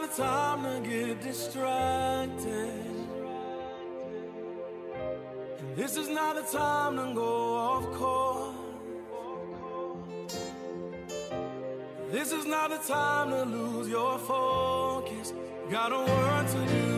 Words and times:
Not 0.00 0.16
the 0.16 0.22
time 0.22 0.62
to 0.62 0.88
get 0.88 1.20
distracted. 1.20 2.70
And 5.58 5.76
this 5.76 5.96
is 5.96 6.08
not 6.08 6.36
the 6.36 6.56
time 6.56 6.96
to 6.96 7.14
go 7.14 7.56
off 7.56 7.84
course. 7.94 8.54
This 12.12 12.32
is 12.32 12.46
not 12.46 12.70
the 12.70 12.78
time 12.92 13.30
to 13.30 13.42
lose 13.44 13.88
your 13.88 14.18
focus. 14.18 15.32
Got 15.70 15.92
a 15.92 15.98
work 15.98 16.46
to 16.52 16.58
Lord. 16.58 16.97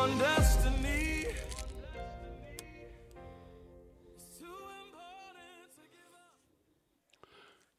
Your 0.00 0.18
destiny. 0.18 1.26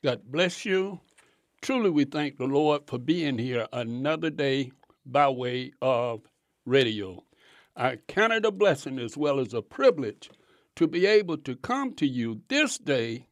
God 0.03 0.21
bless 0.25 0.63
you. 0.63 0.99
Truly, 1.63 1.89
we 1.89 2.05
thank 2.05 2.37
the 2.37 2.45
Lord 2.45 2.83
for 2.85 2.99
being 2.99 3.39
here 3.39 3.67
another 3.73 4.29
day 4.29 4.71
by 5.03 5.29
way 5.29 5.71
of 5.81 6.21
radio. 6.63 7.23
I 7.75 7.97
count 8.07 8.33
it 8.33 8.45
a 8.45 8.51
blessing 8.51 8.99
as 8.99 9.17
well 9.17 9.39
as 9.39 9.55
a 9.55 9.63
privilege 9.63 10.29
to 10.75 10.87
be 10.87 11.07
able 11.07 11.37
to 11.37 11.55
come 11.55 11.95
to 11.95 12.05
you 12.05 12.41
this 12.49 12.77
day 12.77 13.25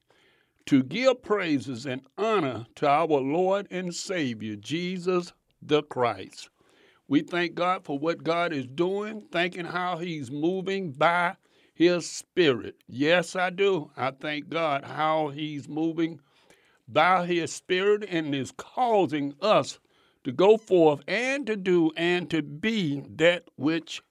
to 0.66 0.82
give 0.82 1.22
praises 1.22 1.86
and 1.86 2.02
honor 2.17 2.66
to 2.78 2.88
our 2.88 3.06
Lord 3.06 3.67
and 3.70 3.94
Savior, 3.94 4.56
Jesus 4.56 5.32
the 5.62 5.84
Christ. 5.84 6.50
We 7.09 7.21
thank 7.23 7.55
God 7.55 7.83
for 7.83 7.97
what 7.97 8.23
God 8.23 8.53
is 8.53 8.67
doing, 8.67 9.23
thanking 9.31 9.65
how 9.65 9.97
He's 9.97 10.29
moving 10.29 10.91
by 10.91 11.38
His 11.73 12.07
Spirit. 12.07 12.75
Yes, 12.88 13.35
I 13.35 13.49
do. 13.49 13.89
I 13.97 14.11
thank 14.11 14.47
God 14.47 14.85
how 14.85 15.30
He's 15.30 15.67
moving 15.67 16.19
by 16.87 17.25
His 17.25 17.52
Spirit 17.52 18.05
and 18.07 18.35
is 18.35 18.52
causing 18.52 19.33
us 19.41 19.80
to 20.23 20.31
go 20.31 20.55
forth 20.55 21.02
and 21.07 21.47
to 21.47 21.55
do 21.55 21.91
and 21.97 22.30
to 22.30 22.43
be 22.43 23.02
that 23.15 23.45
which 23.55 24.03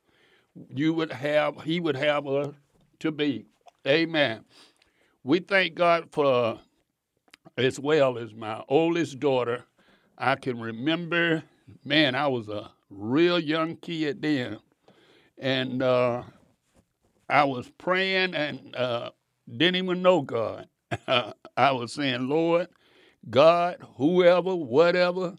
you 0.74 0.92
would 0.92 1.12
have, 1.12 1.62
He 1.62 1.78
would 1.78 1.96
have 1.96 2.26
us 2.26 2.52
to 2.98 3.12
be. 3.12 3.46
Amen. 3.86 4.44
We 5.22 5.38
thank 5.38 5.76
God 5.76 6.08
for, 6.10 6.58
as 7.56 7.78
well 7.78 8.18
as 8.18 8.34
my 8.34 8.64
oldest 8.68 9.20
daughter. 9.20 9.66
I 10.16 10.34
can 10.34 10.58
remember, 10.58 11.44
man, 11.84 12.16
I 12.16 12.26
was 12.26 12.48
a 12.48 12.72
real 12.90 13.38
young 13.38 13.76
kid 13.76 14.22
then, 14.22 14.58
and 15.38 15.82
uh, 15.82 16.22
I 17.28 17.44
was 17.44 17.68
praying 17.78 18.34
and 18.34 18.74
uh, 18.74 19.10
didn't 19.48 19.76
even 19.76 20.02
know 20.02 20.22
God. 20.22 20.68
I 21.06 21.72
was 21.72 21.92
saying, 21.92 22.28
Lord, 22.28 22.68
God, 23.28 23.76
whoever, 23.96 24.54
whatever, 24.54 25.36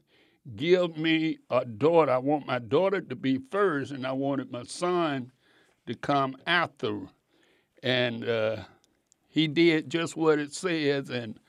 give 0.55 0.97
me 0.97 1.37
a 1.49 1.65
daughter. 1.65 2.11
I 2.11 2.17
want 2.19 2.45
my 2.45 2.59
daughter 2.59 3.01
to 3.01 3.15
be 3.15 3.39
first, 3.51 3.91
and 3.91 4.05
I 4.05 4.11
wanted 4.11 4.51
my 4.51 4.63
son 4.63 5.31
to 5.87 5.95
come 5.95 6.35
after. 6.45 7.01
And 7.81 8.27
uh, 8.27 8.57
he 9.27 9.47
did 9.47 9.89
just 9.89 10.15
what 10.15 10.39
it 10.39 10.53
says, 10.53 11.09
and 11.09 11.39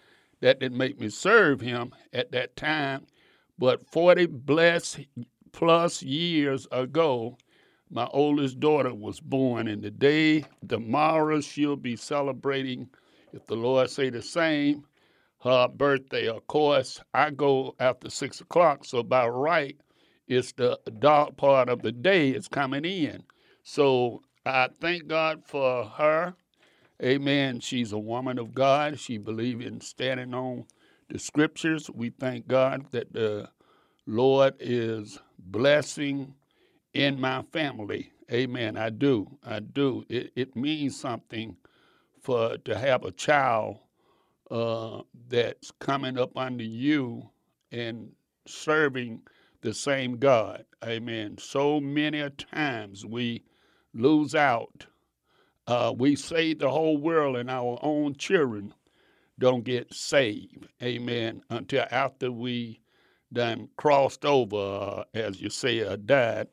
that 0.41 0.61
didn't 0.61 0.79
make 0.79 0.99
me 0.99 1.11
serve 1.11 1.61
him 1.61 1.93
at 2.13 2.33
that 2.33 2.57
time. 2.57 3.07
But 3.59 3.87
40 3.91 4.27
blessed 4.27 5.01
plus 5.53 6.03
years 6.03 6.67
ago, 6.73 7.37
my 7.91 8.07
oldest 8.13 8.61
daughter 8.61 8.95
was 8.95 9.21
born, 9.21 9.69
and 9.69 9.83
the 9.83 9.91
day 9.91 10.45
tomorrow 10.69 11.41
she'll 11.41 11.77
be 11.77 11.97
celebrating, 11.97 12.89
if 13.33 13.47
the 13.47 13.57
Lord 13.57 13.91
say 13.91 14.11
the 14.11 14.23
same, 14.23 14.85
her 15.43 15.69
birthday. 15.69 16.29
Of 16.29 16.47
course, 16.47 17.01
I 17.15 17.31
go 17.31 17.75
after 17.81 18.11
six 18.11 18.41
o'clock, 18.41 18.85
so 18.85 19.03
by 19.03 19.27
right, 19.27 19.77
it's 20.29 20.53
the 20.53 20.79
dark 21.01 21.37
part 21.37 21.69
of 21.69 21.83
the 21.83 21.93
day 21.93 22.31
is 22.31 22.47
coming 22.47 22.85
in. 22.85 23.25
So 23.65 24.23
I 24.47 24.69
thank 24.81 25.09
God 25.09 25.43
for 25.45 25.85
her. 25.85 26.35
Amen. 27.03 27.61
She's 27.61 27.93
a 27.93 27.99
woman 27.99 28.39
of 28.39 28.55
God. 28.55 29.01
She 29.01 29.19
believes 29.19 29.65
in 29.65 29.81
standing 29.81 30.35
on 30.35 30.67
the 31.09 31.19
scriptures. 31.19 31.91
We 31.91 32.11
thank 32.11 32.47
God 32.47 32.87
that 32.93 33.13
the 33.13 33.49
Lord 34.07 34.55
is 34.61 35.19
blessing 35.47 36.35
in 36.95 37.21
my 37.21 37.43
family. 37.53 38.13
Amen. 38.33 38.77
I 38.77 38.91
do. 38.91 39.27
I 39.45 39.61
do. 39.61 40.05
It, 40.09 40.33
it 40.37 40.57
means 40.57 40.99
something 40.99 41.57
for 42.23 42.59
to 42.59 42.79
have 42.79 43.05
a 43.05 43.13
child 43.13 43.79
uh, 44.51 45.03
that's 45.29 45.71
coming 45.81 46.19
up 46.19 46.37
under 46.37 46.65
you 46.65 47.29
and 47.73 48.11
serving 48.47 49.23
the 49.63 49.75
same 49.75 50.17
God. 50.17 50.65
Amen. 50.85 51.37
So 51.39 51.81
many 51.81 52.29
times 52.31 53.05
we 53.05 53.45
lose 53.95 54.35
out. 54.35 54.87
Uh, 55.67 55.93
we 55.97 56.17
save 56.17 56.59
the 56.59 56.71
whole 56.71 56.97
world 56.97 57.37
and 57.37 57.51
our 57.51 57.79
own 57.83 58.15
children 58.15 58.75
don't 59.39 59.65
get 59.65 59.93
saved. 59.95 60.67
Amen. 60.83 61.43
Until 61.51 61.87
after 61.91 62.31
we 62.33 62.80
done 63.33 63.69
crossed 63.77 64.25
over, 64.25 64.57
uh, 64.57 65.05
as 65.15 65.41
you 65.41 65.51
say, 65.51 65.81
or 65.81 65.97
died. 65.97 66.49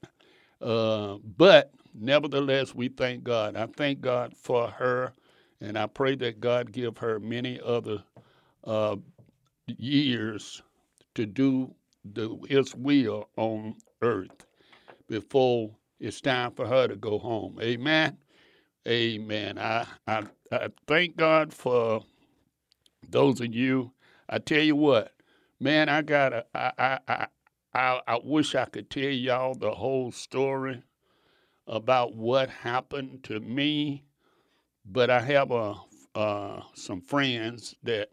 Uh, 0.62 1.18
but 1.38 1.72
nevertheless, 1.94 2.76
we 2.76 2.90
thank 2.90 3.24
God. 3.24 3.56
I 3.56 3.68
thank 3.68 4.02
God 4.02 4.36
for 4.38 4.70
her, 4.70 5.14
and 5.62 5.78
I 5.78 5.88
pray 5.88 6.16
that 6.18 6.40
God 6.40 6.72
give 6.72 6.98
her 7.00 7.20
many 7.20 7.60
other 7.66 8.04
uh, 8.66 8.98
years 9.68 10.62
to 11.16 11.26
do 11.26 11.74
the, 12.14 12.38
His 12.50 12.76
will 12.76 13.30
on 13.38 13.76
earth 14.02 14.46
before 15.08 15.72
it's 16.00 16.22
time 16.22 16.52
for 16.52 16.68
her 16.68 16.88
to 16.88 16.96
go 16.96 17.20
home. 17.20 17.60
Amen. 17.62 18.18
Amen. 18.88 19.60
I, 19.60 19.86
I, 20.08 20.24
I 20.52 20.70
thank 20.88 21.18
God 21.18 21.54
for 21.54 22.02
those 23.10 23.42
of 23.42 23.54
you. 23.54 23.92
I 24.30 24.40
tell 24.40 24.62
you 24.62 24.76
what, 24.76 25.14
man, 25.60 25.90
I 25.90 26.02
got 26.02 26.34
a, 26.34 26.46
I, 26.54 26.72
I, 26.78 27.00
I, 27.08 27.28
I, 27.74 28.02
I 28.08 28.20
wish 28.24 28.56
I 28.56 28.66
could 28.66 28.90
tell 28.90 29.04
y'all 29.04 29.56
the 29.56 29.72
whole 29.72 30.12
story 30.12 30.84
about 31.68 32.16
what 32.16 32.50
happened 32.50 33.24
to 33.26 33.40
me, 33.40 34.06
but 34.86 35.10
I 35.10 35.20
have 35.22 35.52
a, 35.52 35.76
uh, 36.16 36.62
some 36.74 37.02
friends 37.02 37.76
that 37.84 38.10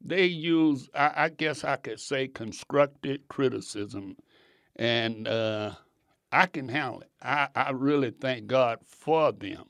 they 0.00 0.26
use, 0.26 0.88
I, 0.94 1.12
I 1.16 1.28
guess 1.30 1.64
I 1.64 1.76
could 1.76 2.00
say, 2.00 2.28
constructive 2.28 3.20
criticism, 3.28 4.16
and 4.76 5.26
uh, 5.26 5.72
I 6.32 6.46
can 6.46 6.68
handle 6.68 7.00
it. 7.00 7.10
I, 7.22 7.48
I 7.54 7.70
really 7.70 8.10
thank 8.10 8.46
God 8.46 8.78
for 8.86 9.32
them. 9.32 9.64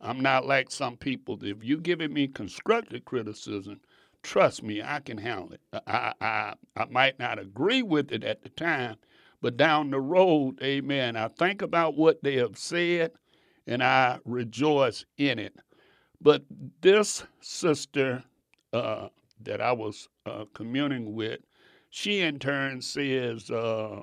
I'm 0.00 0.20
not 0.20 0.46
like 0.46 0.70
some 0.70 0.96
people. 0.96 1.38
If 1.42 1.64
you 1.64 1.78
giving 1.78 2.12
me 2.12 2.28
constructive 2.28 3.04
criticism, 3.04 3.80
trust 4.24 4.62
me, 4.62 4.82
I 4.82 5.00
can 5.00 5.18
handle 5.18 5.52
it. 5.52 5.60
I, 5.86 6.14
I, 6.20 6.54
I 6.76 6.84
might 6.86 7.18
not 7.20 7.38
agree 7.38 7.82
with 7.82 8.10
it 8.10 8.24
at 8.24 8.42
the 8.42 8.48
time, 8.48 8.96
but 9.40 9.56
down 9.56 9.90
the 9.90 10.00
road, 10.00 10.58
amen, 10.62 11.14
I 11.14 11.28
think 11.28 11.62
about 11.62 11.96
what 11.96 12.22
they 12.24 12.36
have 12.36 12.58
said 12.58 13.12
and 13.66 13.82
I 13.82 14.18
rejoice 14.24 15.04
in 15.18 15.38
it. 15.38 15.54
But 16.20 16.44
this 16.80 17.24
sister, 17.40 18.24
uh, 18.72 19.08
that 19.42 19.60
I 19.60 19.72
was 19.72 20.08
uh, 20.26 20.46
communing 20.54 21.14
with, 21.14 21.40
she 21.90 22.20
in 22.20 22.38
turn 22.38 22.80
says, 22.80 23.50
uh, 23.50 24.02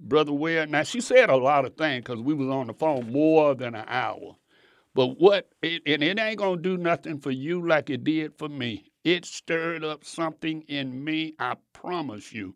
Brother 0.00 0.32
Ware, 0.32 0.66
now 0.66 0.82
she 0.82 1.00
said 1.00 1.30
a 1.30 1.36
lot 1.36 1.64
of 1.64 1.76
things 1.76 2.04
because 2.04 2.20
we 2.20 2.34
was 2.34 2.48
on 2.48 2.66
the 2.66 2.74
phone 2.74 3.12
more 3.12 3.54
than 3.54 3.74
an 3.74 3.84
hour. 3.86 4.36
But 4.94 5.20
what, 5.20 5.48
it, 5.62 5.82
and 5.86 6.02
it 6.02 6.18
ain't 6.18 6.38
going 6.38 6.56
to 6.56 6.62
do 6.62 6.76
nothing 6.76 7.20
for 7.20 7.30
you 7.30 7.66
like 7.66 7.90
it 7.90 8.02
did 8.02 8.36
for 8.36 8.48
me. 8.48 8.89
It 9.04 9.24
stirred 9.24 9.82
up 9.82 10.04
something 10.04 10.62
in 10.62 11.02
me, 11.02 11.34
I 11.38 11.56
promise 11.72 12.32
you. 12.32 12.54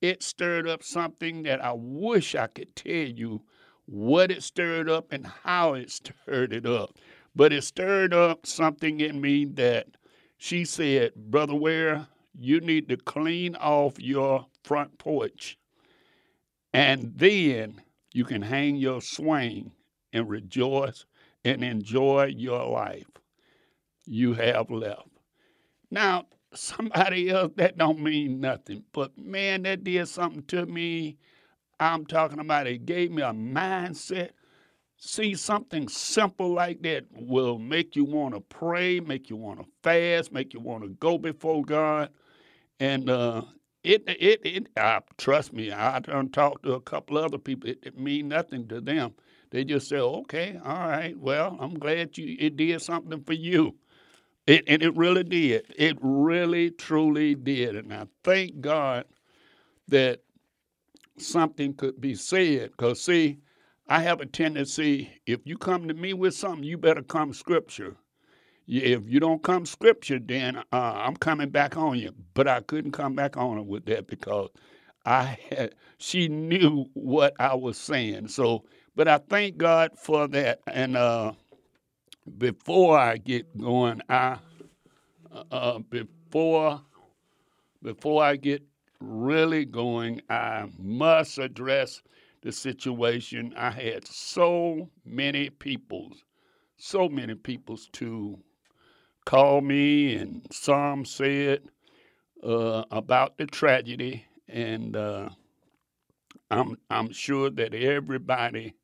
It 0.00 0.22
stirred 0.22 0.66
up 0.66 0.82
something 0.82 1.42
that 1.42 1.62
I 1.62 1.72
wish 1.74 2.34
I 2.34 2.46
could 2.46 2.74
tell 2.74 2.92
you 2.92 3.42
what 3.86 4.30
it 4.30 4.42
stirred 4.42 4.88
up 4.88 5.12
and 5.12 5.26
how 5.26 5.74
it 5.74 5.90
stirred 5.90 6.52
it 6.52 6.66
up. 6.66 6.96
But 7.36 7.52
it 7.52 7.64
stirred 7.64 8.14
up 8.14 8.46
something 8.46 9.00
in 9.00 9.20
me 9.20 9.44
that 9.44 9.88
she 10.38 10.64
said, 10.64 11.14
Brother 11.14 11.54
Ware, 11.54 12.06
you 12.38 12.60
need 12.60 12.88
to 12.88 12.96
clean 12.96 13.54
off 13.56 14.00
your 14.00 14.46
front 14.62 14.98
porch. 14.98 15.58
And 16.72 17.12
then 17.16 17.82
you 18.12 18.24
can 18.24 18.42
hang 18.42 18.76
your 18.76 19.00
swing 19.00 19.72
and 20.12 20.28
rejoice 20.28 21.04
and 21.44 21.62
enjoy 21.62 22.26
your 22.36 22.64
life 22.66 23.06
you 24.06 24.34
have 24.34 24.70
left. 24.70 25.13
Now, 25.94 26.26
somebody 26.52 27.30
else, 27.30 27.52
that 27.54 27.78
don't 27.78 28.00
mean 28.00 28.40
nothing. 28.40 28.82
But 28.92 29.16
man, 29.16 29.62
that 29.62 29.84
did 29.84 30.08
something 30.08 30.42
to 30.48 30.66
me. 30.66 31.18
I'm 31.78 32.04
talking 32.04 32.40
about 32.40 32.66
it 32.66 32.84
gave 32.84 33.12
me 33.12 33.22
a 33.22 33.32
mindset. 33.32 34.30
See, 34.96 35.36
something 35.36 35.88
simple 35.88 36.52
like 36.52 36.82
that 36.82 37.04
will 37.12 37.60
make 37.60 37.94
you 37.94 38.04
want 38.04 38.34
to 38.34 38.40
pray, 38.40 38.98
make 38.98 39.30
you 39.30 39.36
want 39.36 39.60
to 39.60 39.66
fast, 39.84 40.32
make 40.32 40.52
you 40.52 40.58
want 40.58 40.82
to 40.82 40.88
go 40.88 41.16
before 41.16 41.62
God. 41.62 42.10
And 42.80 43.08
uh, 43.08 43.42
it, 43.84 44.02
it, 44.08 44.40
it, 44.44 44.68
uh, 44.76 45.00
trust 45.16 45.52
me, 45.52 45.70
I 45.70 46.00
done 46.00 46.30
talked 46.30 46.64
to 46.64 46.72
a 46.72 46.80
couple 46.80 47.18
other 47.18 47.38
people. 47.38 47.70
It, 47.70 47.78
it 47.84 47.98
mean 47.98 48.26
nothing 48.28 48.66
to 48.68 48.80
them. 48.80 49.12
They 49.50 49.62
just 49.62 49.88
say, 49.88 49.98
okay, 49.98 50.58
all 50.64 50.88
right, 50.88 51.16
well, 51.16 51.56
I'm 51.60 51.74
glad 51.78 52.18
you 52.18 52.36
it 52.40 52.56
did 52.56 52.82
something 52.82 53.22
for 53.22 53.34
you. 53.34 53.76
It, 54.46 54.64
and 54.68 54.82
it 54.82 54.96
really 54.96 55.24
did. 55.24 55.66
It 55.76 55.98
really, 56.02 56.70
truly 56.70 57.34
did. 57.34 57.76
And 57.76 57.94
I 57.94 58.06
thank 58.24 58.60
God 58.60 59.06
that 59.88 60.20
something 61.18 61.74
could 61.74 62.00
be 62.00 62.14
said. 62.14 62.72
Because, 62.72 63.00
see, 63.02 63.38
I 63.88 64.02
have 64.02 64.20
a 64.20 64.26
tendency, 64.26 65.10
if 65.26 65.40
you 65.44 65.58
come 65.58 65.88
to 65.88 65.94
me 65.94 66.12
with 66.14 66.34
something, 66.34 66.64
you 66.64 66.78
better 66.78 67.02
come 67.02 67.32
scripture. 67.32 67.96
If 68.66 69.08
you 69.08 69.20
don't 69.20 69.42
come 69.42 69.66
scripture, 69.66 70.18
then 70.18 70.56
uh, 70.56 70.62
I'm 70.72 71.16
coming 71.16 71.50
back 71.50 71.76
on 71.76 71.98
you. 71.98 72.12
But 72.34 72.48
I 72.48 72.60
couldn't 72.60 72.92
come 72.92 73.14
back 73.14 73.36
on 73.36 73.56
her 73.56 73.62
with 73.62 73.86
that 73.86 74.06
because 74.06 74.50
I 75.06 75.38
had, 75.50 75.74
she 75.98 76.28
knew 76.28 76.86
what 76.94 77.34
I 77.38 77.54
was 77.54 77.76
saying. 77.76 78.28
So, 78.28 78.64
but 78.96 79.08
I 79.08 79.18
thank 79.18 79.58
God 79.58 79.92
for 79.98 80.28
that. 80.28 80.60
And 80.66 80.96
uh, 80.96 81.32
before 82.38 82.98
I 82.98 83.16
get 83.18 83.56
going, 83.58 84.00
I 84.08 84.38
uh, 85.50 85.78
before 85.78 86.80
before 87.82 88.24
I 88.24 88.36
get 88.36 88.62
really 89.00 89.64
going, 89.64 90.22
I 90.30 90.66
must 90.78 91.38
address 91.38 92.02
the 92.42 92.52
situation. 92.52 93.52
I 93.56 93.70
had 93.70 94.06
so 94.06 94.88
many 95.04 95.50
people, 95.50 96.12
so 96.76 97.08
many 97.08 97.34
people 97.34 97.76
to 97.92 98.38
call 99.26 99.60
me, 99.60 100.14
and 100.14 100.46
some 100.50 101.04
said 101.04 101.62
uh, 102.42 102.84
about 102.90 103.36
the 103.36 103.46
tragedy, 103.46 104.24
and 104.48 104.96
uh, 104.96 105.28
I'm 106.50 106.76
I'm 106.90 107.12
sure 107.12 107.50
that 107.50 107.74
everybody 107.74 108.74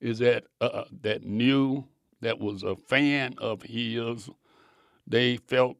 is 0.00 0.18
that 0.20 0.44
uh, 0.60 0.84
that 1.02 1.24
knew 1.24 1.84
that 2.20 2.38
was 2.38 2.62
a 2.62 2.76
fan 2.76 3.34
of 3.38 3.62
his. 3.62 4.28
They 5.06 5.36
felt 5.36 5.76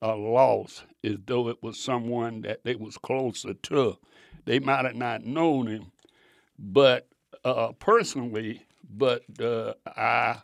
a 0.00 0.16
loss 0.16 0.82
as 1.04 1.16
though 1.26 1.48
it 1.48 1.62
was 1.62 1.78
someone 1.78 2.42
that 2.42 2.64
they 2.64 2.74
was 2.74 2.98
closer 2.98 3.54
to. 3.54 3.96
They 4.44 4.58
might 4.58 4.84
have 4.84 4.96
not 4.96 5.24
known 5.24 5.68
him, 5.68 5.92
but 6.58 7.08
uh, 7.44 7.72
personally, 7.72 8.64
but 8.88 9.22
uh, 9.40 9.74
I 9.86 10.42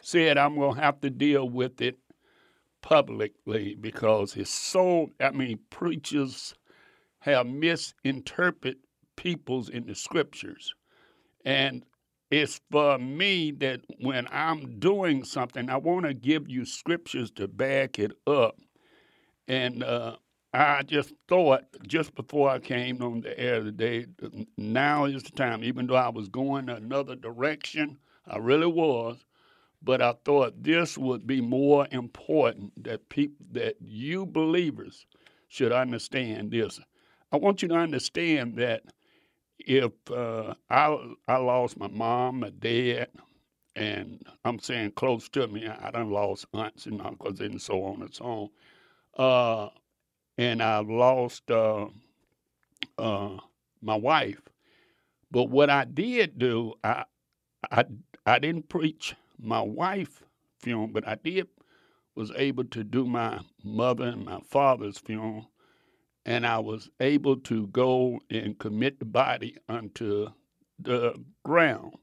said 0.00 0.38
I'm 0.38 0.58
gonna 0.58 0.80
have 0.80 1.00
to 1.00 1.10
deal 1.10 1.48
with 1.48 1.80
it 1.80 1.98
publicly 2.82 3.76
because 3.80 4.36
it's 4.36 4.50
so. 4.50 5.10
I 5.20 5.30
mean, 5.30 5.58
preachers 5.70 6.54
have 7.20 7.46
misinterpreted 7.46 8.78
peoples 9.16 9.68
in 9.68 9.86
the 9.86 9.94
scriptures, 9.94 10.74
and 11.44 11.84
it's 12.34 12.60
for 12.68 12.98
me 12.98 13.52
that 13.52 13.80
when 14.00 14.26
I'm 14.32 14.80
doing 14.80 15.22
something, 15.22 15.70
I 15.70 15.76
want 15.76 16.04
to 16.06 16.14
give 16.14 16.48
you 16.48 16.64
scriptures 16.64 17.30
to 17.32 17.46
back 17.46 18.00
it 18.00 18.10
up. 18.26 18.56
And 19.46 19.84
uh, 19.84 20.16
I 20.52 20.82
just 20.82 21.12
thought, 21.28 21.62
just 21.86 22.12
before 22.16 22.50
I 22.50 22.58
came 22.58 23.00
on 23.02 23.20
the 23.20 23.38
air 23.38 23.62
today, 23.62 24.06
now 24.56 25.04
is 25.04 25.22
the 25.22 25.30
time, 25.30 25.62
even 25.62 25.86
though 25.86 25.94
I 25.94 26.08
was 26.08 26.28
going 26.28 26.68
another 26.68 27.14
direction, 27.14 27.98
I 28.26 28.38
really 28.38 28.66
was, 28.66 29.24
but 29.80 30.02
I 30.02 30.14
thought 30.24 30.60
this 30.60 30.98
would 30.98 31.28
be 31.28 31.40
more 31.40 31.86
important 31.92 32.82
that 32.82 33.08
people, 33.10 33.46
that 33.52 33.76
you 33.80 34.26
believers 34.26 35.06
should 35.46 35.70
understand 35.70 36.50
this. 36.50 36.80
I 37.30 37.36
want 37.36 37.62
you 37.62 37.68
to 37.68 37.76
understand 37.76 38.56
that 38.56 38.82
if 39.66 39.92
uh, 40.10 40.54
I 40.70 40.96
I 41.28 41.36
lost 41.36 41.78
my 41.78 41.88
mom, 41.88 42.40
my 42.40 42.50
dad, 42.50 43.08
and 43.76 44.24
I'm 44.44 44.58
saying 44.58 44.92
close 44.92 45.28
to 45.30 45.46
me, 45.48 45.66
I 45.68 45.90
done 45.90 46.10
lost 46.10 46.46
aunts 46.54 46.86
and 46.86 47.00
uncles 47.00 47.40
and 47.40 47.60
so 47.60 47.84
on 47.84 48.02
and 48.02 48.14
so 48.14 48.24
on. 48.24 48.50
Uh, 49.16 49.70
and 50.38 50.62
I've 50.62 50.88
lost 50.88 51.50
uh, 51.50 51.86
uh, 52.98 53.36
my 53.82 53.96
wife. 53.96 54.40
But 55.30 55.44
what 55.50 55.70
I 55.70 55.84
did 55.84 56.38
do, 56.38 56.74
I, 56.84 57.04
I, 57.70 57.84
I 58.26 58.38
didn't 58.38 58.68
preach 58.68 59.14
my 59.38 59.60
wife 59.60 60.22
funeral, 60.60 60.88
but 60.88 61.06
I 61.06 61.16
did 61.16 61.48
was 62.14 62.30
able 62.36 62.64
to 62.64 62.84
do 62.84 63.04
my 63.04 63.40
mother 63.64 64.04
and 64.06 64.24
my 64.24 64.40
father's 64.40 64.98
funeral 64.98 65.50
and 66.24 66.46
I 66.46 66.58
was 66.58 66.88
able 67.00 67.36
to 67.40 67.66
go 67.68 68.20
and 68.30 68.58
commit 68.58 68.98
the 68.98 69.04
body 69.04 69.56
unto 69.68 70.28
the 70.78 71.22
ground. 71.44 71.94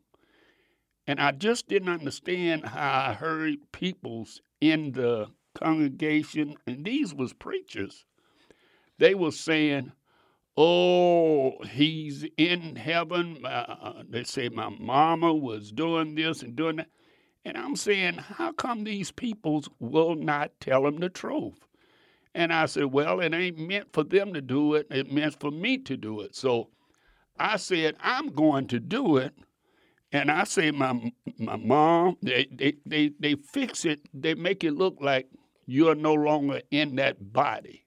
And 1.08 1.20
I 1.20 1.32
just 1.32 1.68
didn't 1.68 1.90
understand 1.90 2.66
how 2.66 3.10
I 3.10 3.14
heard 3.14 3.72
peoples 3.72 4.42
in 4.60 4.92
the 4.94 5.28
congregation, 5.56 6.56
and 6.68 6.86
these 6.86 7.14
was 7.14 7.34
preachers. 7.34 8.06
They 9.00 9.16
were 9.16 9.32
saying, 9.32 9.92
"Oh, 10.56 11.64
he's 11.64 12.26
in 12.38 12.76
heaven." 12.76 13.46
Uh, 13.46 14.04
they 14.08 14.24
say 14.24 14.50
my 14.50 14.70
mama 14.70 15.34
was 15.34 15.72
doing 15.72 16.16
this 16.16 16.44
and 16.44 16.56
doing 16.56 16.78
that, 16.78 16.90
and 17.44 17.58
I'm 17.58 17.76
saying, 17.76 18.16
how 18.16 18.52
come 18.52 18.84
these 18.84 19.12
peoples 19.12 19.68
will 19.80 20.16
not 20.16 20.52
tell 20.60 20.84
them 20.84 20.98
the 20.98 21.10
truth? 21.10 21.66
And 22.34 22.54
I 22.54 22.66
said, 22.66 22.86
Well, 22.86 23.20
it 23.20 23.34
ain't 23.34 23.58
meant 23.58 23.92
for 23.94 24.04
them 24.04 24.34
to 24.34 24.42
do 24.42 24.76
it, 24.76 24.88
it 24.90 25.12
meant 25.12 25.40
for 25.40 25.52
me 25.52 25.78
to 25.80 25.98
do 25.98 26.22
it. 26.22 26.36
So 26.36 26.70
I 27.38 27.58
said, 27.58 27.96
I'm 28.00 28.30
going 28.30 28.68
to 28.68 28.80
do 28.80 29.18
it. 29.18 29.34
And 30.14 30.30
I 30.30 30.44
say, 30.44 30.72
my 30.72 31.12
my 31.38 31.56
mom, 31.56 32.18
they, 32.22 32.48
they, 32.52 32.74
they, 32.86 33.12
they 33.20 33.36
fix 33.36 33.86
it, 33.86 34.02
they 34.14 34.36
make 34.36 34.64
it 34.64 34.74
look 34.74 34.98
like 35.00 35.28
you're 35.66 35.96
no 35.96 36.14
longer 36.14 36.62
in 36.70 36.98
that 36.98 37.32
body. 37.34 37.86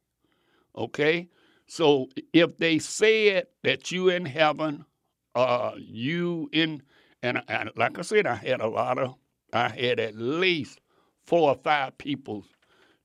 Okay? 0.76 1.28
So 1.66 2.08
if 2.32 2.56
they 2.56 2.78
said 2.78 3.46
that 3.62 3.92
you 3.92 4.08
in 4.08 4.24
heaven, 4.24 4.84
uh, 5.34 5.72
you 5.76 6.48
in, 6.52 6.82
and, 7.22 7.42
and 7.48 7.70
like 7.76 7.98
I 7.98 8.02
said, 8.02 8.26
I 8.26 8.34
had 8.34 8.60
a 8.60 8.68
lot 8.68 8.98
of, 8.98 9.14
I 9.52 9.68
had 9.68 10.00
at 10.00 10.16
least 10.16 10.80
four 11.26 11.50
or 11.50 11.56
five 11.56 11.96
people 11.98 12.44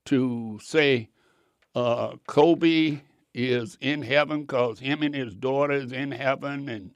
to 0.06 0.58
say, 0.62 1.08
uh, 1.74 2.16
Kobe 2.26 3.00
is 3.34 3.78
in 3.80 4.02
heaven 4.02 4.42
because 4.42 4.78
him 4.78 5.02
and 5.02 5.14
his 5.14 5.34
daughter 5.34 5.74
is 5.74 5.92
in 5.92 6.10
heaven 6.10 6.68
and 6.68 6.90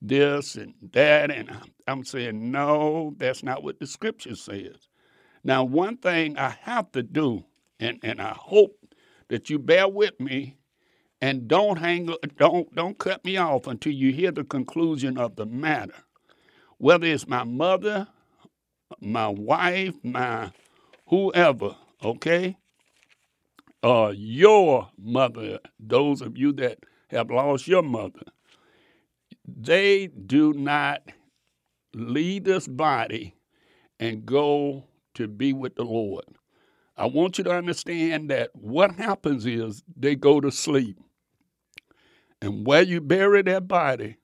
this 0.00 0.56
and 0.56 0.74
that. 0.92 1.30
And 1.30 1.50
I'm 1.86 2.04
saying, 2.04 2.50
no, 2.50 3.14
that's 3.18 3.42
not 3.42 3.62
what 3.62 3.80
the 3.80 3.86
scripture 3.86 4.36
says. 4.36 4.88
Now, 5.42 5.64
one 5.64 5.96
thing 5.96 6.38
I 6.38 6.50
have 6.62 6.92
to 6.92 7.02
do, 7.02 7.44
and, 7.78 7.98
and 8.02 8.20
I 8.20 8.34
hope 8.36 8.76
that 9.28 9.50
you 9.50 9.58
bear 9.58 9.88
with 9.88 10.18
me 10.20 10.56
and 11.20 11.48
don't 11.48 11.78
hang 11.78 12.14
don't 12.36 12.74
don't 12.74 12.98
cut 12.98 13.24
me 13.24 13.36
off 13.36 13.66
until 13.66 13.92
you 13.92 14.12
hear 14.12 14.30
the 14.30 14.44
conclusion 14.44 15.18
of 15.18 15.36
the 15.36 15.46
matter. 15.46 15.94
Whether 16.78 17.06
it's 17.06 17.28
my 17.28 17.44
mother, 17.44 18.08
my 19.00 19.28
wife, 19.28 19.94
my 20.02 20.50
whoever, 21.06 21.76
okay? 22.02 22.56
Uh, 23.82 24.12
your 24.14 24.88
mother, 24.98 25.58
those 25.78 26.20
of 26.20 26.36
you 26.36 26.52
that 26.54 26.78
have 27.08 27.30
lost 27.30 27.66
your 27.66 27.82
mother, 27.82 28.22
they 29.46 30.06
do 30.06 30.52
not 30.52 31.02
leave 31.94 32.44
this 32.44 32.68
body 32.68 33.34
and 33.98 34.26
go 34.26 34.84
to 35.14 35.26
be 35.28 35.52
with 35.52 35.74
the 35.76 35.84
Lord. 35.84 36.24
I 36.96 37.06
want 37.06 37.38
you 37.38 37.44
to 37.44 37.52
understand 37.52 38.30
that 38.30 38.50
what 38.54 38.92
happens 38.92 39.46
is 39.46 39.82
they 39.96 40.14
go 40.14 40.40
to 40.40 40.50
sleep. 40.50 40.98
And 42.42 42.66
where 42.66 42.82
you 42.82 43.00
bury 43.00 43.42
that 43.42 43.68
body, 43.68 44.16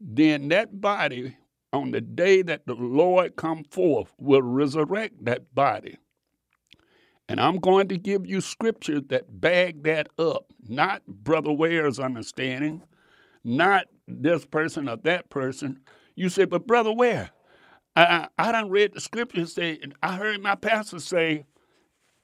then 0.00 0.48
that 0.48 0.80
body, 0.80 1.36
on 1.72 1.90
the 1.90 2.00
day 2.00 2.42
that 2.42 2.66
the 2.66 2.74
Lord 2.74 3.36
come 3.36 3.64
forth, 3.64 4.12
will 4.18 4.42
resurrect 4.42 5.24
that 5.24 5.54
body. 5.54 5.98
And 7.30 7.40
I'm 7.40 7.58
going 7.60 7.86
to 7.90 7.96
give 7.96 8.26
you 8.26 8.40
scripture 8.40 9.00
that 9.02 9.40
bag 9.40 9.84
that 9.84 10.08
up, 10.18 10.46
not 10.66 11.06
Brother 11.06 11.52
Ware's 11.52 12.00
understanding, 12.00 12.82
not 13.44 13.86
this 14.08 14.44
person 14.44 14.88
or 14.88 14.96
that 15.04 15.30
person. 15.30 15.78
You 16.16 16.28
say, 16.28 16.44
but 16.44 16.66
Brother 16.66 16.92
Ware, 16.92 17.30
I, 17.94 18.02
I, 18.04 18.28
I 18.48 18.50
done 18.50 18.68
read 18.68 18.94
the 18.94 19.00
scripture 19.00 19.46
say, 19.46 19.78
I 20.02 20.16
heard 20.16 20.42
my 20.42 20.56
pastor 20.56 20.98
say, 20.98 21.44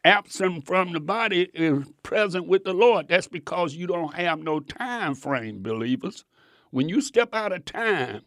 absent 0.05 0.67
from 0.67 0.93
the 0.93 0.99
body 0.99 1.51
is 1.55 1.87
present 2.03 2.49
with 2.49 2.65
the 2.65 2.75
Lord. 2.75 3.07
That's 3.07 3.29
because 3.29 3.77
you 3.77 3.87
don't 3.87 4.15
have 4.15 4.41
no 4.41 4.59
time 4.59 5.15
frame, 5.15 5.63
believers. 5.63 6.25
When 6.71 6.89
you 6.89 7.01
step 7.01 7.33
out 7.33 7.53
of 7.53 7.65
time, 7.65 8.23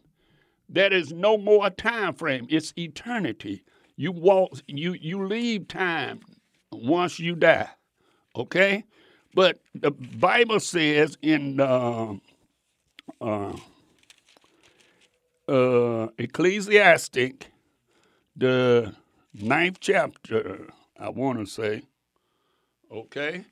there 0.66 0.94
is 0.94 1.12
no 1.12 1.36
more 1.36 1.68
time 1.68 2.14
frame. 2.14 2.46
It's 2.48 2.72
eternity. 2.78 3.64
You 3.96 4.12
walk, 4.12 4.52
you 4.66 4.94
you 4.94 5.26
leave 5.26 5.68
time 5.68 6.20
once 6.72 7.18
you 7.18 7.34
die. 7.34 7.68
Okay? 8.34 8.84
But 9.34 9.60
the 9.74 9.90
Bible 9.90 10.60
says 10.60 11.16
in 11.22 11.60
uh, 11.60 12.14
uh, 13.20 13.56
uh, 15.48 16.08
Ecclesiastic, 16.18 17.50
the 18.36 18.94
ninth 19.34 19.78
chapter, 19.80 20.68
I 20.98 21.10
want 21.10 21.38
to 21.38 21.46
say, 21.46 21.82
okay? 22.90 23.44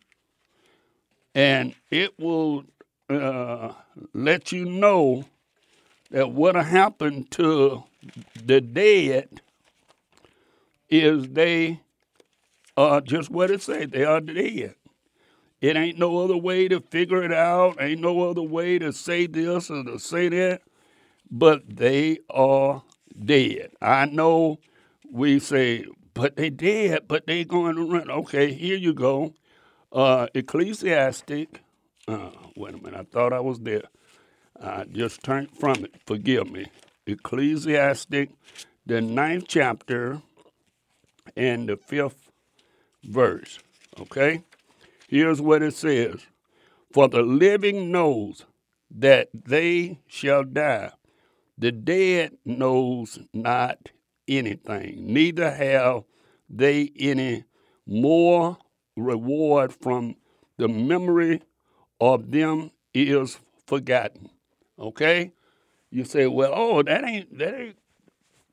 And 1.35 1.75
it 1.91 2.19
will 2.19 2.65
uh, 3.09 3.73
let 4.13 4.51
you 4.53 4.65
know 4.65 5.25
that 6.11 6.31
what 6.31 6.57
happened 6.57 7.31
to 7.33 7.85
the 8.45 8.61
dead 8.61 9.41
is 10.89 11.29
they 11.29 11.81
are 12.79 13.01
just 13.01 13.31
what 13.31 13.51
it 13.51 13.63
said. 13.63 13.93
they 13.93 14.05
are 14.05 14.21
dead. 14.21 14.75
It 15.61 15.77
ain't 15.77 15.99
no 15.99 16.19
other 16.19 16.37
way 16.37 16.69
to 16.69 16.81
figure 16.81 17.23
it 17.25 17.33
out, 17.33 17.83
ain't 17.83 18.01
no 18.01 18.31
other 18.31 18.43
way 18.43 18.79
to 18.79 18.93
say 18.93 19.27
this 19.27 19.71
or 19.71 19.83
to 19.83 19.99
say 19.99 20.29
that, 20.29 20.63
but 21.31 21.63
they 21.69 22.19
are 22.31 22.83
dead. 23.25 23.73
I 23.83 24.07
know 24.07 24.61
we 25.11 25.41
say, 25.41 25.87
but 26.15 26.37
they 26.37 26.51
dead, 26.51 27.09
but 27.09 27.27
they 27.27 27.45
going 27.45 27.75
to 27.75 27.91
run. 27.91 28.11
Okay, 28.11 28.53
here 28.53 28.77
you 28.77 28.95
go. 28.95 29.35
Uh, 29.93 30.29
Ecclesiastic. 30.35 31.61
Uh, 32.07 32.31
wait 32.57 32.75
a 32.75 32.79
minute, 32.79 32.95
I 33.01 33.03
thought 33.03 33.33
I 33.33 33.41
was 33.41 33.59
there. 33.59 33.83
I 34.61 34.85
just 34.85 35.25
turned 35.25 35.51
from 35.57 35.85
it. 35.85 35.95
Forgive 36.07 36.51
me. 36.51 36.67
Ecclesiastic, 37.07 38.31
the 38.87 39.01
ninth 39.01 39.45
chapter, 39.49 40.23
and 41.37 41.69
the 41.69 41.77
fifth 41.77 42.28
verse. 43.05 43.59
Okay? 43.99 44.43
Here's 45.09 45.41
what 45.41 45.63
it 45.63 45.75
says 45.75 46.27
For 46.93 47.09
the 47.09 47.23
living 47.23 47.91
knows 47.91 48.45
that 48.91 49.29
they 49.35 49.99
shall 50.07 50.45
die, 50.45 50.93
the 51.57 51.73
dead 51.73 52.33
knows 52.45 53.19
not 53.33 53.91
anything, 54.27 55.13
neither 55.13 55.51
have 55.51 56.05
they 56.49 56.91
any 56.99 57.45
more 57.87 58.59
reward 58.97 59.73
from 59.73 60.17
the 60.57 60.69
memory 60.69 61.43
of 62.01 62.31
them 62.31 62.71
is 62.95 63.39
forgotten. 63.67 64.31
Okay? 64.79 65.33
You 65.91 66.05
say, 66.05 66.27
well, 66.27 66.53
oh, 66.55 66.83
that 66.83 67.05
ain't 67.05 67.39
that 67.39 67.55
ain't 67.55 67.77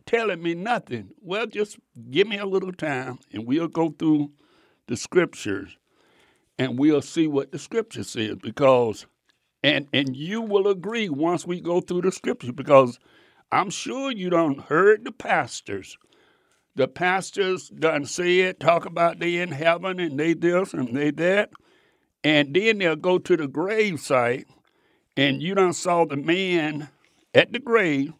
telling 0.05 0.41
me 0.41 0.53
nothing. 0.53 1.09
Well, 1.21 1.47
just 1.47 1.77
give 2.09 2.27
me 2.27 2.37
a 2.37 2.45
little 2.45 2.73
time 2.73 3.19
and 3.31 3.45
we'll 3.45 3.67
go 3.67 3.89
through 3.89 4.31
the 4.87 4.97
scriptures 4.97 5.77
and 6.57 6.79
we'll 6.79 7.01
see 7.01 7.27
what 7.27 7.51
the 7.51 7.59
scripture 7.59 8.03
says 8.03 8.35
because 8.41 9.05
and 9.63 9.87
and 9.93 10.15
you 10.15 10.41
will 10.41 10.67
agree 10.67 11.09
once 11.09 11.45
we 11.45 11.59
go 11.59 11.81
through 11.81 12.01
the 12.01 12.11
scriptures 12.11 12.51
because 12.51 12.99
I'm 13.51 13.69
sure 13.69 14.11
you 14.11 14.29
don't 14.29 14.59
heard 14.59 15.05
the 15.05 15.11
pastors. 15.11 15.97
The 16.75 16.87
pastors 16.87 17.69
done 17.69 18.05
say 18.05 18.41
it, 18.41 18.59
talk 18.59 18.85
about 18.85 19.19
they 19.19 19.37
in 19.37 19.51
heaven 19.51 19.99
and 19.99 20.19
they 20.19 20.33
this 20.33 20.73
and 20.73 20.95
they 20.95 21.11
that. 21.11 21.51
And 22.23 22.53
then 22.53 22.79
they'll 22.79 22.95
go 22.95 23.17
to 23.17 23.37
the 23.37 23.47
grave 23.47 23.99
site 23.99 24.47
and 25.15 25.41
you 25.41 25.55
done 25.55 25.73
saw 25.73 26.05
the 26.05 26.17
man 26.17 26.89
at 27.33 27.53
the 27.53 27.59
grave 27.59 28.13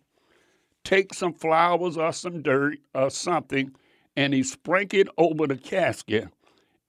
take 0.86 1.13
some 1.13 1.34
flowers 1.34 1.98
or 1.98 2.13
some 2.13 2.42
dirt 2.42 2.77
or 2.94 3.10
something 3.10 3.74
and 4.15 4.34
he 4.34 4.44
sprinkled 4.44 5.10
over 5.18 5.48
the 5.48 5.58
casket 5.58 6.30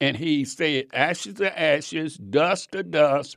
and 0.01 0.17
he 0.17 0.45
said, 0.45 0.87
Ashes 0.93 1.35
to 1.35 1.59
ashes, 1.59 2.17
dust 2.17 2.73
to 2.73 2.83
dust. 2.83 3.37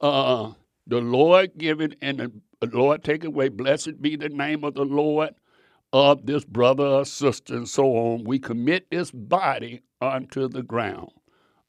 Uh, 0.00 0.52
the 0.86 1.00
Lord 1.00 1.52
give 1.58 1.80
it, 1.80 1.96
and 2.00 2.42
the 2.60 2.66
Lord 2.66 3.04
take 3.04 3.24
away. 3.24 3.48
Blessed 3.48 4.00
be 4.00 4.16
the 4.16 4.28
name 4.28 4.64
of 4.64 4.74
the 4.74 4.84
Lord 4.84 5.34
of 5.92 6.26
this 6.26 6.44
brother 6.44 6.84
or 6.84 7.04
sister, 7.04 7.54
and 7.54 7.68
so 7.68 7.84
on. 7.94 8.24
We 8.24 8.38
commit 8.38 8.90
this 8.90 9.10
body 9.10 9.82
unto 10.00 10.48
the 10.48 10.62
ground. 10.62 11.10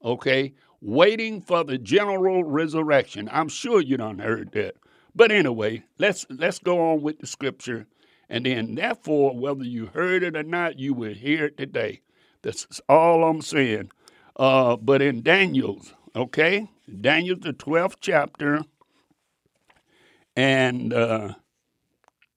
Okay? 0.04 0.54
Waiting 0.82 1.42
for 1.42 1.64
the 1.64 1.78
general 1.78 2.44
resurrection. 2.44 3.30
I'm 3.32 3.50
sure 3.50 3.82
you 3.82 3.98
don't 3.98 4.20
heard 4.20 4.52
that. 4.54 4.76
But 5.16 5.32
anyway, 5.32 5.84
let's 6.00 6.26
let's 6.30 6.60
go 6.60 6.92
on 6.92 7.02
with 7.02 7.20
the 7.20 7.28
scripture. 7.28 7.86
And 8.34 8.48
then 8.48 8.74
therefore, 8.74 9.38
whether 9.38 9.64
you 9.64 9.86
heard 9.86 10.24
it 10.24 10.36
or 10.36 10.42
not, 10.42 10.80
you 10.80 10.96
will 10.96 11.14
hear 11.14 11.46
it 11.46 11.58
today. 11.58 12.02
That's 12.42 12.82
all 12.90 13.24
I'm 13.24 13.44
saying. 13.44 13.92
Uh, 14.36 14.76
but 14.76 15.04
in 15.04 15.22
Daniel's, 15.22 15.94
okay, 16.16 16.68
Daniel 17.00 17.38
the 17.40 17.54
12th 17.54 17.98
chapter 18.02 18.66
and 20.36 20.92
uh, 20.92 21.36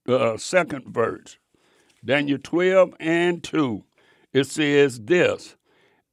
uh, 0.07 0.37
second 0.37 0.93
verse, 0.93 1.39
Daniel 2.05 2.41
12 2.43 2.93
and 3.01 3.43
2, 3.43 3.83
it 4.35 4.45
says 4.49 5.01
this, 5.01 5.57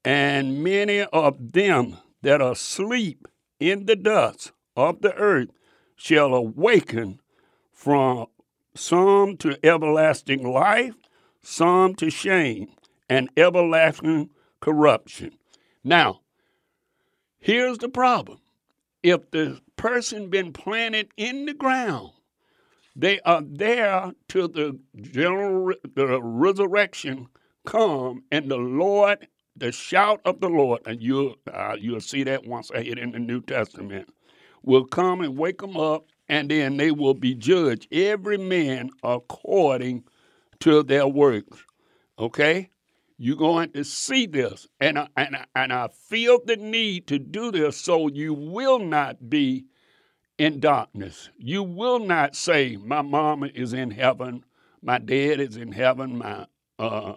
and 0.05 0.63
many 0.63 1.01
of 1.01 1.51
them 1.51 1.97
that 2.21 2.39
are 2.41 2.53
asleep 2.53 3.27
in 3.59 3.85
the 3.85 3.97
dust 3.97 4.53
of 4.77 5.01
the 5.01 5.13
earth 5.15 5.49
shall 5.97 6.33
awaken 6.33 7.19
from 7.73 8.27
some 8.75 9.37
to 9.37 9.57
everlasting 9.65 10.43
life, 10.43 10.95
some 11.41 11.95
to 11.95 12.09
shame 12.09 12.67
and 13.09 13.29
everlasting 13.37 14.29
corruption. 14.59 15.31
Now, 15.83 16.21
here's 17.39 17.77
the 17.77 17.89
problem. 17.89 18.39
If 19.03 19.31
the 19.31 19.59
person 19.75 20.29
been 20.29 20.53
planted 20.53 21.09
in 21.17 21.45
the 21.45 21.53
ground, 21.53 22.11
they 22.95 23.19
are 23.21 23.41
there 23.45 24.11
till 24.27 24.47
the 24.47 24.79
general 24.95 25.73
the 25.95 26.21
resurrection 26.21 27.27
come, 27.65 28.23
and 28.31 28.49
the 28.49 28.57
Lord, 28.57 29.27
the 29.55 29.71
shout 29.71 30.21
of 30.25 30.39
the 30.39 30.49
Lord, 30.49 30.81
and 30.85 31.01
you'll 31.01 31.35
uh, 31.51 31.75
you'll 31.79 32.01
see 32.01 32.23
that 32.23 32.45
once 32.45 32.71
I 32.73 32.81
hit 32.81 32.99
in 32.99 33.11
the 33.11 33.19
New 33.19 33.41
Testament, 33.41 34.09
will 34.61 34.85
come 34.85 35.21
and 35.21 35.37
wake 35.37 35.59
them 35.59 35.75
up, 35.75 36.05
and 36.27 36.49
then 36.49 36.77
they 36.77 36.91
will 36.91 37.13
be 37.13 37.35
judged, 37.35 37.87
every 37.91 38.37
man 38.37 38.89
according 39.03 40.03
to 40.59 40.83
their 40.83 41.07
works. 41.07 41.63
Okay, 42.17 42.69
you're 43.17 43.35
going 43.35 43.71
to 43.71 43.83
see 43.83 44.25
this. 44.25 44.67
And 44.79 44.99
I, 44.99 45.07
and, 45.17 45.35
I, 45.35 45.45
and 45.55 45.73
I 45.73 45.87
feel 45.87 46.39
the 46.45 46.57
need 46.57 47.07
to 47.07 47.19
do 47.19 47.51
this 47.51 47.77
so 47.77 48.07
you 48.07 48.33
will 48.33 48.79
not 48.79 49.29
be 49.29 49.65
in 50.37 50.59
darkness. 50.59 51.29
You 51.37 51.63
will 51.63 51.99
not 51.99 52.35
say, 52.35 52.77
My 52.77 53.01
mama 53.01 53.49
is 53.53 53.73
in 53.73 53.91
heaven, 53.91 54.45
my 54.81 54.97
dad 54.97 55.39
is 55.39 55.57
in 55.57 55.71
heaven, 55.71 56.17
my 56.17 56.47
uh, 56.79 57.13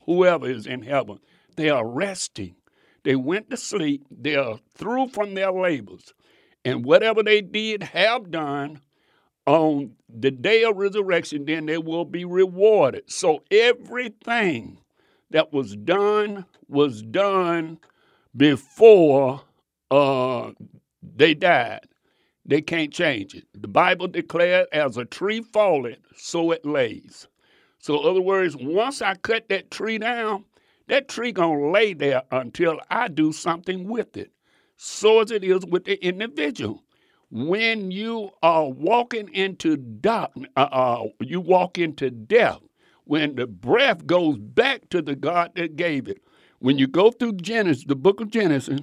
whoever 0.00 0.48
is 0.48 0.66
in 0.66 0.82
heaven. 0.82 1.18
They 1.56 1.70
are 1.70 1.86
resting. 1.86 2.56
They 3.02 3.16
went 3.16 3.50
to 3.50 3.56
sleep. 3.56 4.06
They 4.10 4.36
are 4.36 4.58
through 4.74 5.08
from 5.08 5.34
their 5.34 5.52
labors. 5.52 6.12
And 6.66 6.84
whatever 6.84 7.22
they 7.22 7.40
did 7.42 7.82
have 7.82 8.30
done 8.30 8.80
on 9.46 9.92
the 10.08 10.30
day 10.30 10.64
of 10.64 10.76
resurrection, 10.76 11.44
then 11.44 11.66
they 11.66 11.78
will 11.78 12.04
be 12.04 12.24
rewarded. 12.24 13.04
So 13.10 13.42
everything 13.50 14.78
that 15.30 15.52
was 15.52 15.76
done 15.76 16.44
was 16.68 17.02
done 17.02 17.78
before 18.36 19.42
uh, 19.90 20.50
they 21.02 21.34
died. 21.34 21.86
They 22.44 22.62
can't 22.62 22.92
change 22.92 23.34
it. 23.34 23.44
The 23.54 23.68
Bible 23.68 24.08
declared, 24.08 24.68
as 24.72 24.96
a 24.96 25.04
tree 25.04 25.42
falleth, 25.42 25.98
so 26.16 26.52
it 26.52 26.64
lays. 26.64 27.28
So, 27.78 28.00
in 28.00 28.08
other 28.08 28.20
words, 28.20 28.56
once 28.56 29.02
I 29.02 29.14
cut 29.14 29.48
that 29.48 29.70
tree 29.70 29.98
down, 29.98 30.44
that 30.88 31.08
tree 31.08 31.32
gonna 31.32 31.70
lay 31.70 31.92
there 31.92 32.22
until 32.30 32.80
I 32.90 33.08
do 33.08 33.32
something 33.32 33.88
with 33.88 34.16
it. 34.16 34.30
So 34.76 35.20
as 35.20 35.30
it 35.30 35.44
is 35.44 35.64
with 35.66 35.84
the 35.84 36.02
individual. 36.04 36.82
When 37.30 37.90
you 37.90 38.30
are 38.42 38.68
walking 38.68 39.32
into 39.34 39.76
darkness, 39.76 40.50
uh, 40.56 40.68
uh, 40.70 41.04
you 41.20 41.40
walk 41.40 41.76
into 41.76 42.10
death. 42.10 42.60
When 43.04 43.34
the 43.34 43.46
breath 43.46 44.06
goes 44.06 44.38
back 44.38 44.88
to 44.90 45.02
the 45.02 45.16
God 45.16 45.52
that 45.56 45.76
gave 45.76 46.08
it. 46.08 46.22
When 46.60 46.78
you 46.78 46.86
go 46.86 47.10
through 47.10 47.34
Genesis, 47.34 47.84
the 47.84 47.96
book 47.96 48.20
of 48.20 48.30
Genesis, 48.30 48.80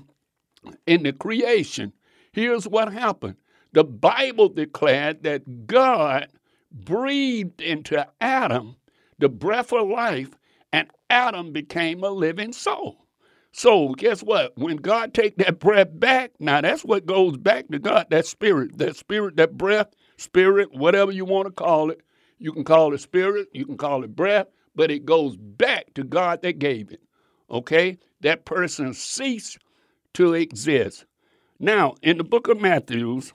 in 0.85 1.03
the 1.03 1.13
creation, 1.13 1.93
here's 2.31 2.67
what 2.67 2.93
happened. 2.93 3.35
The 3.73 3.83
Bible 3.83 4.49
declared 4.49 5.23
that 5.23 5.67
God 5.67 6.27
breathed 6.71 7.61
into 7.61 8.05
Adam 8.21 8.75
the 9.19 9.29
breath 9.29 9.71
of 9.73 9.87
life, 9.87 10.31
and 10.71 10.89
Adam 11.09 11.53
became 11.53 12.03
a 12.03 12.09
living 12.09 12.51
soul. 12.53 13.02
So 13.53 13.89
guess 13.89 14.21
what? 14.21 14.57
When 14.57 14.77
God 14.77 15.13
take 15.13 15.37
that 15.37 15.59
breath 15.59 15.89
back, 15.91 16.31
now 16.39 16.59
that's 16.59 16.83
what 16.83 17.05
goes 17.05 17.37
back 17.37 17.67
to 17.69 17.77
God. 17.77 18.07
That 18.09 18.25
spirit, 18.25 18.79
that 18.79 18.95
spirit, 18.97 19.37
that 19.37 19.57
breath, 19.57 19.93
spirit, 20.17 20.73
whatever 20.73 21.11
you 21.11 21.23
want 21.23 21.45
to 21.45 21.51
call 21.51 21.91
it. 21.91 22.01
You 22.39 22.51
can 22.51 22.63
call 22.63 22.93
it 22.93 22.99
spirit, 22.99 23.47
you 23.53 23.65
can 23.65 23.77
call 23.77 24.03
it 24.03 24.15
breath, 24.15 24.47
but 24.75 24.91
it 24.91 25.05
goes 25.05 25.37
back 25.37 25.93
to 25.93 26.03
God 26.03 26.41
that 26.41 26.59
gave 26.59 26.91
it. 26.91 26.99
Okay? 27.49 27.99
That 28.21 28.43
person 28.43 28.93
ceased 28.93 29.59
to 30.15 30.33
exist. 30.33 31.05
Now, 31.59 31.93
in 32.01 32.17
the 32.17 32.23
book 32.23 32.47
of 32.47 32.59
Matthew's, 32.59 33.33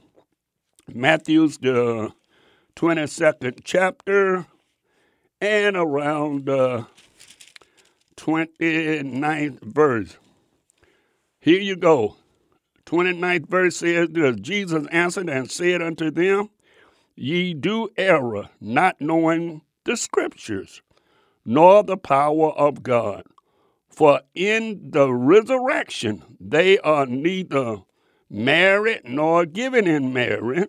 Matthew's 0.93 1.59
the 1.59 2.13
22nd 2.75 3.61
chapter 3.63 4.47
and 5.41 5.77
around 5.77 6.47
the 6.47 6.87
29th 8.19 9.63
verse. 9.63 10.19
Here 11.41 11.61
you 11.61 11.77
go. 11.77 12.17
29th 12.85 13.49
verse 13.49 13.77
says 13.77 14.09
Jesus 14.41 14.87
answered 14.91 15.29
and 15.31 15.51
said 15.51 15.81
unto 15.81 16.11
them, 16.11 16.51
Ye 17.15 17.55
do 17.55 17.89
err, 17.97 18.51
not 18.61 19.01
knowing 19.01 19.63
the 19.85 19.97
scriptures, 19.97 20.83
nor 21.45 21.83
the 21.83 21.97
power 21.97 22.51
of 22.53 22.83
God. 22.83 23.25
For 23.89 24.21
in 24.35 24.91
the 24.91 25.13
resurrection 25.13 26.37
they 26.41 26.79
are 26.79 27.07
neither 27.07 27.79
married 28.31 29.03
nor 29.05 29.47
given 29.47 29.87
in 29.87 30.13
marriage, 30.13 30.69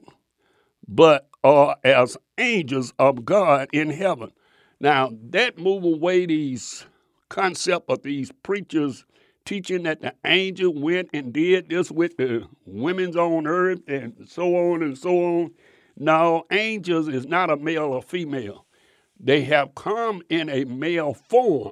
but 0.87 1.29
are 1.43 1.77
as 1.83 2.17
angels 2.37 2.93
of 2.99 3.25
God 3.25 3.69
in 3.71 3.89
heaven. 3.89 4.31
Now, 4.79 5.11
that 5.29 5.57
move 5.57 5.83
away 5.83 6.25
these 6.25 6.85
concept 7.29 7.89
of 7.89 8.01
these 8.03 8.31
preachers 8.43 9.05
teaching 9.45 9.83
that 9.83 10.01
the 10.01 10.13
angel 10.25 10.73
went 10.73 11.09
and 11.13 11.33
did 11.33 11.69
this 11.69 11.89
with 11.89 12.17
the 12.17 12.47
women's 12.65 13.15
on 13.15 13.47
earth 13.47 13.81
and 13.87 14.27
so 14.27 14.55
on 14.55 14.83
and 14.83 14.97
so 14.97 15.09
on. 15.17 15.51
No, 15.97 16.45
angels 16.51 17.07
is 17.07 17.25
not 17.25 17.49
a 17.49 17.57
male 17.57 17.85
or 17.85 18.01
female. 18.01 18.65
They 19.19 19.41
have 19.43 19.75
come 19.75 20.21
in 20.29 20.49
a 20.49 20.65
male 20.65 21.13
form, 21.13 21.71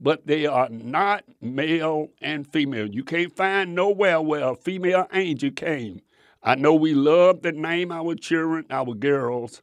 but 0.00 0.26
they 0.26 0.46
are 0.46 0.68
not 0.68 1.24
male 1.40 2.08
and 2.22 2.50
female. 2.50 2.86
You 2.86 3.04
can't 3.04 3.34
find 3.34 3.74
nowhere 3.74 4.20
where 4.20 4.48
a 4.48 4.54
female 4.54 5.06
angel 5.12 5.50
came. 5.50 6.00
I 6.42 6.54
know 6.54 6.74
we 6.74 6.94
love 6.94 7.42
to 7.42 7.52
name 7.52 7.90
our 7.90 8.14
children, 8.14 8.66
our 8.70 8.94
girls. 8.94 9.62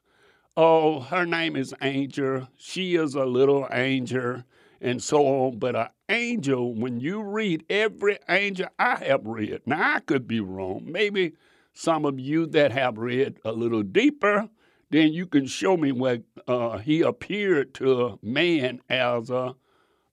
Oh, 0.56 1.00
her 1.00 1.26
name 1.26 1.56
is 1.56 1.74
Angel. 1.82 2.48
She 2.58 2.96
is 2.96 3.16
a 3.16 3.26
little 3.26 3.68
angel 3.72 4.44
and 4.84 5.02
so 5.02 5.26
on. 5.26 5.58
But 5.58 5.76
an 5.76 5.88
angel, 6.10 6.76
when 6.76 7.00
you 7.00 7.24
read 7.24 7.66
every 7.70 8.20
angel 8.30 8.68
I 8.78 8.98
have 8.98 9.26
read, 9.26 9.62
now 9.66 9.96
I 9.96 10.00
could 10.02 10.28
be 10.28 10.42
wrong. 10.42 10.84
Maybe 10.86 11.34
some 11.74 12.06
of 12.06 12.20
you 12.20 12.46
that 12.48 12.72
have 12.72 12.98
read 13.00 13.40
a 13.44 13.52
little 13.52 13.82
deeper, 13.82 14.50
then 14.92 15.12
you 15.14 15.26
can 15.26 15.48
show 15.48 15.76
me 15.76 15.92
where 15.92 16.20
uh, 16.48 16.78
he 16.78 17.02
appeared 17.02 17.74
to 17.76 18.06
a 18.06 18.20
man 18.22 18.82
as 18.90 19.32
a, 19.32 19.56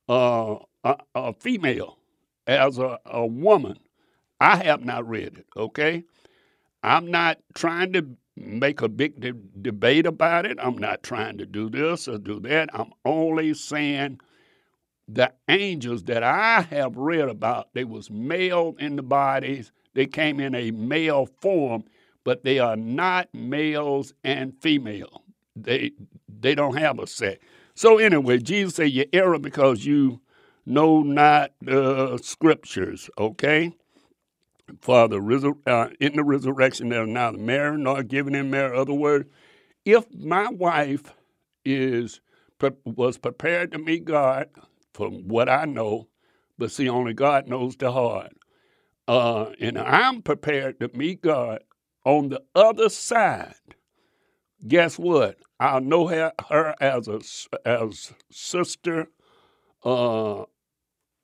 uh, 0.08 0.56
a, 0.84 0.96
a, 1.14 1.34
female, 1.34 1.98
as 2.46 2.78
a, 2.78 2.98
a 3.04 3.26
woman. 3.26 3.78
I 4.40 4.56
have 4.56 4.82
not 4.82 5.06
read 5.06 5.36
it, 5.36 5.46
okay? 5.54 6.04
I'm 6.82 7.10
not 7.10 7.38
trying 7.54 7.92
to 7.92 8.06
make 8.36 8.80
a 8.80 8.88
big 8.88 9.20
de- 9.20 9.32
debate 9.60 10.06
about 10.06 10.46
it. 10.46 10.56
I'm 10.58 10.78
not 10.78 11.02
trying 11.02 11.36
to 11.38 11.46
do 11.46 11.68
this 11.68 12.08
or 12.08 12.16
do 12.16 12.40
that. 12.40 12.70
I'm 12.72 12.92
only 13.04 13.52
saying 13.52 14.18
the 15.12 15.32
angels 15.48 16.04
that 16.04 16.22
I 16.22 16.62
have 16.62 16.96
read 16.96 17.28
about, 17.28 17.68
they 17.74 17.84
was 17.84 18.10
male 18.10 18.76
in 18.78 18.96
the 18.96 19.02
bodies. 19.02 19.72
They 19.94 20.06
came 20.06 20.38
in 20.38 20.54
a 20.54 20.70
male 20.70 21.26
form, 21.40 21.84
but 22.24 22.44
they 22.44 22.58
are 22.58 22.76
not 22.76 23.28
males 23.34 24.14
and 24.22 24.54
female. 24.60 25.24
They 25.56 25.92
they 26.28 26.54
don't 26.54 26.76
have 26.76 26.98
a 26.98 27.06
sex. 27.06 27.44
So 27.74 27.98
anyway, 27.98 28.38
Jesus 28.38 28.76
said 28.76 28.92
you 28.92 29.06
err 29.12 29.38
because 29.38 29.84
you 29.84 30.20
know 30.64 31.02
not 31.02 31.52
the 31.60 32.18
scriptures. 32.22 33.10
Okay. 33.18 33.72
For 34.80 35.08
the 35.08 35.18
resur- 35.18 35.66
uh, 35.66 35.90
in 35.98 36.14
the 36.14 36.22
resurrection, 36.22 36.90
they're 36.90 37.04
neither 37.04 37.38
married 37.38 37.80
nor 37.80 38.04
given 38.04 38.36
in 38.36 38.50
marriage. 38.50 38.78
Other 38.78 38.94
words, 38.94 39.28
if 39.84 40.06
my 40.14 40.48
wife 40.48 41.12
is 41.64 42.20
was 42.84 43.18
prepared 43.18 43.72
to 43.72 43.78
meet 43.78 44.04
God 44.04 44.48
from 44.92 45.28
what 45.28 45.48
I 45.48 45.64
know, 45.64 46.08
but 46.58 46.70
see, 46.70 46.88
only 46.88 47.14
God 47.14 47.48
knows 47.48 47.76
the 47.76 47.92
heart. 47.92 48.32
Uh, 49.08 49.50
and 49.60 49.78
I'm 49.78 50.22
prepared 50.22 50.78
to 50.80 50.90
meet 50.94 51.22
God 51.22 51.62
on 52.04 52.28
the 52.28 52.42
other 52.54 52.88
side. 52.88 53.54
Guess 54.66 54.98
what? 54.98 55.38
I'll 55.58 55.80
know 55.80 56.06
her, 56.06 56.32
her 56.48 56.74
as 56.80 57.08
a 57.08 57.20
as 57.64 58.12
sister. 58.30 59.08
Uh, 59.84 60.44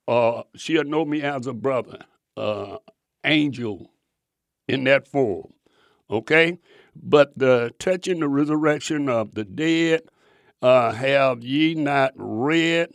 uh, 0.07 0.43
she'll 0.55 0.83
know 0.83 1.05
me 1.05 1.21
as 1.21 1.47
a 1.47 1.53
brother, 1.53 1.99
uh, 2.35 2.77
angel, 3.23 3.91
in 4.67 4.83
that 4.85 5.07
form. 5.07 5.53
Okay, 6.09 6.57
but 6.95 7.37
the 7.37 7.73
touching 7.79 8.19
the 8.19 8.27
resurrection 8.27 9.09
of 9.09 9.33
the 9.35 9.43
dead, 9.43 10.01
uh, 10.61 10.91
have 10.91 11.43
ye 11.43 11.75
not 11.75 12.13
read? 12.15 12.89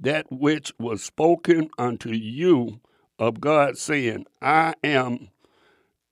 That 0.00 0.26
which 0.30 0.72
was 0.78 1.02
spoken 1.02 1.70
unto 1.78 2.10
you 2.10 2.80
of 3.18 3.40
God, 3.40 3.76
saying, 3.76 4.26
I 4.40 4.74
am, 4.84 5.28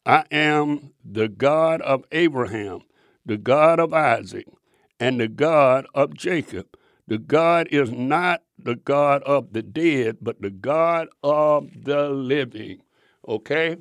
I 0.04 0.24
am 0.30 0.92
the 1.04 1.28
God 1.28 1.80
of 1.82 2.04
Abraham, 2.10 2.80
the 3.24 3.36
God 3.36 3.78
of 3.78 3.92
Isaac, 3.92 4.46
and 4.98 5.20
the 5.20 5.28
God 5.28 5.86
of 5.94 6.14
Jacob. 6.14 6.66
The 7.06 7.18
God 7.18 7.68
is 7.70 7.92
not 7.92 8.42
the 8.58 8.74
God 8.74 9.22
of 9.22 9.52
the 9.52 9.62
dead, 9.62 10.18
but 10.20 10.42
the 10.42 10.50
God 10.50 11.08
of 11.22 11.68
the 11.84 12.08
living. 12.08 12.82
Okay? 13.28 13.76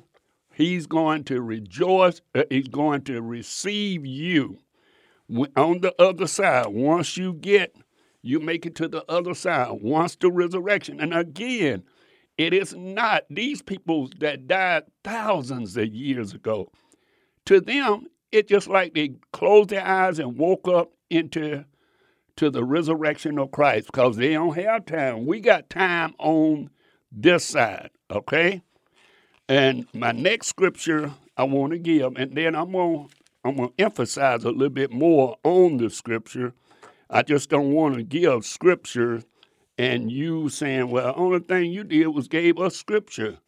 He's 0.54 0.86
going 0.86 1.24
to 1.24 1.42
rejoice, 1.42 2.20
uh, 2.34 2.44
he's 2.48 2.68
going 2.68 3.02
to 3.02 3.20
receive 3.20 4.06
you 4.06 4.58
on 5.56 5.80
the 5.80 5.94
other 6.00 6.26
side. 6.26 6.68
Once 6.68 7.16
you 7.16 7.34
get 7.34 7.74
you 8.26 8.40
make 8.40 8.66
it 8.66 8.74
to 8.76 8.88
the 8.88 9.04
other 9.10 9.34
side 9.34 9.78
once 9.80 10.16
the 10.16 10.30
resurrection. 10.30 11.00
And 11.00 11.14
again, 11.14 11.84
it 12.36 12.52
is 12.52 12.74
not 12.74 13.24
these 13.30 13.62
people 13.62 14.10
that 14.18 14.46
died 14.46 14.84
thousands 15.04 15.76
of 15.76 15.86
years 15.86 16.34
ago. 16.34 16.70
To 17.46 17.60
them, 17.60 18.08
it's 18.32 18.48
just 18.48 18.68
like 18.68 18.94
they 18.94 19.14
closed 19.32 19.70
their 19.70 19.86
eyes 19.86 20.18
and 20.18 20.36
woke 20.36 20.68
up 20.68 20.92
into 21.08 21.64
to 22.36 22.50
the 22.50 22.64
resurrection 22.64 23.38
of 23.38 23.50
Christ 23.50 23.86
because 23.86 24.16
they 24.16 24.34
don't 24.34 24.56
have 24.56 24.84
time. 24.84 25.24
We 25.24 25.40
got 25.40 25.70
time 25.70 26.14
on 26.18 26.68
this 27.10 27.44
side, 27.44 27.90
okay? 28.10 28.60
And 29.48 29.86
my 29.94 30.12
next 30.12 30.48
scripture 30.48 31.14
I 31.36 31.44
want 31.44 31.72
to 31.72 31.78
give, 31.78 32.16
and 32.16 32.36
then 32.36 32.54
I'm 32.54 32.72
gonna 32.72 33.06
I'm 33.44 33.56
to 33.56 33.72
emphasize 33.78 34.44
a 34.44 34.50
little 34.50 34.68
bit 34.68 34.92
more 34.92 35.36
on 35.44 35.76
the 35.76 35.88
scripture 35.88 36.52
I 37.08 37.22
just 37.22 37.50
don't 37.50 37.72
want 37.72 37.96
to 37.96 38.02
give 38.02 38.44
scripture 38.44 39.22
and 39.78 40.10
you 40.10 40.48
saying, 40.48 40.90
well, 40.90 41.12
the 41.12 41.14
only 41.14 41.38
thing 41.40 41.70
you 41.70 41.84
did 41.84 42.08
was 42.08 42.28
gave 42.28 42.58
us 42.58 42.76
scripture. 42.76 43.38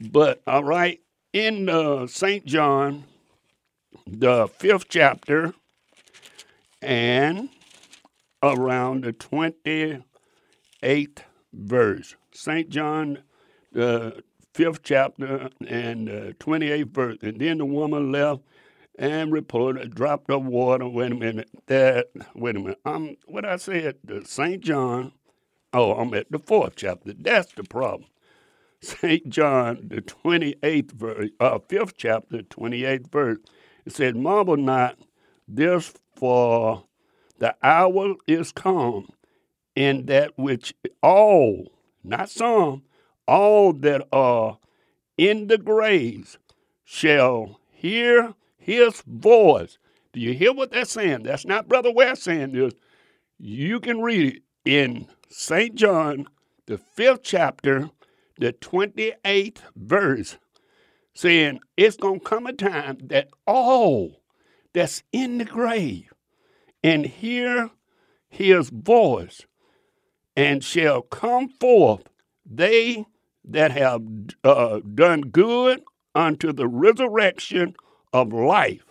But 0.00 0.42
all 0.46 0.64
right, 0.64 1.00
in 1.32 1.68
uh, 1.68 2.06
St. 2.06 2.46
John, 2.46 3.04
the 4.06 4.48
fifth 4.48 4.86
chapter, 4.88 5.52
and 6.80 7.50
around 8.42 9.04
the 9.04 9.12
28th 9.12 10.02
verse. 11.52 12.16
St. 12.32 12.70
John, 12.70 13.18
the 13.72 14.22
fifth 14.54 14.82
chapter 14.82 15.50
and 15.66 16.08
the 16.08 16.34
28th 16.38 16.90
verse. 16.90 17.18
And 17.22 17.40
then 17.40 17.58
the 17.58 17.66
woman 17.66 18.12
left 18.12 18.42
and 18.98 19.32
reported, 19.32 19.94
dropped 19.94 20.30
of 20.30 20.44
water. 20.44 20.88
Wait 20.88 21.12
a 21.12 21.14
minute, 21.14 21.48
that, 21.66 22.08
wait 22.34 22.56
a 22.56 22.58
minute. 22.58 22.80
Um, 22.84 23.16
what 23.26 23.44
I 23.44 23.56
said, 23.56 23.96
the 24.04 24.24
St. 24.24 24.62
John, 24.62 25.12
oh, 25.72 25.92
I'm 25.92 26.12
at 26.14 26.30
the 26.30 26.40
fourth 26.40 26.74
chapter. 26.76 27.14
That's 27.16 27.52
the 27.54 27.62
problem. 27.62 28.10
St. 28.82 29.28
John, 29.28 29.86
the 29.88 30.02
28th 30.02 30.92
verse, 30.92 31.30
uh, 31.40 31.58
fifth 31.68 31.94
chapter, 31.96 32.38
28th 32.42 33.10
verse. 33.10 33.38
It 33.86 33.92
said, 33.94 34.16
Marvel 34.16 34.56
not 34.56 34.98
this 35.46 35.94
for 36.14 36.84
the 37.38 37.54
hour 37.62 38.14
is 38.26 38.52
come 38.52 39.08
in 39.76 40.06
that 40.06 40.36
which 40.36 40.74
all, 41.02 41.72
not 42.02 42.28
some, 42.28 42.82
all 43.28 43.72
that 43.72 44.06
are 44.12 44.58
in 45.16 45.46
the 45.46 45.58
graves 45.58 46.38
shall 46.84 47.60
hear 47.70 48.34
his 48.68 49.02
voice. 49.06 49.78
Do 50.12 50.20
you 50.20 50.34
hear 50.34 50.52
what 50.52 50.70
they're 50.70 50.84
saying? 50.84 51.22
That's 51.22 51.46
not 51.46 51.68
Brother 51.68 51.90
Ware 51.90 52.14
saying 52.14 52.52
this. 52.52 52.74
You 53.38 53.80
can 53.80 54.02
read 54.02 54.34
it 54.34 54.42
in 54.66 55.08
St. 55.30 55.74
John, 55.74 56.26
the 56.66 56.76
fifth 56.76 57.22
chapter, 57.22 57.88
the 58.38 58.52
28th 58.52 59.60
verse, 59.74 60.36
saying 61.14 61.60
it's 61.78 61.96
going 61.96 62.20
to 62.20 62.26
come 62.26 62.46
a 62.46 62.52
time 62.52 62.98
that 63.04 63.30
all 63.46 64.20
that's 64.74 65.02
in 65.12 65.38
the 65.38 65.46
grave 65.46 66.12
and 66.84 67.06
hear 67.06 67.70
his 68.28 68.68
voice 68.68 69.46
and 70.36 70.62
shall 70.62 71.00
come 71.00 71.48
forth 71.48 72.02
they 72.44 73.06
that 73.44 73.70
have 73.70 74.02
uh, 74.44 74.80
done 74.94 75.22
good 75.22 75.82
unto 76.14 76.52
the 76.52 76.68
resurrection 76.68 77.74
of 78.12 78.32
life, 78.32 78.84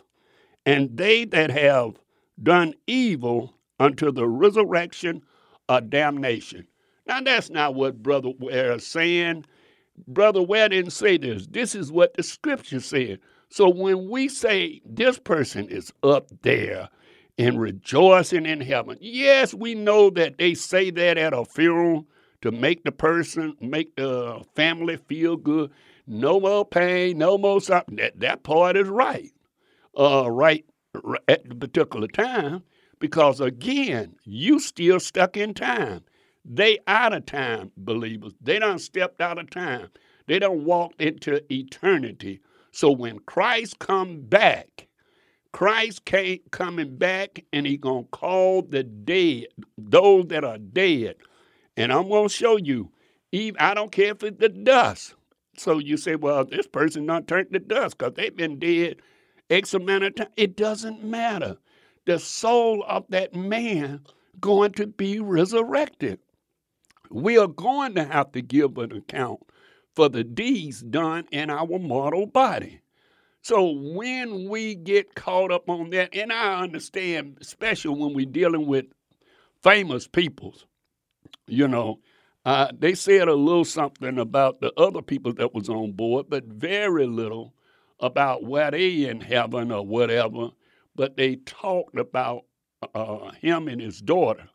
and 0.65 0.97
they 0.97 1.25
that 1.25 1.49
have 1.51 1.95
done 2.41 2.73
evil 2.85 3.53
unto 3.79 4.11
the 4.11 4.27
resurrection 4.27 5.21
of 5.69 5.89
damnation. 5.89 6.67
Now, 7.05 7.21
that's 7.21 7.49
not 7.49 7.75
what 7.75 8.03
Brother 8.03 8.31
Ware 8.39 8.73
is 8.73 8.85
saying. 8.85 9.45
Brother 10.07 10.41
Ware 10.41 10.69
didn't 10.69 10.91
say 10.91 11.17
this. 11.17 11.47
This 11.47 11.73
is 11.73 11.91
what 11.91 12.13
the 12.13 12.23
scripture 12.23 12.79
said. 12.79 13.19
So 13.49 13.69
when 13.69 14.09
we 14.09 14.27
say 14.27 14.81
this 14.85 15.17
person 15.17 15.69
is 15.69 15.91
up 16.03 16.27
there 16.41 16.89
and 17.37 17.59
rejoicing 17.59 18.45
in 18.45 18.59
heaven, 18.59 18.97
yes, 18.99 19.53
we 19.53 19.73
know 19.73 20.09
that 20.11 20.37
they 20.37 20.53
say 20.53 20.91
that 20.91 21.17
at 21.17 21.33
a 21.33 21.45
funeral 21.45 22.05
to 22.41 22.51
make 22.51 22.83
the 22.83 22.91
person, 22.91 23.55
make 23.61 23.95
the 23.95 24.43
family 24.55 24.97
feel 25.07 25.37
good. 25.37 25.71
No 26.07 26.39
more 26.39 26.65
pain, 26.65 27.17
no 27.17 27.37
more 27.37 27.59
something. 27.59 27.97
That, 27.97 28.19
that 28.21 28.43
part 28.43 28.77
is 28.77 28.87
right, 28.87 29.31
uh, 29.97 30.31
right 30.31 30.65
at 31.27 31.47
the 31.47 31.55
particular 31.55 32.07
time, 32.07 32.63
because 32.99 33.41
again, 33.41 34.15
you 34.23 34.59
still 34.59 34.99
stuck 34.99 35.35
in 35.37 35.53
time. 35.53 36.03
They 36.45 36.79
out 36.87 37.13
of 37.13 37.25
time, 37.25 37.71
believers. 37.75 38.33
They 38.41 38.57
don't 38.57 38.79
stepped 38.79 39.19
out 39.19 39.37
of 39.37 39.49
time. 39.49 39.89
They 40.27 40.39
don't 40.39 40.63
walked 40.63 41.01
into 41.01 41.41
eternity. 41.53 42.39
So 42.71 42.89
when 42.91 43.19
Christ 43.19 43.79
come 43.79 44.21
back, 44.21 44.87
Christ 45.51 46.05
came 46.05 46.39
coming 46.51 46.95
back 46.97 47.43
and 47.51 47.65
he 47.65 47.77
gonna 47.77 48.03
call 48.11 48.61
the 48.61 48.83
dead, 48.83 49.47
those 49.77 50.27
that 50.27 50.43
are 50.43 50.57
dead, 50.57 51.15
and 51.75 51.91
I'm 51.91 52.07
to 52.09 52.29
show 52.29 52.57
you. 52.57 52.91
Even, 53.31 53.59
I 53.59 53.73
don't 53.73 53.91
care 53.91 54.11
if 54.11 54.23
it's 54.23 54.39
the 54.39 54.49
dust. 54.49 55.15
So 55.57 55.79
you 55.79 55.97
say, 55.97 56.15
well, 56.15 56.45
this 56.45 56.67
person 56.67 57.05
not 57.05 57.27
turned 57.27 57.51
to 57.53 57.59
dust 57.59 57.97
because 57.97 58.13
they've 58.13 58.35
been 58.35 58.59
dead 58.59 58.97
X 59.49 59.73
amount 59.73 60.03
of 60.03 60.15
time. 60.15 60.27
It 60.37 60.55
doesn't 60.55 61.03
matter. 61.03 61.57
The 62.05 62.19
soul 62.19 62.83
of 62.87 63.05
that 63.09 63.33
man 63.33 64.01
going 64.39 64.71
to 64.73 64.87
be 64.87 65.19
resurrected. 65.19 66.19
We 67.09 67.37
are 67.37 67.47
going 67.47 67.95
to 67.95 68.03
have 68.03 68.31
to 68.33 68.41
give 68.41 68.77
an 68.77 68.91
account 68.91 69.39
for 69.95 70.09
the 70.09 70.23
deeds 70.23 70.81
done 70.81 71.25
in 71.31 71.49
our 71.49 71.79
mortal 71.79 72.27
body. 72.27 72.81
So 73.41 73.71
when 73.71 74.49
we 74.49 74.75
get 74.75 75.15
caught 75.15 75.51
up 75.51 75.69
on 75.69 75.89
that, 75.91 76.13
and 76.13 76.31
I 76.31 76.59
understand, 76.61 77.37
especially 77.41 77.99
when 77.99 78.13
we're 78.13 78.25
dealing 78.25 78.67
with 78.67 78.85
famous 79.63 80.07
peoples, 80.07 80.65
you 81.47 81.67
know, 81.67 81.99
uh, 82.47 82.71
they 82.79 82.95
said 82.95 83.27
a 83.27 83.33
little 83.33 83.65
something 83.65 84.17
about 84.17 84.61
the 84.61 84.71
other 84.79 85.01
people 85.01 85.33
that 85.33 85.53
was 85.53 85.67
on 85.67 85.91
board, 85.91 86.27
but 86.29 86.45
very 86.45 87.05
little 87.05 87.53
about 87.99 88.45
where 88.45 88.71
they 88.71 89.03
in 89.03 89.19
heaven 89.19 89.69
or 89.69 89.85
whatever. 89.85 90.51
But 90.95 91.17
they 91.17 91.35
talked 91.35 91.97
about 91.99 92.45
uh, 92.95 93.31
him 93.31 93.67
and 93.67 93.81
his 93.81 93.99
daughter. 93.99 94.47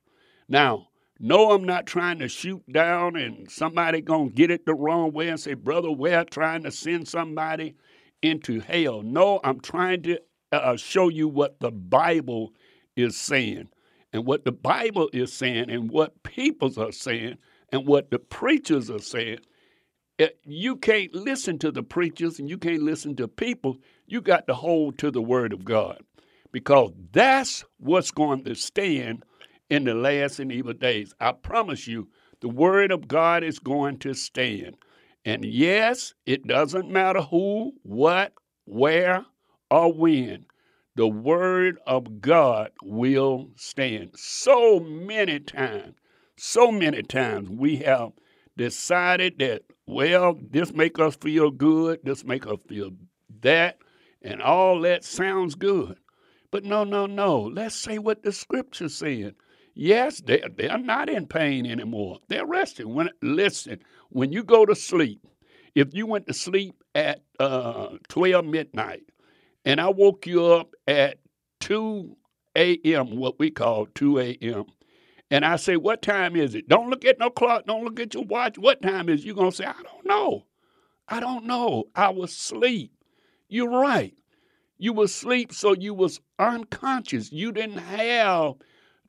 Now, 0.49 0.89
no, 1.21 1.51
I'm 1.51 1.65
not 1.65 1.85
trying 1.85 2.19
to 2.21 2.29
shoot 2.29 2.63
down 2.73 3.15
and 3.17 3.51
somebody 3.51 4.01
gonna 4.01 4.31
get 4.31 4.51
it 4.51 4.65
the 4.65 4.73
wrong 4.73 5.13
way 5.13 5.29
and 5.29 5.39
say, 5.39 5.53
brother, 5.53 5.93
Ware 5.93 6.25
trying 6.25 6.63
to 6.63 6.71
send 6.71 7.07
somebody 7.07 7.75
into 8.23 8.61
hell. 8.61 9.03
No, 9.03 9.39
I'm 9.45 9.61
trying 9.61 10.01
to 10.05 10.19
uh, 10.51 10.77
show 10.77 11.11
you 11.11 11.29
what 11.29 11.61
the 11.61 11.71
Bible 11.71 12.55
is 12.97 13.19
saying 13.19 13.69
and 14.15 14.25
what 14.25 14.47
the 14.47 14.53
Bible 14.53 15.11
is 15.13 15.31
saying 15.31 15.69
and 15.69 15.91
what 15.91 16.23
peoples 16.23 16.79
are 16.79 16.91
saying 16.91 17.37
and 17.73 17.87
what 17.87 18.11
the 18.11 18.19
preachers 18.19 18.91
are 18.91 19.01
saying. 19.01 19.39
Eh, 20.19 20.29
you 20.45 20.77
can't 20.77 21.15
listen 21.15 21.59
to 21.59 21.73
the 21.73 21.83
preachers 21.83 22.39
and 22.39 22.49
you 22.49 22.59
can't 22.59 22.83
listen 22.83 23.17
to 23.17 23.27
people. 23.27 23.79
You 24.07 24.21
got 24.21 24.47
to 24.47 24.55
hold 24.55 24.99
to 24.99 25.11
the 25.11 25.23
Word 25.23 25.53
of 25.53 25.65
God 25.65 26.01
because 26.53 26.93
that's 27.13 27.65
what's 27.79 28.11
going 28.11 28.45
to 28.45 28.55
stand 28.55 29.25
in 29.71 29.85
the 29.85 29.95
last 29.95 30.39
and 30.39 30.53
evil 30.53 30.75
days. 30.75 31.15
I 31.19 31.33
promise 31.33 31.89
you, 31.89 32.09
the 32.41 32.49
Word 32.49 32.93
of 32.93 33.09
God 33.09 33.43
is 33.43 33.59
going 33.59 33.99
to 34.01 34.15
stand. 34.15 34.77
And 35.25 35.45
yes, 35.45 36.15
it 36.27 36.47
doesn't 36.47 36.91
matter 36.91 37.23
who, 37.23 37.73
what, 37.83 38.33
where, 38.65 39.25
or 39.71 39.93
when 39.93 40.47
the 40.95 41.09
word 41.09 41.79
of 41.87 42.21
God 42.21 42.71
will 42.83 43.49
stand. 43.57 44.11
So 44.15 44.81
many 44.81 45.41
times, 45.41 45.95
so 46.45 46.73
many 46.73 47.05
times 47.05 47.49
we 47.49 47.77
have 47.77 48.11
decided 48.57 49.39
that, 49.39 49.63
well, 49.87 50.37
this 50.51 50.73
make 50.73 50.99
us 50.99 51.15
feel 51.15 51.53
good, 51.53 52.01
this 52.03 52.25
make 52.25 52.49
us 52.49 52.59
feel 52.67 52.91
that, 53.43 53.79
and 54.23 54.43
all 54.43 54.81
that 54.81 55.05
sounds 55.05 55.55
good. 55.55 55.97
But 56.51 56.65
no, 56.65 56.83
no, 56.83 57.07
no. 57.07 57.43
Let's 57.43 57.77
say 57.77 57.99
what 57.99 58.25
the 58.25 58.33
scripture 58.33 58.89
said. 58.89 59.37
Yes, 59.75 60.21
they're, 60.21 60.49
they're 60.57 60.79
not 60.79 61.09
in 61.09 61.29
pain 61.29 61.65
anymore. 61.65 62.19
They're 62.29 62.45
resting. 62.45 62.93
When 62.93 63.11
listen, 63.23 63.79
when 64.11 64.33
you 64.33 64.43
go 64.43 64.67
to 64.67 64.75
sleep, 64.75 65.25
if 65.77 65.95
you 65.95 66.07
went 66.07 66.27
to 66.27 66.35
sleep 66.35 66.75
at 66.97 67.23
uh, 67.39 67.91
12 68.09 68.45
midnight 68.45 69.05
and 69.65 69.81
I 69.81 69.91
woke 69.91 70.27
you 70.27 70.45
up 70.47 70.75
at 70.89 71.19
2 71.61 72.17
a.m., 72.57 73.17
what 73.17 73.39
we 73.39 73.51
call 73.53 73.87
2 73.95 74.19
a.m., 74.19 74.65
and 75.33 75.47
I 75.47 75.57
say, 75.57 75.77
What 75.79 76.03
time 76.03 76.37
is 76.37 76.55
it? 76.55 76.69
Don't 76.69 76.91
look 76.91 77.07
at 77.07 77.19
no 77.19 77.31
clock. 77.31 77.65
Don't 77.65 77.85
look 77.85 77.99
at 77.99 78.13
your 78.13 78.25
watch. 78.25 78.59
What 78.59 78.83
time 78.83 79.09
is 79.09 79.23
it? 79.23 79.27
You're 79.27 79.35
going 79.35 79.51
to 79.51 79.57
say, 79.57 79.65
I 79.65 79.83
don't 79.83 80.05
know. 80.07 80.45
I 81.09 81.21
don't 81.21 81.47
know. 81.47 81.85
I 81.97 82.11
was 82.11 82.31
asleep. 82.33 82.93
You're 83.49 83.71
right. 83.71 84.15
You 84.77 84.93
was 84.93 85.11
asleep, 85.11 85.55
so 85.55 85.75
you 85.75 85.95
was 85.95 86.21
unconscious. 86.39 87.33
You 87.33 87.51
didn't 87.51 87.79
have 87.79 88.55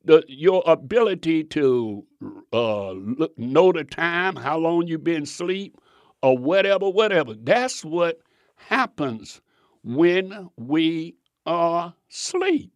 the 0.05 0.23
your 0.29 0.63
ability 0.65 1.43
to 1.45 2.05
uh, 2.53 2.91
look, 2.91 3.37
know 3.37 3.73
the 3.73 3.83
time, 3.83 4.37
how 4.37 4.57
long 4.57 4.87
you've 4.87 5.03
been 5.03 5.23
asleep, 5.23 5.77
or 6.21 6.37
whatever, 6.37 6.89
whatever. 6.89 7.33
That's 7.33 7.83
what 7.83 8.19
happens 8.55 9.41
when 9.83 10.49
we 10.55 11.15
are 11.45 11.93
asleep. 12.09 12.71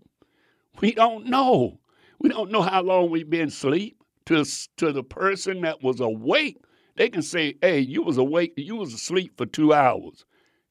We 0.81 0.91
don't 0.91 1.27
know. 1.27 1.79
We 2.19 2.29
don't 2.29 2.51
know 2.51 2.61
how 2.61 2.81
long 2.81 3.09
we've 3.09 3.29
been 3.29 3.49
asleep. 3.49 3.97
To, 4.25 4.43
to 4.75 4.91
the 4.91 5.03
person 5.03 5.61
that 5.61 5.81
was 5.81 6.01
awake, 6.01 6.57
they 6.97 7.07
can 7.09 7.21
say, 7.21 7.55
hey, 7.61 7.79
you 7.79 8.01
was 8.03 8.17
awake, 8.17 8.51
you 8.57 8.75
was 8.75 8.93
asleep 8.93 9.37
for 9.37 9.45
two 9.45 9.71
hours. 9.73 10.25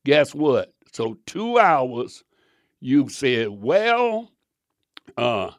Guess 0.04 0.34
what? 0.34 0.74
So 0.92 1.16
two 1.24 1.58
hours, 1.58 2.22
you 2.80 3.08
said, 3.08 3.48
well, 3.48 4.30
uh, 5.16 5.52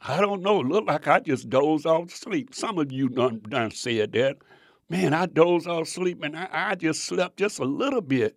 I 0.00 0.20
don't 0.20 0.42
know. 0.42 0.60
Look 0.60 0.86
like 0.86 1.08
I 1.08 1.20
just 1.20 1.48
dozed 1.48 1.86
off 1.86 2.08
to 2.08 2.14
sleep. 2.16 2.54
Some 2.54 2.78
of 2.78 2.92
you 2.92 3.08
done, 3.08 3.40
done 3.48 3.70
said 3.70 4.12
that. 4.12 4.36
Man, 4.90 5.14
I 5.14 5.24
dozed 5.24 5.66
off 5.66 5.88
sleep 5.88 6.22
and 6.22 6.36
I, 6.36 6.48
I 6.52 6.74
just 6.74 7.04
slept 7.04 7.38
just 7.38 7.58
a 7.58 7.64
little 7.64 8.02
bit. 8.02 8.36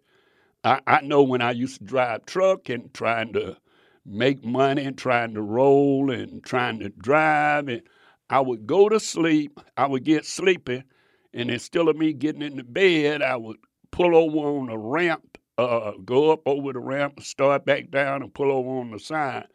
I, 0.64 0.80
I 0.88 1.02
know 1.02 1.24
when 1.24 1.42
I 1.42 1.52
used 1.52 1.80
to 1.80 1.84
drive 1.84 2.26
truck 2.26 2.70
and 2.70 2.94
trying 2.94 3.34
to 3.34 3.58
make 4.06 4.44
money 4.44 4.84
and 4.84 4.98
trying 4.98 5.34
to 5.34 5.42
roll 5.42 6.12
and 6.12 6.44
trying 6.44 6.80
to 6.80 6.90
drive. 6.90 7.68
And 7.68 7.82
I 8.30 8.40
would 8.40 8.66
go 8.66 8.90
to 8.90 9.00
sleep, 9.00 9.60
I 9.78 9.88
would 9.88 10.04
get 10.04 10.26
sleepy, 10.26 10.84
and 11.34 11.50
instead 11.50 11.88
of 11.88 11.98
me 11.98 12.14
getting 12.14 12.42
in 12.42 12.58
the 12.58 12.64
bed, 12.64 13.22
I 13.22 13.36
would 13.36 13.58
pull 13.92 14.16
over 14.16 14.38
on 14.38 14.68
the 14.68 14.78
ramp, 14.78 15.38
uh, 15.58 15.92
go 16.04 16.32
up 16.32 16.42
over 16.46 16.74
the 16.74 16.80
ramp, 16.80 17.22
start 17.22 17.66
back 17.66 17.92
down, 17.92 18.24
and 18.24 18.34
pull 18.34 18.52
over 18.52 18.70
on 18.80 18.92
the 18.92 19.00
side, 19.00 19.48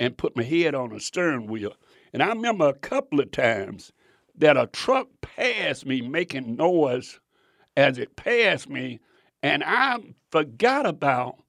and 0.00 0.16
put 0.16 0.36
my 0.36 0.42
head 0.42 0.74
on 0.74 0.90
the 0.90 1.00
steering 1.00 1.46
wheel. 1.46 1.74
And 2.12 2.22
I 2.22 2.28
remember 2.28 2.68
a 2.68 2.74
couple 2.74 3.20
of 3.20 3.30
times 3.30 3.92
that 4.36 4.56
a 4.56 4.66
truck 4.68 5.08
passed 5.20 5.86
me 5.86 6.00
making 6.00 6.56
noise 6.56 7.20
as 7.76 7.98
it 7.98 8.16
passed 8.16 8.68
me, 8.68 9.00
and 9.42 9.62
I 9.64 9.98
forgot 10.30 10.86
about 10.86 11.42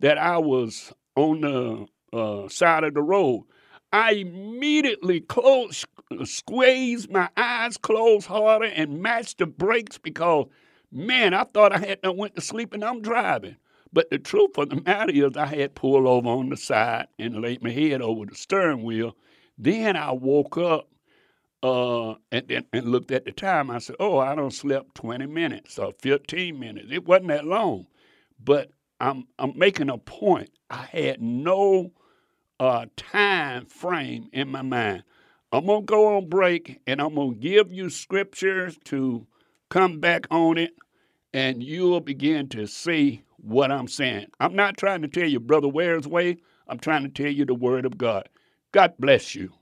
that 0.00 0.18
I 0.18 0.38
was 0.38 0.92
on 1.16 1.40
the 1.40 1.86
uh, 2.16 2.48
side 2.48 2.84
of 2.84 2.94
the 2.94 3.02
road. 3.02 3.44
I 3.92 4.12
immediately 4.12 5.20
closed, 5.20 5.86
squeezed 6.24 7.10
my 7.10 7.28
eyes 7.36 7.76
closed 7.76 8.26
harder 8.26 8.66
and 8.66 9.02
matched 9.02 9.38
the 9.38 9.46
brakes 9.46 9.98
because, 9.98 10.46
man, 10.92 11.34
I 11.34 11.44
thought 11.44 11.72
I 11.72 11.78
had 11.78 12.00
went 12.16 12.34
to 12.36 12.40
sleep 12.40 12.74
and 12.74 12.84
I'm 12.84 13.02
driving. 13.02 13.56
But 13.92 14.10
the 14.10 14.18
truth 14.18 14.58
of 14.58 14.70
the 14.70 14.82
matter 14.82 15.12
is, 15.12 15.36
I 15.36 15.46
had 15.46 15.74
pulled 15.74 16.06
over 16.06 16.28
on 16.28 16.50
the 16.50 16.56
side 16.56 17.06
and 17.18 17.40
laid 17.40 17.62
my 17.62 17.70
head 17.70 18.02
over 18.02 18.26
the 18.26 18.34
steering 18.34 18.82
wheel. 18.82 19.16
Then 19.58 19.96
I 19.96 20.12
woke 20.12 20.58
up 20.58 20.88
uh, 21.62 22.12
and, 22.32 22.50
and, 22.50 22.66
and 22.72 22.86
looked 22.92 23.10
at 23.10 23.24
the 23.24 23.32
time. 23.32 23.70
I 23.70 23.78
said, 23.78 23.96
"Oh, 24.00 24.18
I 24.18 24.34
don't 24.34 24.52
slept 24.52 24.94
20 24.96 25.26
minutes 25.26 25.78
or 25.78 25.92
15 26.00 26.58
minutes. 26.58 26.88
It 26.90 27.06
wasn't 27.06 27.28
that 27.28 27.46
long." 27.46 27.86
But 28.42 28.70
I'm 29.00 29.26
I'm 29.38 29.58
making 29.58 29.90
a 29.90 29.98
point. 29.98 30.50
I 30.70 30.84
had 30.92 31.22
no 31.22 31.92
uh, 32.60 32.86
time 32.96 33.66
frame 33.66 34.28
in 34.32 34.48
my 34.48 34.62
mind. 34.62 35.04
I'm 35.52 35.66
gonna 35.66 35.82
go 35.82 36.16
on 36.16 36.28
break 36.28 36.80
and 36.86 37.00
I'm 37.00 37.14
gonna 37.14 37.34
give 37.34 37.72
you 37.72 37.90
scriptures 37.90 38.78
to 38.86 39.26
come 39.70 40.00
back 40.00 40.26
on 40.30 40.58
it, 40.58 40.72
and 41.32 41.62
you'll 41.62 42.00
begin 42.00 42.48
to 42.50 42.66
see 42.66 43.22
what 43.38 43.70
I'm 43.72 43.88
saying. 43.88 44.26
I'm 44.40 44.56
not 44.56 44.76
trying 44.76 45.02
to 45.02 45.08
tell 45.08 45.28
you, 45.28 45.40
brother, 45.40 45.68
Ware's 45.68 46.08
way. 46.08 46.38
I'm 46.68 46.78
trying 46.78 47.04
to 47.04 47.08
tell 47.08 47.30
you 47.32 47.44
the 47.44 47.54
word 47.54 47.86
of 47.86 47.98
God. 47.98 48.28
God 48.72 48.94
bless 48.98 49.34
you. 49.34 49.52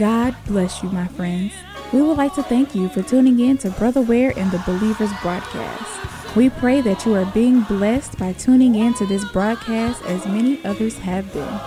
God 0.00 0.34
bless 0.46 0.82
you, 0.82 0.88
my 0.88 1.06
friends. 1.08 1.52
We 1.92 2.00
would 2.00 2.16
like 2.16 2.34
to 2.36 2.42
thank 2.42 2.74
you 2.74 2.88
for 2.88 3.02
tuning 3.02 3.38
in 3.38 3.58
to 3.58 3.68
Brother 3.68 4.00
Ware 4.00 4.32
and 4.34 4.50
the 4.50 4.62
Believers 4.64 5.10
broadcast. 5.20 6.34
We 6.34 6.48
pray 6.48 6.80
that 6.80 7.04
you 7.04 7.14
are 7.16 7.26
being 7.26 7.60
blessed 7.64 8.16
by 8.16 8.32
tuning 8.32 8.76
in 8.76 8.94
to 8.94 9.04
this 9.04 9.30
broadcast 9.30 10.02
as 10.04 10.24
many 10.24 10.64
others 10.64 10.96
have 11.00 11.30
been. 11.34 11.60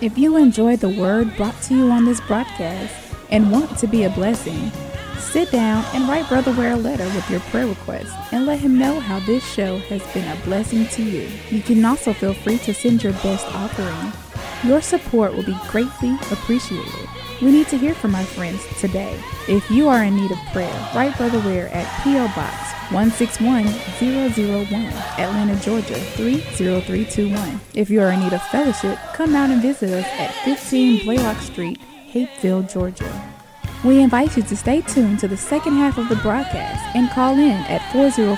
If 0.00 0.16
you 0.16 0.36
enjoyed 0.36 0.78
the 0.78 0.88
word 0.88 1.36
brought 1.36 1.60
to 1.62 1.74
you 1.74 1.90
on 1.90 2.04
this 2.04 2.20
broadcast 2.20 2.94
and 3.28 3.50
want 3.50 3.76
to 3.78 3.88
be 3.88 4.04
a 4.04 4.10
blessing, 4.10 4.70
sit 5.18 5.50
down 5.50 5.84
and 5.96 6.08
write 6.08 6.28
Brother 6.28 6.52
Ware 6.52 6.74
a 6.74 6.76
letter 6.76 7.06
with 7.06 7.28
your 7.28 7.40
prayer 7.40 7.66
request 7.66 8.14
and 8.30 8.46
let 8.46 8.60
him 8.60 8.78
know 8.78 9.00
how 9.00 9.18
this 9.26 9.44
show 9.44 9.78
has 9.78 10.06
been 10.14 10.28
a 10.28 10.40
blessing 10.44 10.86
to 10.90 11.02
you. 11.02 11.28
You 11.50 11.62
can 11.62 11.84
also 11.84 12.12
feel 12.12 12.34
free 12.34 12.58
to 12.58 12.72
send 12.72 13.02
your 13.02 13.14
best 13.14 13.48
offering. 13.48 14.12
Your 14.62 14.80
support 14.80 15.34
will 15.34 15.42
be 15.42 15.58
greatly 15.66 16.14
appreciated. 16.30 17.17
We 17.40 17.52
need 17.52 17.68
to 17.68 17.78
hear 17.78 17.94
from 17.94 18.16
our 18.16 18.24
friends 18.24 18.66
today. 18.80 19.16
If 19.46 19.70
you 19.70 19.88
are 19.88 20.02
in 20.02 20.16
need 20.16 20.32
of 20.32 20.38
prayer, 20.52 20.74
write 20.92 21.16
Brother 21.16 21.38
Ware 21.40 21.68
at 21.68 22.02
P.O. 22.02 22.26
Box 22.34 22.92
161001, 22.92 24.74
Atlanta, 25.18 25.54
Georgia 25.62 25.94
30321. 25.94 27.60
If 27.74 27.90
you 27.90 28.00
are 28.00 28.10
in 28.10 28.20
need 28.20 28.32
of 28.32 28.42
fellowship, 28.48 28.98
come 29.14 29.36
out 29.36 29.50
and 29.50 29.62
visit 29.62 29.90
us 29.90 30.06
at 30.18 30.34
15 30.44 31.04
Blaylock 31.04 31.40
Street, 31.40 31.78
Hapeville, 32.12 32.64
Georgia. 32.64 33.32
We 33.84 34.00
invite 34.00 34.36
you 34.36 34.42
to 34.42 34.56
stay 34.56 34.80
tuned 34.80 35.20
to 35.20 35.28
the 35.28 35.36
second 35.36 35.76
half 35.76 35.96
of 35.96 36.08
the 36.08 36.16
broadcast 36.16 36.96
and 36.96 37.08
call 37.10 37.34
in 37.34 37.52
at 37.68 37.92
404 37.92 38.36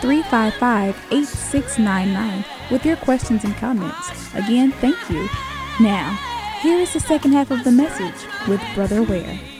355 0.00 0.96
8699 1.12 2.44
with 2.72 2.84
your 2.84 2.96
questions 2.96 3.44
and 3.44 3.54
comments. 3.56 4.34
Again, 4.34 4.72
thank 4.72 4.96
you. 5.08 5.28
Now, 5.78 6.18
here 6.62 6.78
is 6.78 6.92
the 6.92 7.00
second 7.00 7.32
half 7.32 7.50
of 7.50 7.64
the 7.64 7.72
message 7.72 8.28
with 8.46 8.62
Brother 8.76 9.02
Ware. 9.02 9.51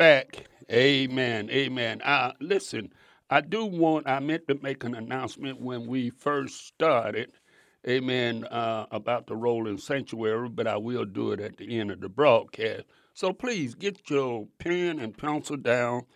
Back. 0.00 0.46
Amen. 0.72 1.50
Amen. 1.50 2.00
Uh, 2.00 2.32
listen, 2.40 2.90
I 3.28 3.42
do 3.42 3.66
want, 3.66 4.08
I 4.08 4.18
meant 4.20 4.48
to 4.48 4.58
make 4.62 4.82
an 4.82 4.94
announcement 4.94 5.60
when 5.60 5.86
we 5.86 6.08
first 6.08 6.68
started, 6.68 7.32
amen, 7.86 8.46
uh, 8.46 8.86
about 8.90 9.26
the 9.26 9.36
rolling 9.36 9.76
sanctuary, 9.76 10.48
but 10.48 10.66
I 10.66 10.78
will 10.78 11.04
do 11.04 11.32
it 11.32 11.40
at 11.40 11.58
the 11.58 11.78
end 11.78 11.90
of 11.90 12.00
the 12.00 12.08
broadcast. 12.08 12.84
So 13.12 13.34
please 13.34 13.74
get 13.74 14.08
your 14.08 14.46
pen 14.58 15.00
and 15.00 15.14
pencil 15.14 15.58
down. 15.58 16.06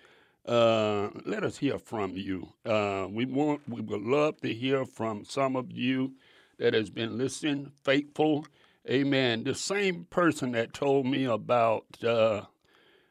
Uh, 0.47 1.11
let 1.27 1.45
us 1.45 1.59
hear 1.59 1.79
from 1.79 2.17
you. 2.17 2.55
Uh, 2.65 3.07
we 3.11 3.27
want, 3.27 3.69
we 3.69 3.83
would 3.83 4.01
love 4.01 4.41
to 4.41 4.55
hear 4.55 4.87
from 4.87 5.27
some 5.27 5.57
of 5.57 5.71
you 5.71 6.15
that 6.59 6.73
has 6.73 6.89
been 6.89 7.19
listening, 7.19 7.71
faithful, 7.83 8.47
Amen. 8.89 9.45
The 9.45 9.55
same 9.55 10.05
person 10.11 10.53
that 10.53 10.75
told 10.75 11.07
me 11.07 11.25
about 11.25 11.87
uh, 12.05 12.43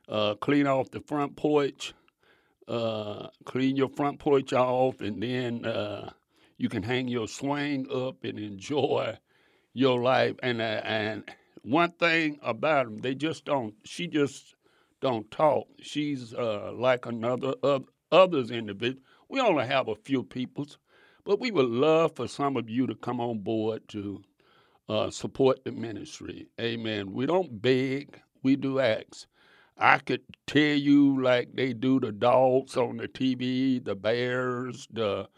uh, 0.10 0.36
clean 0.36 0.68
off 0.68 0.92
the 0.92 1.00
front 1.00 1.36
porch, 1.36 1.94
uh, 2.68 3.28
clean 3.46 3.76
your 3.76 3.90
front 3.90 4.20
porch 4.20 4.54
off, 4.54 5.02
and 5.02 5.22
then 5.22 5.66
uh, 5.66 6.12
you 6.58 6.70
can 6.70 6.84
hang 6.84 7.08
your 7.08 7.28
swing 7.28 7.88
up 7.92 8.24
and 8.24 8.40
enjoy 8.40 9.18
your 9.74 10.02
life. 10.02 10.36
And 10.44 10.62
uh, 10.62 10.82
and 10.84 11.24
one 11.64 11.92
thing 11.92 12.40
about 12.42 12.86
them, 12.86 12.98
they 12.98 13.16
just 13.16 13.46
don't. 13.46 13.76
She 13.84 14.08
just 14.08 14.56
don't 15.02 15.30
talk. 15.32 15.68
She's 15.82 16.34
uh, 16.34 16.72
like 16.74 17.06
another 17.06 17.56
of 17.64 17.86
others 18.12 18.52
individual. 18.52 19.02
We 19.30 19.40
only 19.40 19.66
have 19.66 19.88
a 19.88 19.96
few 19.96 20.24
peoples, 20.24 20.78
but 21.26 21.40
we 21.40 21.52
would 21.52 21.70
love 21.70 22.16
for 22.16 22.28
some 22.28 22.56
of 22.56 22.70
you 22.70 22.88
to 22.88 22.96
come 22.96 23.20
on 23.20 23.40
board 23.40 23.88
to 23.90 24.22
uh, 24.88 25.10
support 25.10 25.64
the 25.64 25.72
ministry. 25.72 26.48
Amen. 26.60 27.14
We 27.14 27.26
don't 27.26 27.62
beg, 27.62 28.22
we 28.44 28.56
do 28.56 28.80
ask. 28.80 29.28
I 29.78 30.00
could 30.00 30.22
tell 30.48 30.76
you 30.76 31.22
like 31.22 31.56
they 31.56 31.74
do 31.74 32.00
the 32.00 32.12
dogs 32.12 32.78
on 32.78 32.98
the 32.98 33.08
TV, 33.08 33.80
the 33.80 33.96
bears, 33.96 34.88
the 34.92 35.30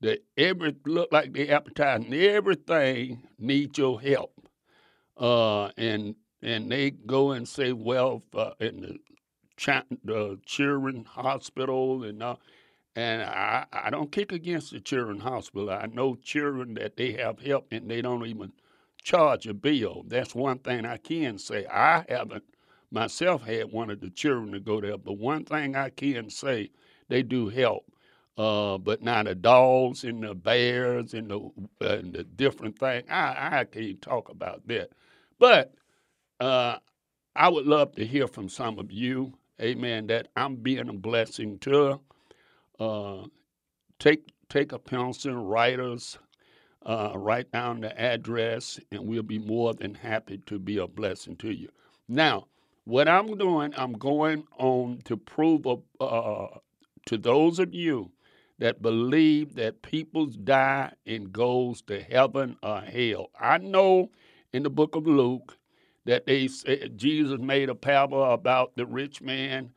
the 0.00 0.20
every 0.36 0.76
look 0.86 1.10
like 1.12 1.32
they 1.34 1.48
advertising 1.48 2.14
everything 2.14 3.28
needs 3.38 3.78
your 3.78 4.00
help. 4.00 4.32
Uh, 5.16 5.68
and 5.76 6.16
and 6.42 6.70
they 6.72 6.90
go 6.90 7.32
and 7.32 7.48
say, 7.48 7.72
well, 7.72 8.22
uh, 8.34 8.52
in 8.60 8.80
the, 8.82 8.98
ch- 9.56 9.86
the 10.04 10.38
children 10.46 11.04
hospital 11.04 12.04
and 12.04 12.22
uh, 12.22 12.36
and 12.96 13.22
I, 13.22 13.66
I 13.72 13.90
don't 13.90 14.12
kick 14.12 14.32
against 14.32 14.72
the 14.72 14.80
children 14.80 15.20
hospital. 15.20 15.70
I 15.70 15.86
know 15.86 16.16
children 16.16 16.74
that 16.74 16.96
they 16.96 17.12
have 17.12 17.40
help 17.40 17.68
and 17.72 17.90
they 17.90 18.02
don't 18.02 18.26
even 18.26 18.52
charge 19.02 19.46
a 19.46 19.54
bill. 19.54 20.04
That's 20.06 20.34
one 20.34 20.58
thing 20.58 20.86
I 20.86 20.98
can 20.98 21.38
say. 21.38 21.66
I 21.66 22.04
haven't 22.08 22.44
myself 22.90 23.42
had 23.42 23.70
one 23.72 23.90
of 23.90 24.00
the 24.00 24.10
children 24.10 24.52
to 24.52 24.60
go 24.60 24.80
there, 24.80 24.98
but 24.98 25.18
one 25.18 25.44
thing 25.44 25.76
I 25.76 25.90
can 25.90 26.30
say, 26.30 26.70
they 27.08 27.22
do 27.22 27.48
help. 27.48 27.84
Uh, 28.38 28.78
but 28.78 29.02
now 29.02 29.22
the 29.22 29.34
dogs 29.34 30.04
and 30.04 30.22
the 30.22 30.34
bears 30.34 31.12
and 31.14 31.30
the, 31.30 31.38
uh, 31.82 31.98
and 31.98 32.14
the 32.14 32.24
different 32.24 32.78
things, 32.78 33.04
I, 33.10 33.60
I 33.60 33.64
can't 33.64 34.00
talk 34.00 34.30
about 34.30 34.66
that. 34.68 34.90
But 35.38 35.74
uh, 36.40 36.76
I 37.36 37.48
would 37.48 37.66
love 37.66 37.94
to 37.96 38.06
hear 38.06 38.26
from 38.26 38.48
some 38.48 38.78
of 38.78 38.90
you, 38.90 39.34
amen, 39.60 40.06
that 40.06 40.28
I'm 40.36 40.56
being 40.56 40.88
a 40.88 40.92
blessing 40.92 41.58
to. 41.60 42.00
Uh, 42.78 43.24
take 43.98 44.32
take 44.48 44.72
a 44.72 44.78
pencil, 44.78 45.34
write 45.34 45.78
us, 45.78 46.18
uh, 46.86 47.12
write 47.14 47.52
down 47.52 47.80
the 47.80 48.00
address, 48.00 48.80
and 48.90 49.06
we'll 49.06 49.22
be 49.22 49.38
more 49.38 49.74
than 49.74 49.94
happy 49.94 50.38
to 50.46 50.58
be 50.58 50.78
a 50.78 50.86
blessing 50.86 51.36
to 51.36 51.52
you. 51.52 51.68
Now, 52.08 52.46
what 52.90 53.06
I'm 53.06 53.38
doing, 53.38 53.72
I'm 53.76 53.92
going 53.92 54.44
on 54.58 55.00
to 55.04 55.16
prove 55.16 55.64
uh, 56.00 56.46
to 57.06 57.18
those 57.18 57.60
of 57.60 57.72
you 57.72 58.10
that 58.58 58.82
believe 58.82 59.54
that 59.54 59.82
people 59.82 60.26
die 60.26 60.92
and 61.06 61.32
goes 61.32 61.82
to 61.82 62.02
heaven 62.02 62.56
or 62.64 62.80
hell. 62.80 63.30
I 63.38 63.58
know 63.58 64.10
in 64.52 64.64
the 64.64 64.70
book 64.70 64.96
of 64.96 65.06
Luke 65.06 65.56
that 66.04 66.26
they 66.26 66.48
Jesus 66.96 67.38
made 67.38 67.68
a 67.68 67.76
parable 67.76 68.24
about 68.24 68.74
the 68.74 68.86
rich 68.86 69.22
man, 69.22 69.70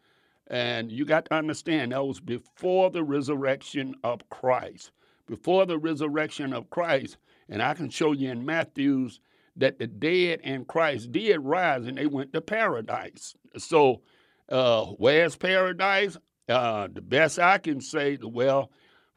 and 0.47 0.91
you 0.91 1.05
got 1.05 1.25
to 1.25 1.35
understand 1.35 1.91
that 1.91 2.03
was 2.03 2.19
before 2.19 2.89
the 2.89 3.03
resurrection 3.03 3.93
of 4.03 4.27
Christ. 4.29 4.91
Before 5.27 5.67
the 5.67 5.77
resurrection 5.77 6.51
of 6.51 6.71
Christ, 6.71 7.17
and 7.47 7.61
I 7.61 7.75
can 7.75 7.89
show 7.91 8.11
you 8.11 8.31
in 8.31 8.43
Matthew's 8.43 9.19
that 9.55 9.79
the 9.79 9.87
dead 9.87 10.41
in 10.43 10.65
Christ 10.65 11.11
did 11.11 11.39
rise 11.39 11.85
and 11.85 11.97
they 11.97 12.07
went 12.07 12.33
to 12.33 12.41
paradise. 12.41 13.35
So, 13.57 14.01
uh, 14.49 14.85
where's 14.85 15.35
paradise? 15.35 16.17
Uh, 16.49 16.87
the 16.91 17.01
best 17.01 17.39
I 17.39 17.57
can 17.57 17.79
say, 17.79 18.17
well, 18.21 18.71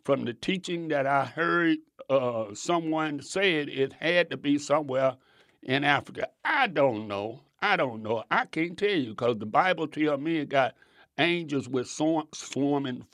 from 0.05 0.25
the 0.25 0.35
teaching 0.35 0.89
that 0.89 1.07
I 1.07 1.25
heard 1.25 1.79
uh, 2.09 2.55
someone 2.55 3.21
said, 3.21 3.69
it 3.69 3.93
had 3.95 4.31
to 4.31 4.37
be 4.37 4.59
somewhere 4.59 5.17
in 5.63 5.85
Africa. 5.85 6.29
I 6.45 6.69
don't 6.69 7.09
know. 7.09 7.41
I 7.61 7.77
don't 7.77 8.03
know. 8.03 8.23
I 8.31 8.45
can't 8.45 8.79
tell 8.79 8.91
you 8.91 9.11
because 9.11 9.39
the 9.39 9.47
Bible 9.47 9.89
tells 9.89 10.21
me 10.21 10.39
it 10.39 10.49
got 10.51 10.75
angels 11.19 11.69
with 11.69 11.89
swarming 11.89 13.05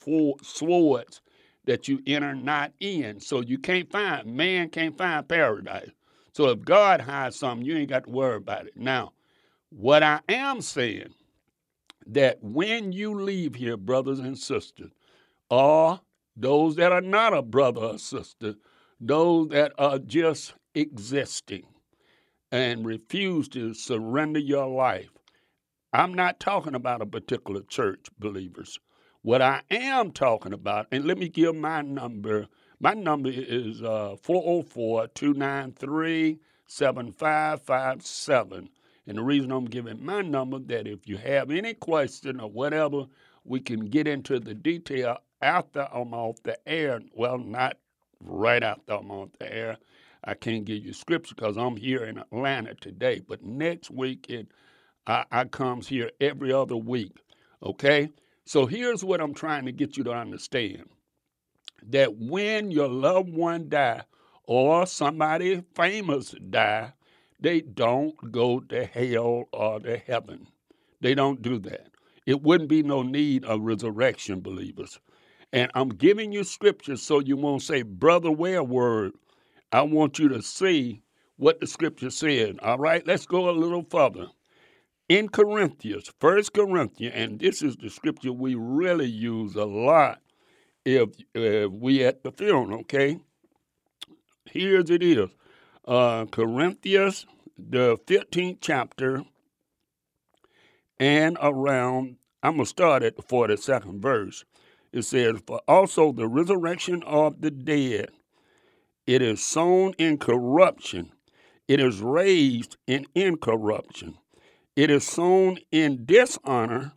swords 0.43 1.21
that 1.65 1.87
you 1.87 2.01
enter 2.05 2.35
not 2.35 2.73
in. 2.79 3.19
So 3.19 3.41
you 3.41 3.57
can't 3.57 3.89
find, 3.89 4.25
man 4.27 4.69
can't 4.69 4.97
find 4.97 5.27
paradise. 5.27 5.89
So 6.33 6.49
if 6.49 6.61
God 6.61 7.01
hides 7.01 7.37
something, 7.37 7.65
you 7.65 7.77
ain't 7.77 7.89
got 7.89 8.05
to 8.05 8.09
worry 8.09 8.37
about 8.37 8.67
it. 8.67 8.75
Now, 8.75 9.13
what 9.69 10.03
I 10.03 10.21
am 10.29 10.61
saying, 10.61 11.13
that 12.05 12.37
when 12.41 12.91
you 12.91 13.13
leave 13.19 13.55
here, 13.55 13.77
brothers 13.77 14.19
and 14.19 14.37
sisters, 14.37 14.91
or 15.49 16.01
those 16.35 16.75
that 16.75 16.91
are 16.91 17.01
not 17.01 17.33
a 17.33 17.41
brother 17.41 17.81
or 17.81 17.97
sister, 17.97 18.55
those 18.99 19.49
that 19.49 19.73
are 19.77 19.99
just 19.99 20.53
existing 20.75 21.63
and 22.51 22.85
refuse 22.85 23.47
to 23.49 23.73
surrender 23.73 24.39
your 24.39 24.67
life. 24.67 25.09
I'm 25.91 26.13
not 26.13 26.39
talking 26.39 26.75
about 26.75 27.01
a 27.01 27.05
particular 27.05 27.61
church, 27.61 28.07
believers. 28.17 28.79
What 29.21 29.41
I 29.41 29.61
am 29.71 30.11
talking 30.11 30.53
about, 30.53 30.87
and 30.91 31.05
let 31.05 31.17
me 31.17 31.29
give 31.29 31.55
my 31.55 31.81
number 31.81 32.47
my 32.83 32.93
number 32.93 33.31
is 33.33 33.81
uh, 33.81 34.17
404 34.21 35.07
293 35.07 36.37
7557. 36.67 38.69
And 39.07 39.17
the 39.17 39.23
reason 39.23 39.53
I'm 39.53 39.65
giving 39.65 40.05
my 40.05 40.21
number 40.21 40.59
that 40.59 40.85
if 40.85 41.07
you 41.07 41.15
have 41.15 41.49
any 41.49 41.75
question 41.75 42.41
or 42.41 42.49
whatever, 42.49 43.05
we 43.45 43.61
can 43.61 43.85
get 43.85 44.05
into 44.05 44.37
the 44.37 44.53
detail 44.53 45.19
after 45.41 45.87
I'm 45.93 46.13
off 46.13 46.43
the 46.43 46.57
air. 46.67 46.99
Well, 47.15 47.37
not 47.37 47.77
right 48.19 48.61
after 48.61 48.95
I'm 48.95 49.11
off 49.11 49.29
the 49.39 49.53
air. 49.53 49.77
I 50.25 50.33
can't 50.33 50.65
give 50.65 50.83
you 50.83 50.91
scripture 50.91 51.35
because 51.35 51.55
I'm 51.55 51.77
here 51.77 52.03
in 52.03 52.17
Atlanta 52.17 52.75
today. 52.75 53.21
But 53.25 53.45
next 53.45 53.91
week, 53.91 54.25
it, 54.27 54.49
I, 55.07 55.23
I 55.31 55.45
comes 55.45 55.87
here 55.87 56.11
every 56.19 56.51
other 56.51 56.75
week. 56.75 57.15
Okay? 57.63 58.09
So 58.43 58.65
here's 58.65 59.05
what 59.05 59.21
I'm 59.21 59.33
trying 59.33 59.63
to 59.67 59.71
get 59.71 59.95
you 59.95 60.03
to 60.03 60.11
understand 60.11 60.89
that 61.89 62.17
when 62.17 62.71
your 62.71 62.87
loved 62.87 63.29
one 63.33 63.69
die 63.69 64.03
or 64.45 64.85
somebody 64.85 65.63
famous 65.75 66.35
die, 66.49 66.93
they 67.39 67.61
don't 67.61 68.31
go 68.31 68.59
to 68.61 68.85
hell 68.85 69.45
or 69.51 69.79
to 69.79 69.97
heaven. 69.97 70.47
They 71.01 71.13
don't 71.13 71.41
do 71.41 71.59
that. 71.59 71.89
It 72.25 72.41
wouldn't 72.41 72.69
be 72.69 72.83
no 72.83 73.03
need 73.03 73.43
of 73.45 73.61
resurrection, 73.61 74.39
believers. 74.39 74.99
And 75.51 75.69
I'm 75.75 75.89
giving 75.89 76.31
you 76.31 76.43
scripture 76.43 76.97
so 76.97 77.19
you 77.19 77.37
won't 77.37 77.61
say, 77.61 77.81
Brother, 77.83 78.31
Ware 78.31 78.63
word? 78.63 79.11
I 79.71 79.81
want 79.81 80.19
you 80.19 80.29
to 80.29 80.41
see 80.41 81.01
what 81.35 81.59
the 81.59 81.67
scripture 81.67 82.09
said. 82.09 82.59
All 82.61 82.77
right, 82.77 83.05
let's 83.05 83.25
go 83.25 83.49
a 83.49 83.51
little 83.51 83.85
further. 83.89 84.27
In 85.09 85.29
Corinthians, 85.29 86.11
First 86.19 86.53
Corinthians, 86.53 87.13
and 87.15 87.39
this 87.39 87.61
is 87.61 87.75
the 87.75 87.89
scripture 87.89 88.31
we 88.31 88.55
really 88.55 89.05
use 89.05 89.55
a 89.55 89.65
lot 89.65 90.21
if, 90.85 91.09
if 91.33 91.71
we 91.71 92.03
at 92.03 92.23
the 92.23 92.31
funeral, 92.31 92.81
okay? 92.81 93.19
Here's 94.45 94.89
it 94.89 95.03
is. 95.03 95.29
Uh, 95.85 96.25
Corinthians, 96.25 97.25
the 97.57 97.97
15th 98.05 98.57
chapter, 98.61 99.23
and 100.99 101.37
around, 101.41 102.17
I'm 102.41 102.53
going 102.53 102.65
to 102.65 102.69
start 102.69 103.03
at 103.03 103.17
the 103.17 103.23
42nd 103.23 103.99
verse. 103.99 104.45
It 104.91 105.03
says, 105.03 105.41
For 105.45 105.61
also 105.67 106.11
the 106.11 106.27
resurrection 106.27 107.03
of 107.03 107.41
the 107.41 107.51
dead, 107.51 108.09
it 109.05 109.21
is 109.21 109.43
sown 109.43 109.93
in 109.97 110.17
corruption, 110.17 111.11
it 111.67 111.79
is 111.79 112.01
raised 112.01 112.77
in 112.87 113.07
incorruption. 113.15 114.17
It 114.75 114.89
is 114.89 115.05
sown 115.05 115.59
in 115.71 116.05
dishonor, 116.05 116.93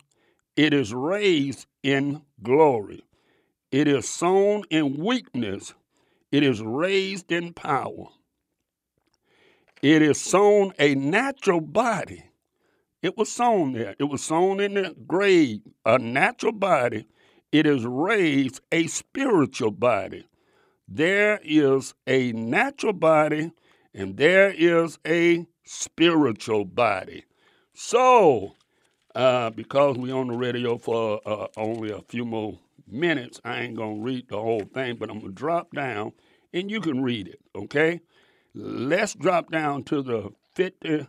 it 0.55 0.73
is 0.73 0.93
raised 0.93 1.67
in 1.83 2.21
glory. 2.41 3.03
It 3.71 3.87
is 3.87 4.07
sown 4.07 4.63
in 4.69 4.97
weakness, 4.97 5.73
it 6.31 6.43
is 6.43 6.61
raised 6.61 7.31
in 7.31 7.53
power. 7.53 8.07
It 9.81 10.01
is 10.01 10.19
sown 10.19 10.73
a 10.79 10.95
natural 10.95 11.61
body. 11.61 12.23
It 13.01 13.15
was 13.15 13.31
sown 13.31 13.73
there. 13.73 13.95
It 13.99 14.05
was 14.05 14.23
sown 14.23 14.59
in 14.59 14.73
the 14.73 14.95
grave, 15.05 15.61
a 15.85 15.99
natural 15.99 16.51
body. 16.51 17.05
It 17.51 17.67
is 17.67 17.85
raised 17.85 18.61
a 18.71 18.87
spiritual 18.87 19.71
body. 19.71 20.27
There 20.87 21.39
is 21.43 21.93
a 22.07 22.31
natural 22.31 22.93
body 22.93 23.51
and 23.93 24.17
there 24.17 24.49
is 24.49 24.97
a 25.05 25.45
spiritual 25.63 26.65
body. 26.65 27.25
So, 27.73 28.55
uh, 29.13 29.51
because 29.51 29.97
we're 29.97 30.15
on 30.15 30.27
the 30.27 30.37
radio 30.37 30.77
for 30.77 31.21
uh, 31.25 31.47
only 31.55 31.91
a 31.91 32.01
few 32.01 32.25
more 32.25 32.59
minutes. 32.87 33.39
I 33.43 33.61
ain't 33.61 33.75
going 33.75 33.97
to 33.97 34.03
read 34.03 34.29
the 34.29 34.37
whole 34.37 34.63
thing, 34.73 34.97
but 34.97 35.09
I'm 35.09 35.19
going 35.19 35.33
to 35.33 35.35
drop 35.35 35.73
down 35.73 36.13
and 36.53 36.71
you 36.71 36.81
can 36.81 37.03
read 37.03 37.27
it, 37.27 37.41
okay? 37.55 38.01
Let's 38.53 39.13
drop 39.13 39.51
down 39.51 39.83
to 39.85 40.01
the 40.01 40.29
50 40.55 41.07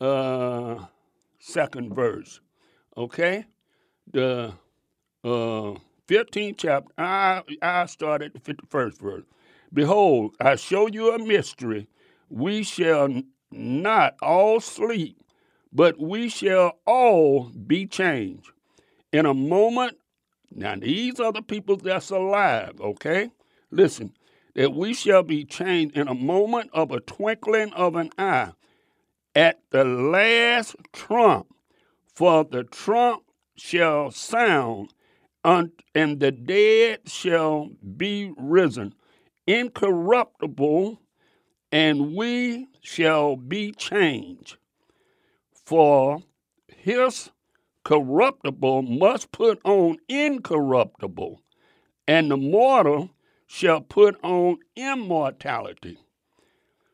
uh, 0.00 0.84
second 1.38 1.94
verse, 1.94 2.40
okay? 2.96 3.44
The 4.10 4.54
uh, 5.24 5.74
15th 6.08 6.54
chapter, 6.56 6.92
I, 6.96 7.42
I 7.62 7.86
started 7.86 8.32
the 8.34 8.40
51st 8.40 9.00
verse. 9.00 9.24
Behold, 9.72 10.34
I 10.40 10.56
show 10.56 10.88
you 10.88 11.14
a 11.14 11.18
mystery. 11.18 11.88
We 12.30 12.62
shall 12.62 13.22
not 13.50 14.16
all 14.22 14.60
sleep, 14.60 15.22
but 15.72 16.00
we 16.00 16.28
shall 16.28 16.78
all 16.86 17.50
be 17.50 17.86
changed. 17.86 18.50
In 19.12 19.26
a 19.26 19.34
moment 19.34 19.98
now, 20.54 20.76
these 20.76 21.20
are 21.20 21.32
the 21.32 21.42
people 21.42 21.76
that's 21.76 22.10
alive, 22.10 22.80
okay? 22.80 23.30
Listen, 23.70 24.12
that 24.54 24.72
we 24.74 24.94
shall 24.94 25.22
be 25.22 25.44
changed 25.44 25.96
in 25.96 26.08
a 26.08 26.14
moment 26.14 26.70
of 26.72 26.90
a 26.90 27.00
twinkling 27.00 27.72
of 27.74 27.94
an 27.94 28.10
eye 28.18 28.52
at 29.34 29.60
the 29.70 29.84
last 29.84 30.74
trump, 30.92 31.46
for 32.14 32.44
the 32.44 32.64
trump 32.64 33.22
shall 33.56 34.10
sound, 34.10 34.92
and 35.44 35.70
the 35.94 36.32
dead 36.32 37.08
shall 37.08 37.70
be 37.96 38.32
risen, 38.36 38.94
incorruptible, 39.46 41.00
and 41.70 42.14
we 42.14 42.66
shall 42.80 43.36
be 43.36 43.70
changed. 43.72 44.56
For 45.64 46.22
his 46.66 47.30
corruptible 47.88 48.82
must 48.82 49.32
put 49.32 49.58
on 49.64 49.96
incorruptible, 50.10 51.40
and 52.06 52.30
the 52.30 52.36
mortal 52.36 53.08
shall 53.46 53.80
put 53.80 54.22
on 54.22 54.58
immortality. 54.76 55.96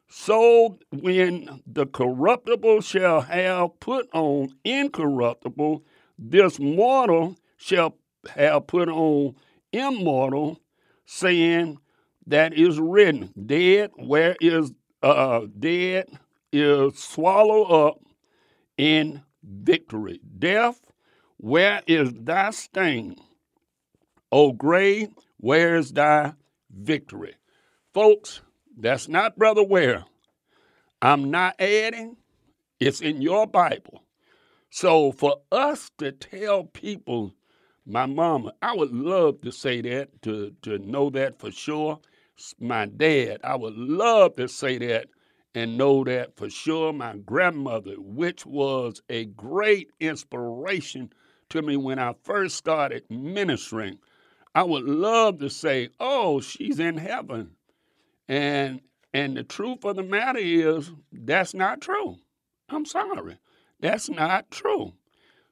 So 0.08 0.78
when 0.92 1.62
the 1.66 1.86
corruptible 1.86 2.80
shall 2.82 3.22
have 3.22 3.80
put 3.80 4.08
on 4.14 4.54
incorruptible, 4.62 5.82
this 6.16 6.60
mortal 6.60 7.34
shall 7.56 7.96
have 8.32 8.68
put 8.68 8.88
on 8.88 9.34
immortal, 9.72 10.60
saying 11.06 11.78
that 12.28 12.54
is 12.54 12.78
written, 12.78 13.32
dead 13.46 13.90
where 13.96 14.36
is 14.40 14.70
uh, 15.02 15.40
dead 15.58 16.06
is 16.52 16.96
swallowed 16.96 17.88
up 17.88 18.00
in 18.78 19.22
victory. 19.42 20.20
Death, 20.38 20.80
where 21.38 21.82
is 21.86 22.12
thy 22.12 22.50
sting? 22.50 23.16
O 24.32 24.52
grave, 24.52 25.10
where 25.38 25.76
is 25.76 25.92
thy 25.92 26.34
victory. 26.70 27.34
Folks, 27.92 28.40
that's 28.76 29.08
not 29.08 29.38
Brother 29.38 29.62
Ware. 29.62 30.04
I'm 31.00 31.30
not 31.30 31.54
adding, 31.60 32.16
it's 32.80 33.00
in 33.00 33.22
your 33.22 33.46
Bible. 33.46 34.02
So 34.70 35.12
for 35.12 35.36
us 35.52 35.90
to 35.98 36.10
tell 36.10 36.64
people, 36.64 37.34
my 37.86 38.06
mama, 38.06 38.54
I 38.62 38.74
would 38.74 38.92
love 38.92 39.42
to 39.42 39.52
say 39.52 39.82
that, 39.82 40.22
to, 40.22 40.52
to 40.62 40.78
know 40.78 41.10
that 41.10 41.38
for 41.38 41.50
sure. 41.52 42.00
My 42.58 42.86
dad, 42.86 43.40
I 43.44 43.54
would 43.54 43.76
love 43.76 44.36
to 44.36 44.48
say 44.48 44.78
that 44.78 45.08
and 45.54 45.78
know 45.78 46.02
that 46.04 46.36
for 46.36 46.50
sure. 46.50 46.92
My 46.92 47.16
grandmother, 47.18 47.94
which 47.98 48.44
was 48.44 49.02
a 49.08 49.26
great 49.26 49.90
inspiration 50.00 51.12
to 51.54 51.62
me 51.62 51.76
when 51.76 51.98
I 51.98 52.14
first 52.22 52.56
started 52.56 53.04
ministering, 53.10 53.98
I 54.54 54.62
would 54.62 54.84
love 54.84 55.38
to 55.38 55.50
say, 55.50 55.88
"Oh, 55.98 56.40
she's 56.40 56.78
in 56.78 56.98
heaven," 56.98 57.56
and 58.28 58.80
and 59.12 59.36
the 59.36 59.44
truth 59.44 59.84
of 59.84 59.96
the 59.96 60.02
matter 60.02 60.40
is 60.40 60.92
that's 61.12 61.54
not 61.54 61.80
true. 61.80 62.16
I'm 62.68 62.84
sorry, 62.84 63.38
that's 63.80 64.08
not 64.08 64.50
true. 64.50 64.94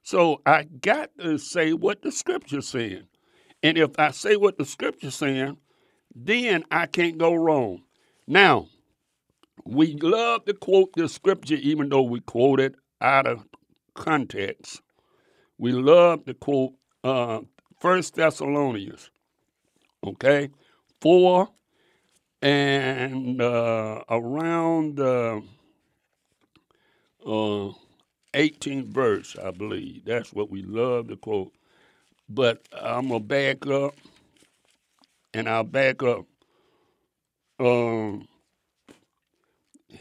So 0.03 0.41
I 0.45 0.63
got 0.63 1.11
to 1.19 1.37
say 1.37 1.73
what 1.73 2.01
the 2.01 2.11
scripture's 2.11 2.67
saying, 2.67 3.07
and 3.63 3.77
if 3.77 3.97
I 3.97 4.11
say 4.11 4.35
what 4.35 4.57
the 4.57 4.65
scripture's 4.65 5.15
saying, 5.15 5.57
then 6.15 6.63
I 6.69 6.85
can't 6.87 7.17
go 7.17 7.33
wrong. 7.33 7.83
Now, 8.27 8.67
we 9.65 9.93
love 9.95 10.45
to 10.45 10.53
quote 10.53 10.93
the 10.93 11.07
scripture, 11.07 11.55
even 11.55 11.89
though 11.89 12.03
we 12.03 12.19
quote 12.19 12.59
it 12.59 12.75
out 13.01 13.27
of 13.27 13.45
context. 13.93 14.81
We 15.63 15.71
love 15.71 16.25
to 16.25 16.33
quote 16.33 16.73
uh, 17.05 17.39
Thessalonians, 17.81 19.09
okay, 20.05 20.49
four 20.99 21.47
and 22.41 23.41
uh, 23.41 24.03
around 24.09 24.99
uh, 24.99 25.39
uh, 27.25 27.71
18th 28.33 28.87
verse, 28.87 29.37
I 29.41 29.51
believe. 29.51 30.03
That's 30.03 30.33
what 30.33 30.51
we 30.51 30.63
love 30.63 31.07
to 31.07 31.15
quote. 31.15 31.53
But 32.27 32.67
I'm 32.77 33.07
gonna 33.07 33.21
back 33.21 33.65
up, 33.65 33.95
and 35.33 35.47
I'll 35.47 35.63
back 35.63 36.03
up. 36.03 36.25
Um, 37.57 38.27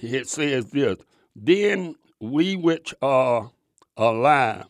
it 0.01 0.29
says 0.29 0.71
this: 0.71 0.97
Then 1.37 1.95
we 2.19 2.57
which 2.57 2.93
are 3.01 3.53
alive 3.97 4.67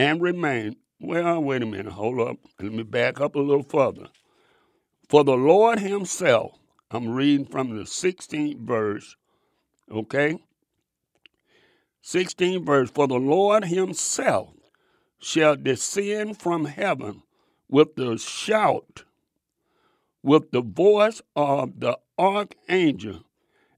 and 0.00 0.22
remain. 0.22 0.76
Well, 0.98 1.42
wait 1.42 1.62
a 1.62 1.66
minute. 1.66 1.92
Hold 1.92 2.20
up. 2.20 2.38
Let 2.58 2.72
me 2.72 2.84
back 2.84 3.20
up 3.20 3.34
a 3.34 3.38
little 3.38 3.62
further. 3.62 4.06
For 5.10 5.24
the 5.24 5.36
Lord 5.36 5.78
Himself, 5.78 6.58
I'm 6.90 7.10
reading 7.10 7.44
from 7.44 7.76
the 7.76 7.82
16th 7.82 8.60
verse, 8.60 9.14
okay? 9.92 10.38
16th 12.02 12.64
verse. 12.64 12.90
For 12.90 13.06
the 13.08 13.18
Lord 13.18 13.66
Himself 13.66 14.54
shall 15.18 15.54
descend 15.54 16.38
from 16.38 16.64
heaven 16.64 17.22
with 17.68 17.94
the 17.96 18.16
shout, 18.16 19.04
with 20.22 20.50
the 20.50 20.62
voice 20.62 21.20
of 21.36 21.78
the 21.78 21.98
archangel, 22.18 23.24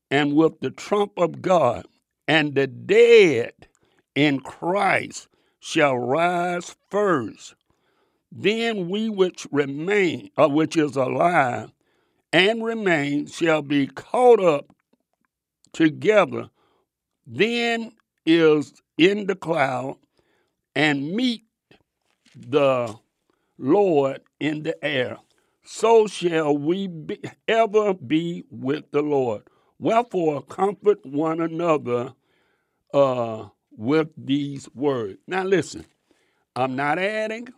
and 0.08 0.36
with 0.36 0.60
the 0.60 0.70
trump 0.70 1.14
of 1.16 1.42
God, 1.42 1.84
and 2.28 2.54
the 2.54 2.68
dead 2.68 3.66
in 4.14 4.38
Christ 4.38 5.26
shall 5.62 5.96
rise 5.96 6.74
first. 6.90 7.54
Then 8.32 8.88
we 8.88 9.08
which 9.08 9.46
remain, 9.52 10.30
uh, 10.36 10.48
which 10.48 10.76
is 10.76 10.96
alive 10.96 11.70
and 12.32 12.64
remain, 12.64 13.26
shall 13.26 13.62
be 13.62 13.86
caught 13.86 14.42
up 14.42 14.74
together. 15.72 16.50
Then 17.26 17.92
is 18.26 18.74
in 18.98 19.26
the 19.26 19.36
cloud 19.36 19.98
and 20.74 21.12
meet 21.12 21.44
the 22.34 22.96
Lord 23.56 24.20
in 24.40 24.64
the 24.64 24.84
air. 24.84 25.18
So 25.64 26.08
shall 26.08 26.58
we 26.58 26.88
be, 26.88 27.20
ever 27.46 27.94
be 27.94 28.44
with 28.50 28.90
the 28.90 29.02
Lord. 29.02 29.42
Wherefore, 29.78 30.42
comfort 30.42 31.06
one 31.06 31.40
another 31.40 32.14
uh, 32.92 33.46
with 33.76 34.08
these 34.16 34.68
words. 34.74 35.18
Now, 35.26 35.44
listen, 35.44 35.84
I'm 36.56 36.76
not 36.76 36.98
adding, 36.98 37.48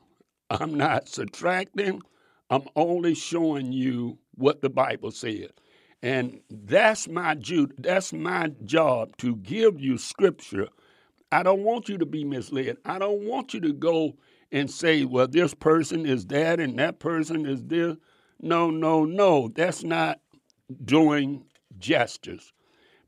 I'm 0.51 0.75
not 0.75 1.09
subtracting, 1.09 2.01
I'm 2.51 2.69
only 2.77 3.15
showing 3.15 3.73
you 3.73 4.19
what 4.35 4.61
the 4.61 4.71
Bible 4.71 5.11
says. 5.11 5.51
And 6.03 6.41
that's 6.51 7.09
my 7.09 7.35
Jude, 7.35 7.75
that's 7.79 8.13
my 8.13 8.49
job 8.65 9.17
to 9.19 9.37
give 9.37 9.81
you 9.81 9.97
scripture. 9.97 10.69
I 11.33 11.43
don't 11.43 11.65
want 11.65 11.89
you 11.89 11.99
to 11.99 12.07
be 12.07 12.25
misled. 12.25 12.77
I 12.85 12.99
don't 12.99 13.25
want 13.25 13.55
you 13.55 13.61
to 13.61 13.73
go 13.73 14.17
and 14.53 14.71
say, 14.71 15.05
well, 15.05 15.27
this 15.27 15.55
person 15.55 16.07
is 16.07 16.27
that 16.27 16.61
and 16.61 16.79
that 16.79 17.01
person 17.01 17.47
is 17.47 17.63
this. 17.65 17.97
No, 18.41 18.71
no, 18.71 19.05
no. 19.05 19.49
That's 19.49 19.83
not 19.83 20.21
doing 20.85 21.45
justice. 21.79 22.53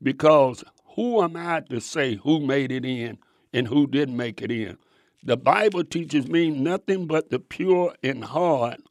Because 0.03 0.63
who 0.97 1.21
am 1.21 1.37
I 1.37 1.59
to 1.69 1.79
say 1.79 2.15
who 2.15 2.39
made 2.39 2.71
it 2.71 2.83
in 2.83 3.19
and 3.53 3.67
who 3.67 3.85
didn't 3.85 4.17
make 4.17 4.41
it 4.41 4.49
in? 4.49 4.79
The 5.23 5.37
Bible 5.37 5.83
teaches 5.83 6.27
me 6.27 6.49
nothing 6.49 7.05
but 7.05 7.29
the 7.29 7.37
pure 7.37 7.93
in 8.01 8.23
heart 8.23 8.81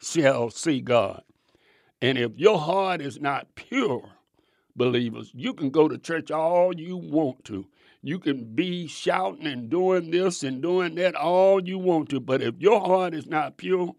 shall 0.00 0.50
see 0.50 0.80
God. 0.80 1.24
And 2.00 2.18
if 2.18 2.38
your 2.38 2.60
heart 2.60 3.00
is 3.00 3.20
not 3.20 3.56
pure, 3.56 4.10
believers, 4.76 5.32
you 5.34 5.54
can 5.54 5.70
go 5.70 5.88
to 5.88 5.98
church 5.98 6.30
all 6.30 6.72
you 6.72 6.96
want 6.96 7.44
to. 7.46 7.66
You 8.00 8.20
can 8.20 8.54
be 8.54 8.86
shouting 8.86 9.48
and 9.48 9.68
doing 9.68 10.12
this 10.12 10.44
and 10.44 10.62
doing 10.62 10.94
that 10.94 11.16
all 11.16 11.60
you 11.60 11.78
want 11.78 12.10
to. 12.10 12.20
But 12.20 12.42
if 12.42 12.54
your 12.60 12.78
heart 12.80 13.12
is 13.12 13.26
not 13.26 13.56
pure, 13.56 13.92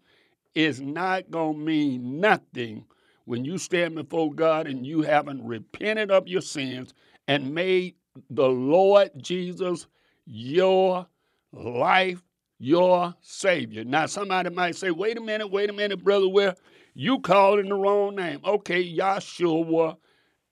it's 0.54 0.80
not 0.80 1.30
going 1.30 1.58
to 1.58 1.60
mean 1.60 2.18
nothing 2.18 2.86
when 3.26 3.44
you 3.44 3.58
stand 3.58 3.94
before 3.94 4.32
God 4.32 4.66
and 4.66 4.86
you 4.86 5.02
haven't 5.02 5.44
repented 5.44 6.10
of 6.10 6.28
your 6.28 6.40
sins 6.40 6.94
and 7.28 7.54
made 7.54 7.94
the 8.30 8.48
Lord 8.48 9.10
Jesus 9.18 9.86
your 10.26 11.06
life, 11.52 12.22
your 12.58 13.14
Savior. 13.20 13.84
Now, 13.84 14.06
somebody 14.06 14.50
might 14.50 14.76
say, 14.76 14.90
wait 14.90 15.18
a 15.18 15.20
minute, 15.20 15.48
wait 15.50 15.70
a 15.70 15.72
minute, 15.72 16.02
brother, 16.02 16.28
Ware 16.28 16.56
you 16.94 17.20
calling 17.20 17.68
the 17.68 17.76
wrong 17.76 18.16
name. 18.16 18.40
Okay, 18.44 18.82
Yahshua. 18.84 19.96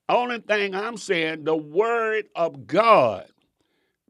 Only 0.08 0.38
thing 0.38 0.76
I'm 0.76 0.96
saying, 0.96 1.42
the 1.42 1.56
word 1.56 2.26
of 2.36 2.68
God 2.68 3.26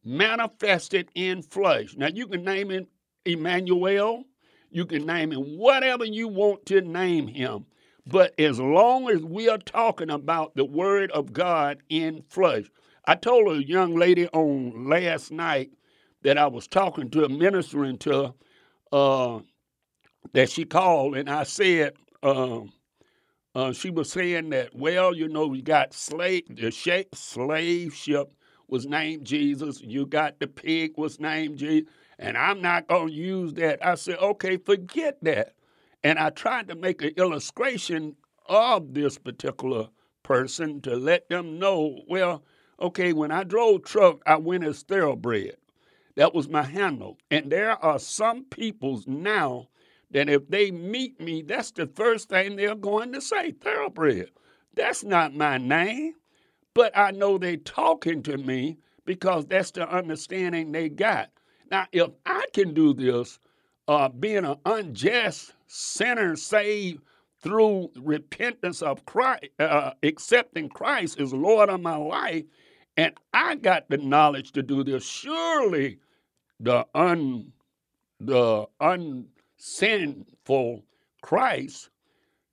manifested 0.05 1.09
in 1.15 1.41
flesh. 1.41 1.97
Now, 1.97 2.09
you 2.13 2.27
can 2.27 2.45
name 2.45 2.71
him 2.71 2.87
Emmanuel. 3.25 4.25
You 4.71 4.85
can 4.85 5.07
name 5.07 5.33
him 5.33 5.57
whatever 5.57 6.05
you 6.05 6.29
want 6.29 6.67
to 6.67 6.83
name 6.83 7.29
him. 7.29 7.65
But 8.07 8.39
as 8.39 8.61
long 8.61 9.11
as 9.11 9.23
we 9.23 9.49
are 9.49 9.59
talking 9.59 10.11
about 10.11 10.55
the 10.55 10.65
Word 10.65 11.11
of 11.11 11.33
God 11.33 11.79
in 11.89 12.23
flesh, 12.29 12.67
I 13.07 13.17
told 13.17 13.49
a 13.57 13.67
young 13.67 13.97
lady 13.97 14.29
on 14.29 14.89
last 14.89 15.33
night 15.33 15.71
that 16.23 16.39
I 16.39 16.47
was 16.47 16.69
talking 16.69 17.11
to, 17.11 17.25
a 17.25 17.29
ministering 17.29 17.99
to, 17.99 18.35
uh, 18.93 19.41
that 20.33 20.51
she 20.51 20.65
called, 20.65 21.17
and 21.17 21.29
I 21.29 21.45
said, 21.45 21.95
um, 22.23 22.73
uh, 23.55 23.73
she 23.73 23.91
was 23.91 24.11
saying 24.11 24.51
that, 24.51 24.75
well, 24.77 25.15
you 25.15 25.29
know, 25.29 25.47
we 25.47 25.63
got 25.63 25.95
slave, 25.95 26.45
the 26.49 26.71
slave 27.15 27.95
ship 27.95 28.33
was 28.69 28.87
named 28.87 29.25
Jesus. 29.25 29.81
You 29.81 30.07
got 30.07 30.39
the 30.41 30.47
pig 30.47 30.93
was 30.97 31.19
named 31.19 31.59
Jesus. 31.59 31.89
And 32.19 32.37
I'm 32.37 32.63
not 32.63 32.89
going 32.89 33.09
to 33.09 33.15
use 33.15 33.55
that. 33.55 33.85
I 33.85 33.95
said, 33.97 34.19
okay, 34.19 34.59
forget 34.59 35.19
that. 35.23 35.56
And 36.05 36.19
I 36.19 36.31
tried 36.31 36.69
to 36.69 36.75
make 36.75 37.03
an 37.03 37.15
illustration 37.17 38.17
of 38.47 38.95
this 38.95 39.19
particular 39.19 39.89
person 40.23 40.81
to 40.83 40.97
let 40.97 41.29
them 41.29 41.59
know, 41.59 42.01
well, 42.09 42.45
okay, 42.81 43.13
when 43.13 43.31
I 43.31 43.45
drove 43.45 43.85
truck, 43.85 44.21
I 44.27 44.37
went 44.37 44.65
as 44.65 44.83
thoroughbred. 44.83 45.57
That 46.17 46.35
was 46.35 46.49
my 46.49 46.63
handle. 46.63 47.19
And 47.31 47.51
there 47.51 47.83
are 47.85 47.99
some 47.99 48.45
peoples 48.45 49.07
now 49.07 49.69
that 50.11 50.29
if 50.29 50.49
they 50.49 50.71
meet 50.71 51.21
me, 51.21 51.43
that's 51.43 51.71
the 51.73 51.87
first 51.87 52.29
thing 52.29 52.57
they're 52.57 52.75
going 52.75 53.13
to 53.13 53.21
say, 53.21 53.53
thoroughbred. 53.53 54.31
That's 54.75 55.05
not 55.05 55.35
my 55.35 55.59
name. 55.59 56.15
But 56.75 56.97
I 56.97 57.11
know 57.11 57.39
they're 57.39 57.57
talking 57.57 58.23
to 58.25 58.37
me 58.37 58.79
because 59.05 59.47
that's 59.47 59.71
the 59.71 59.89
understanding 59.89 60.73
they 60.73 60.89
got. 60.89 61.31
Now, 61.71 61.87
if 61.93 62.11
I 62.25 62.45
can 62.53 62.75
do 62.75 62.93
this, 62.95 63.39
uh, 63.89 64.09
being 64.09 64.45
an 64.45 64.57
unjust 64.67 65.55
sinner 65.67 66.37
saved 66.37 67.03
through 67.43 67.91
repentance 67.97 68.83
of 68.83 69.05
Christ, 69.05 69.47
uh, 69.59 69.93
accepting 70.03 70.69
Christ 70.69 71.21
as 71.21 71.33
Lord 71.33 71.69
of 71.69 71.81
my 71.81 71.97
life, 71.97 72.45
and 72.97 73.13
I 73.33 73.57
got 73.57 73.89
the 73.89 73.99
knowledge 73.99 74.53
to 74.53 74.63
do 74.63 74.83
this. 74.83 75.05
Surely, 75.05 75.99
the 76.61 76.87
un 76.95 77.53
the 78.19 78.67
unsinful 78.81 80.83
Christ 81.21 81.91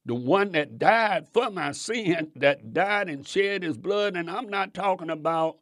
the 0.06 0.16
one 0.16 0.52
that 0.52 0.78
died 0.78 1.28
for 1.30 1.50
my 1.50 1.72
sin, 1.72 2.32
that 2.36 2.74
died 2.74 3.10
and 3.10 3.28
shed 3.28 3.64
his 3.64 3.78
blood. 3.78 4.16
And 4.16 4.30
I'm 4.30 4.50
not 4.50 4.74
talking 4.74 5.10
about 5.10 5.58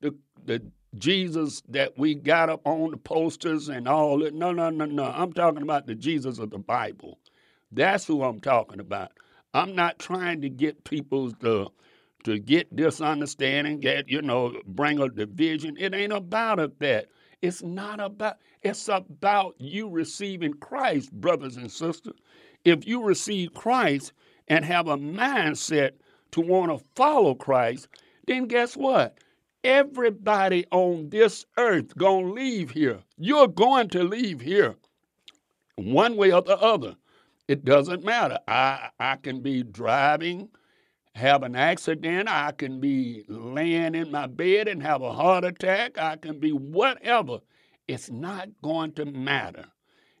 the 0.00 0.14
the 0.44 0.62
Jesus 0.98 1.62
that 1.68 1.98
we 1.98 2.14
got 2.14 2.48
up 2.50 2.60
on 2.64 2.90
the 2.90 2.96
posters 2.96 3.68
and 3.68 3.88
all 3.88 4.18
that. 4.20 4.34
No, 4.34 4.52
no, 4.52 4.70
no, 4.70 4.84
no. 4.84 5.04
I'm 5.04 5.32
talking 5.32 5.62
about 5.62 5.86
the 5.86 5.94
Jesus 5.94 6.38
of 6.38 6.50
the 6.50 6.58
Bible. 6.58 7.18
That's 7.72 8.06
who 8.06 8.22
I'm 8.22 8.40
talking 8.40 8.80
about. 8.80 9.12
I'm 9.52 9.74
not 9.74 9.98
trying 9.98 10.40
to 10.42 10.48
get 10.48 10.84
people 10.84 11.32
to 11.32 11.62
uh, 11.62 11.68
to 12.24 12.38
get 12.38 12.74
this 12.74 13.02
understanding, 13.02 13.80
get 13.80 14.08
you 14.08 14.22
know, 14.22 14.54
bring 14.66 14.98
a 14.98 15.08
division. 15.08 15.76
It 15.78 15.94
ain't 15.94 16.12
about 16.12 16.58
it 16.58 16.78
that. 16.80 17.06
It's 17.42 17.62
not 17.62 18.00
about. 18.00 18.38
It's 18.62 18.88
about 18.88 19.54
you 19.58 19.90
receiving 19.90 20.54
Christ, 20.54 21.12
brothers 21.12 21.58
and 21.58 21.70
sisters. 21.70 22.18
If 22.64 22.86
you 22.86 23.04
receive 23.04 23.52
Christ 23.52 24.14
and 24.48 24.64
have 24.64 24.88
a 24.88 24.96
mindset 24.96 25.92
to 26.32 26.40
want 26.40 26.76
to 26.76 26.84
follow 26.94 27.34
Christ, 27.34 27.88
then 28.26 28.46
guess 28.46 28.76
what? 28.76 29.18
Everybody 29.64 30.66
on 30.70 31.08
this 31.08 31.46
earth 31.56 31.96
gonna 31.96 32.32
leave 32.32 32.70
here. 32.70 33.02
You're 33.16 33.48
going 33.48 33.88
to 33.88 34.04
leave 34.04 34.42
here, 34.42 34.76
one 35.76 36.16
way 36.18 36.32
or 36.32 36.42
the 36.42 36.58
other. 36.58 36.96
It 37.48 37.64
doesn't 37.64 38.04
matter. 38.04 38.38
I 38.46 38.90
I 39.00 39.16
can 39.16 39.40
be 39.40 39.62
driving, 39.62 40.50
have 41.14 41.42
an 41.42 41.56
accident. 41.56 42.28
I 42.28 42.52
can 42.52 42.78
be 42.78 43.24
laying 43.26 43.94
in 43.94 44.10
my 44.10 44.26
bed 44.26 44.68
and 44.68 44.82
have 44.82 45.00
a 45.00 45.14
heart 45.14 45.44
attack. 45.44 45.96
I 45.96 46.16
can 46.16 46.38
be 46.38 46.52
whatever. 46.52 47.38
It's 47.88 48.10
not 48.10 48.50
going 48.62 48.92
to 48.92 49.06
matter. 49.06 49.64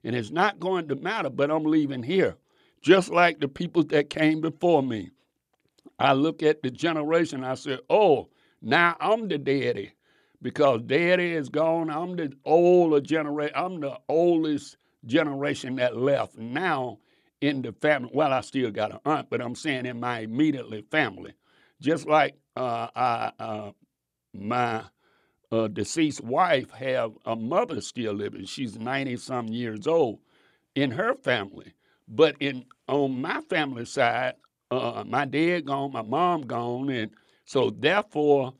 And 0.04 0.16
it's 0.16 0.30
not 0.30 0.58
going 0.58 0.88
to 0.88 0.96
matter, 0.96 1.28
but 1.28 1.50
I'm 1.50 1.64
leaving 1.64 2.02
here. 2.02 2.36
Just 2.80 3.10
like 3.10 3.40
the 3.40 3.48
people 3.48 3.84
that 3.84 4.08
came 4.08 4.40
before 4.40 4.82
me. 4.82 5.10
I 5.98 6.14
look 6.14 6.42
at 6.42 6.62
the 6.62 6.70
generation, 6.70 7.44
I 7.44 7.54
said, 7.54 7.80
oh, 7.88 8.28
now 8.64 8.96
I'm 9.00 9.28
the 9.28 9.38
daddy 9.38 9.92
because 10.42 10.82
daddy 10.82 11.32
is 11.32 11.48
gone. 11.48 11.90
I'm 11.90 12.16
the 12.16 12.32
older 12.44 13.00
generation. 13.00 13.54
I'm 13.56 13.80
the 13.80 13.98
oldest 14.08 14.76
generation 15.06 15.76
that 15.76 15.96
left 15.96 16.38
now 16.38 16.98
in 17.40 17.62
the 17.62 17.72
family. 17.72 18.10
Well, 18.14 18.32
I 18.32 18.40
still 18.42 18.70
got 18.70 18.92
an 18.92 19.00
aunt, 19.04 19.30
but 19.30 19.42
I'm 19.42 19.54
saying 19.54 19.86
in 19.86 20.00
my 20.00 20.20
immediately 20.20 20.82
family. 20.90 21.34
Just 21.80 22.06
like 22.06 22.36
uh, 22.56 22.88
I, 22.96 23.32
uh, 23.38 23.72
my 24.34 24.84
uh, 25.52 25.68
deceased 25.68 26.22
wife 26.22 26.70
have 26.72 27.12
a 27.26 27.36
mother 27.36 27.80
still 27.80 28.14
living. 28.14 28.46
She's 28.46 28.78
90 28.78 29.16
some 29.18 29.48
years 29.48 29.86
old 29.86 30.20
in 30.74 30.92
her 30.92 31.14
family. 31.14 31.74
But 32.08 32.36
in 32.40 32.66
on 32.88 33.20
my 33.20 33.40
family 33.42 33.86
side, 33.86 34.34
uh, 34.70 35.04
my 35.06 35.24
dad 35.24 35.66
gone, 35.66 35.92
my 35.92 36.02
mom 36.02 36.42
gone, 36.42 36.90
and 36.90 37.10
so 37.44 37.70
therefore, 37.70 38.54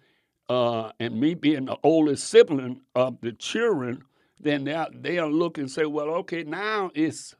uh, 0.48 0.90
and 1.00 1.18
me 1.18 1.34
being 1.34 1.66
the 1.66 1.78
oldest 1.82 2.28
sibling 2.28 2.80
of 2.94 3.20
the 3.20 3.32
children, 3.32 4.04
then 4.40 4.64
they 4.64 4.86
they'll 4.92 5.30
look 5.30 5.58
and 5.58 5.70
say, 5.70 5.86
well, 5.86 6.10
okay, 6.10 6.44
now 6.44 6.90
it's 6.94 7.34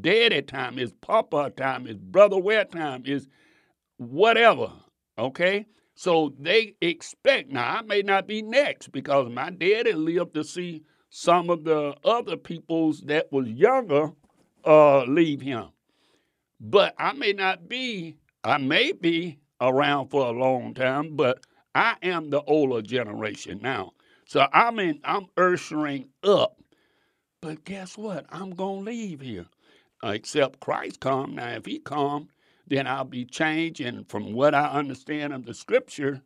daddy 0.00 0.42
time, 0.42 0.78
it's 0.78 0.92
papa 1.00 1.52
time, 1.56 1.86
it's 1.86 1.98
brother 1.98 2.38
Ware 2.38 2.64
time, 2.64 3.02
it's 3.06 3.26
whatever. 3.96 4.72
Okay? 5.18 5.66
So 5.94 6.34
they 6.38 6.74
expect 6.80 7.50
now 7.50 7.78
I 7.78 7.82
may 7.82 8.02
not 8.02 8.26
be 8.26 8.42
next 8.42 8.90
because 8.90 9.30
my 9.30 9.50
daddy 9.50 9.92
lived 9.92 10.34
to 10.34 10.44
see 10.44 10.82
some 11.08 11.48
of 11.48 11.62
the 11.64 11.94
other 12.04 12.36
peoples 12.36 13.02
that 13.02 13.30
was 13.30 13.46
younger 13.48 14.10
uh, 14.64 15.04
leave 15.04 15.40
him. 15.40 15.68
But 16.60 16.94
I 16.98 17.12
may 17.12 17.32
not 17.32 17.68
be, 17.68 18.16
I 18.42 18.58
may 18.58 18.92
be 18.92 19.38
around 19.60 20.08
for 20.08 20.26
a 20.26 20.30
long 20.30 20.74
time, 20.74 21.16
but 21.16 21.40
I 21.74 21.96
am 22.02 22.30
the 22.30 22.42
older 22.42 22.82
generation 22.82 23.60
now. 23.62 23.92
So 24.26 24.46
I'm 24.52 24.78
in, 24.78 25.00
I'm 25.04 25.26
ushering 25.36 26.08
up. 26.22 26.58
But 27.40 27.64
guess 27.64 27.98
what? 27.98 28.26
I'm 28.30 28.50
gonna 28.50 28.80
leave 28.80 29.20
here. 29.20 29.46
Except 30.02 30.60
Christ 30.60 31.00
come. 31.00 31.34
Now 31.36 31.50
if 31.50 31.66
he 31.66 31.78
come, 31.78 32.28
then 32.66 32.86
I'll 32.86 33.04
be 33.04 33.24
changed. 33.24 33.80
And 33.80 34.08
from 34.08 34.32
what 34.32 34.54
I 34.54 34.66
understand 34.68 35.32
of 35.32 35.44
the 35.46 35.54
scripture, 35.54 36.22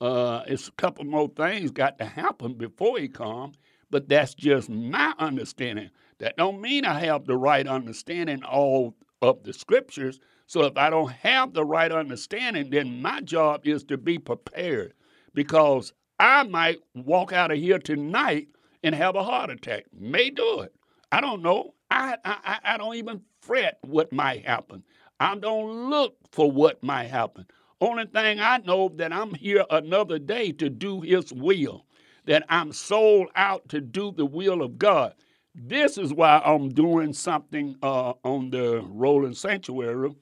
uh, 0.00 0.42
it's 0.46 0.68
a 0.68 0.72
couple 0.72 1.04
more 1.04 1.28
things 1.28 1.70
got 1.70 1.98
to 1.98 2.04
happen 2.04 2.54
before 2.54 2.98
he 2.98 3.08
come. 3.08 3.52
But 3.90 4.08
that's 4.08 4.34
just 4.34 4.68
my 4.70 5.14
understanding. 5.18 5.90
That 6.18 6.36
don't 6.36 6.60
mean 6.60 6.84
I 6.84 7.00
have 7.00 7.26
the 7.26 7.36
right 7.36 7.66
understanding 7.66 8.42
all 8.44 8.94
of 9.22 9.42
the 9.44 9.52
scriptures. 9.52 10.20
So 10.46 10.64
if 10.64 10.76
I 10.76 10.90
don't 10.90 11.10
have 11.10 11.52
the 11.52 11.64
right 11.64 11.90
understanding, 11.90 12.70
then 12.70 13.00
my 13.00 13.20
job 13.20 13.66
is 13.66 13.84
to 13.84 13.96
be 13.96 14.18
prepared 14.18 14.94
because 15.34 15.92
I 16.18 16.44
might 16.44 16.80
walk 16.94 17.32
out 17.32 17.50
of 17.50 17.58
here 17.58 17.78
tonight 17.78 18.48
and 18.82 18.94
have 18.94 19.16
a 19.16 19.22
heart 19.22 19.50
attack. 19.50 19.86
May 19.92 20.30
do 20.30 20.60
it. 20.60 20.74
I 21.10 21.20
don't 21.20 21.42
know. 21.42 21.74
I, 21.90 22.16
I, 22.24 22.58
I 22.64 22.76
don't 22.76 22.96
even 22.96 23.22
fret 23.40 23.78
what 23.82 24.12
might 24.12 24.44
happen. 24.44 24.82
I 25.20 25.36
don't 25.36 25.90
look 25.90 26.16
for 26.32 26.50
what 26.50 26.82
might 26.82 27.06
happen. 27.06 27.46
Only 27.80 28.06
thing 28.06 28.40
I 28.40 28.58
know 28.58 28.90
that 28.96 29.12
I'm 29.12 29.34
here 29.34 29.64
another 29.70 30.18
day 30.18 30.52
to 30.52 30.70
do 30.70 31.00
his 31.00 31.32
will, 31.32 31.86
that 32.26 32.44
I'm 32.48 32.72
sold 32.72 33.28
out 33.36 33.68
to 33.70 33.80
do 33.80 34.12
the 34.12 34.26
will 34.26 34.62
of 34.62 34.78
God. 34.78 35.14
This 35.54 35.98
is 35.98 36.12
why 36.12 36.42
I'm 36.44 36.70
doing 36.70 37.12
something 37.12 37.76
uh, 37.82 38.14
on 38.24 38.50
the 38.50 38.82
Rolling 38.88 39.34
Sanctuary 39.34 40.14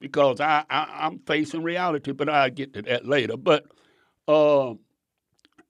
because 0.00 0.40
I, 0.40 0.64
I, 0.70 1.06
am 1.06 1.18
facing 1.26 1.62
reality, 1.62 2.12
but 2.12 2.28
I'll 2.28 2.50
get 2.50 2.72
to 2.74 2.82
that 2.82 3.06
later. 3.06 3.36
But 3.36 3.66
uh, 4.26 4.74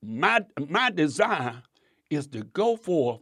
my, 0.03 0.41
my 0.68 0.91
desire 0.91 1.62
is 2.09 2.26
to 2.28 2.45
go 2.45 2.76
forth 2.76 3.20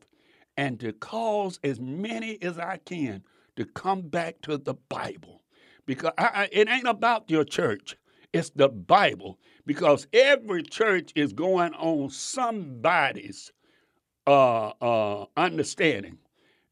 and 0.56 0.78
to 0.80 0.92
cause 0.92 1.58
as 1.64 1.80
many 1.80 2.40
as 2.42 2.58
I 2.58 2.78
can 2.78 3.22
to 3.56 3.64
come 3.64 4.02
back 4.02 4.40
to 4.42 4.58
the 4.58 4.74
Bible. 4.74 5.42
Because 5.86 6.12
I, 6.18 6.24
I, 6.24 6.48
it 6.52 6.68
ain't 6.68 6.86
about 6.86 7.30
your 7.30 7.44
church, 7.44 7.96
it's 8.32 8.50
the 8.50 8.68
Bible. 8.68 9.38
Because 9.66 10.06
every 10.12 10.62
church 10.62 11.12
is 11.14 11.32
going 11.32 11.74
on 11.74 12.10
somebody's 12.10 13.52
uh, 14.26 14.68
uh, 14.80 15.26
understanding. 15.36 16.18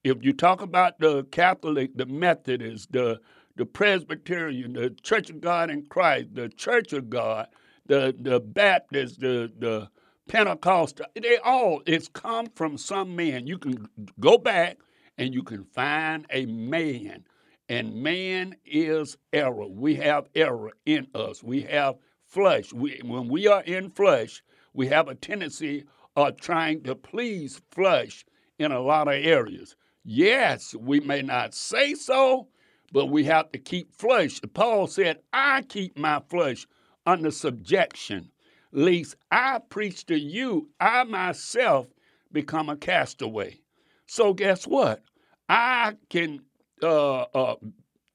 If 0.05 0.22
you 0.22 0.32
talk 0.32 0.61
about 0.61 1.01
the 1.01 1.24
Catholic, 1.24 1.97
the 1.97 2.07
Methodist, 2.07 2.93
the 2.93 3.20
the 3.57 3.66
Presbyterian, 3.66 4.74
the 4.74 4.90
Church 5.02 5.30
of 5.30 5.40
God 5.40 5.70
in 5.70 5.86
Christ, 5.86 6.34
the 6.34 6.48
Church 6.48 6.92
of 6.92 7.11
God, 7.11 7.48
the 7.86 8.14
the 8.18 8.40
Baptist, 8.40 9.20
the 9.20 9.50
the 9.59 9.88
Pentecostal, 10.28 11.07
they 11.14 11.38
all 11.38 11.82
it's 11.86 12.09
come 12.09 12.46
from 12.54 12.76
some 12.76 13.14
man. 13.14 13.46
You 13.46 13.59
can 13.59 13.88
go 14.20 14.38
back 14.38 14.78
and 15.18 15.32
you 15.32 15.42
can 15.42 15.64
find 15.64 16.26
a 16.30 16.46
man, 16.46 17.24
and 17.68 18.02
man 18.02 18.57
is 18.64 19.16
error. 19.32 19.66
We 19.66 19.94
have 19.96 20.28
error 20.34 20.72
in 20.84 21.07
us. 21.14 21.42
We 21.42 21.62
have 21.62 21.96
flesh. 22.26 22.72
We, 22.72 23.00
when 23.04 23.28
we 23.28 23.46
are 23.46 23.62
in 23.62 23.90
flesh, 23.90 24.42
we 24.74 24.88
have 24.88 25.09
a 25.09 25.14
tendency 25.14 25.84
of 26.16 26.38
trying 26.38 26.82
to 26.82 26.94
please 26.94 27.61
flesh 27.70 28.26
in 28.59 28.72
a 28.72 28.80
lot 28.80 29.09
of 29.09 29.14
areas. 29.14 29.76
Yes, 30.04 30.74
we 30.74 31.00
may 31.00 31.22
not 31.22 31.54
say 31.54 31.94
so, 31.94 32.48
but 32.97 33.11
we 33.11 33.24
have 33.24 33.53
to 33.53 33.59
keep 33.59 33.94
flesh. 33.94 34.40
Paul 34.55 34.86
said, 34.86 35.18
I 35.30 35.61
keep 35.61 35.99
my 35.99 36.22
flesh 36.30 36.66
under 37.05 37.30
subjection, 37.30 38.30
lest 38.72 39.16
I 39.30 39.59
preach 39.68 40.07
to 40.07 40.18
you, 40.18 40.70
I 40.80 41.05
myself 41.05 41.88
become 42.32 42.70
a 42.70 42.76
castaway. 42.78 43.61
So 44.07 44.32
guess 44.32 44.66
what? 44.66 45.03
I 45.47 45.97
can, 46.09 46.40
uh, 46.82 47.24
uh, 47.34 47.57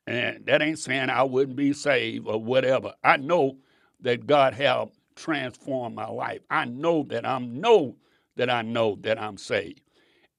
and 0.07 0.47
that 0.47 0.63
ain't 0.63 0.79
saying 0.79 1.11
I 1.11 1.21
wouldn't 1.21 1.57
be 1.57 1.73
saved 1.73 2.27
or 2.27 2.41
whatever. 2.41 2.95
I 3.03 3.17
know 3.17 3.57
that 3.99 4.25
God 4.25 4.55
have 4.55 4.89
transform 5.15 5.93
my 5.93 6.07
life. 6.07 6.41
I 6.49 6.65
know 6.65 7.03
that 7.09 7.23
I'm 7.23 7.61
know 7.61 7.97
that 8.35 8.49
I 8.49 8.63
know 8.63 8.97
that 9.01 9.21
I'm 9.21 9.37
saved. 9.37 9.81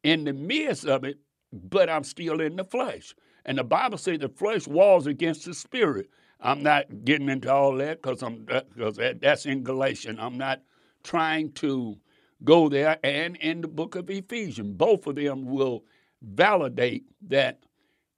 In 0.02 0.24
the 0.24 0.32
midst 0.32 0.84
of 0.84 1.04
it, 1.04 1.18
but 1.52 1.88
I'm 1.88 2.02
still 2.02 2.40
in 2.40 2.56
the 2.56 2.64
flesh. 2.64 3.14
And 3.44 3.58
the 3.58 3.64
Bible 3.64 3.98
says 3.98 4.18
the 4.18 4.28
flesh 4.28 4.66
wars 4.66 5.06
against 5.06 5.44
the 5.44 5.54
spirit. 5.54 6.10
I'm 6.40 6.62
not 6.62 7.04
getting 7.04 7.28
into 7.28 7.52
all 7.52 7.76
that 7.76 8.02
because 8.02 8.22
I'm 8.22 8.44
because 8.44 8.96
that, 8.96 9.20
that's 9.20 9.46
in 9.46 9.62
Galatians. 9.62 10.18
I'm 10.20 10.38
not 10.38 10.60
trying 11.04 11.52
to 11.52 11.96
go 12.44 12.68
there. 12.68 12.98
And 13.04 13.36
in 13.36 13.60
the 13.60 13.68
book 13.68 13.94
of 13.94 14.10
Ephesians, 14.10 14.74
both 14.76 15.06
of 15.06 15.16
them 15.16 15.44
will 15.46 15.84
validate 16.22 17.04
that 17.28 17.60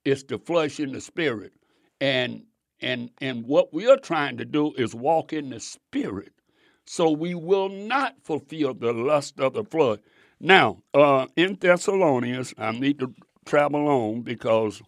it's 0.03 0.23
the 0.23 0.39
flesh 0.39 0.79
and 0.79 0.93
the 0.93 1.01
spirit. 1.01 1.53
And 2.01 2.43
and 2.81 3.09
and 3.21 3.45
what 3.45 3.73
we 3.73 3.87
are 3.87 3.97
trying 3.97 4.37
to 4.37 4.45
do 4.45 4.73
is 4.73 4.95
walk 4.95 5.33
in 5.33 5.49
the 5.49 5.59
spirit 5.59 6.33
so 6.85 7.11
we 7.11 7.33
will 7.35 7.69
not 7.69 8.15
fulfill 8.23 8.73
the 8.73 8.93
lust 8.93 9.39
of 9.39 9.53
the 9.53 9.63
flesh. 9.63 9.99
Now, 10.39 10.83
uh, 10.93 11.27
in 11.35 11.57
Thessalonians, 11.59 12.53
I 12.57 12.71
need 12.71 12.99
to 12.99 13.13
travel 13.45 13.87
on 13.87 14.21
because, 14.21 14.81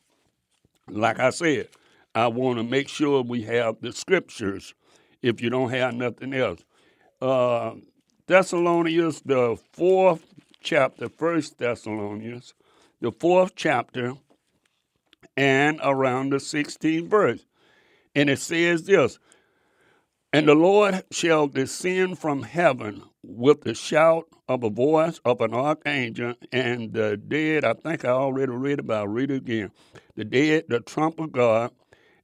like 0.89 1.19
I 1.19 1.29
said, 1.29 1.69
I 2.15 2.27
want 2.27 2.57
to 2.57 2.63
make 2.63 2.88
sure 2.88 3.21
we 3.21 3.43
have 3.43 3.81
the 3.81 3.91
scriptures 3.91 4.73
if 5.21 5.41
you 5.41 5.49
don't 5.49 5.69
have 5.69 5.93
nothing 5.93 6.33
else. 6.33 6.63
Uh, 7.21 7.73
Thessalonians, 8.27 9.21
the 9.21 9.57
fourth 9.73 10.25
chapter, 10.61 11.09
First 11.09 11.57
Thessalonians, 11.59 12.53
the 13.01 13.11
fourth 13.11 13.53
chapter, 13.55 14.13
and 15.35 15.79
around 15.83 16.31
the 16.31 16.38
16th 16.38 17.07
verse. 17.07 17.45
And 18.15 18.29
it 18.29 18.39
says 18.39 18.83
this 18.83 19.19
And 20.33 20.47
the 20.47 20.55
Lord 20.55 21.03
shall 21.11 21.47
descend 21.47 22.19
from 22.19 22.43
heaven 22.43 23.03
with 23.23 23.61
the 23.61 23.73
shout 23.73 24.25
of 24.47 24.63
a 24.63 24.69
voice 24.69 25.19
of 25.25 25.41
an 25.41 25.53
archangel, 25.53 26.33
and 26.51 26.93
the 26.93 27.17
dead, 27.17 27.65
I 27.65 27.73
think 27.73 28.05
I 28.05 28.09
already 28.09 28.51
read 28.51 28.79
about, 28.79 29.13
read 29.13 29.31
it 29.31 29.38
again. 29.38 29.71
The 30.18 30.26
dead, 30.26 30.63
the 30.68 30.80
trump 30.80 31.20
of 31.20 31.32
God, 31.32 31.72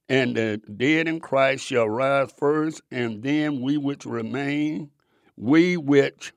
and 0.09 0.35
the 0.35 0.59
dead 0.75 1.07
in 1.07 1.19
Christ 1.19 1.63
shall 1.63 1.87
rise 1.87 2.33
first, 2.35 2.81
and 2.89 3.21
then 3.21 3.61
we 3.61 3.77
which 3.77 4.03
remain, 4.07 4.89
we 5.37 5.77
which 5.77 6.33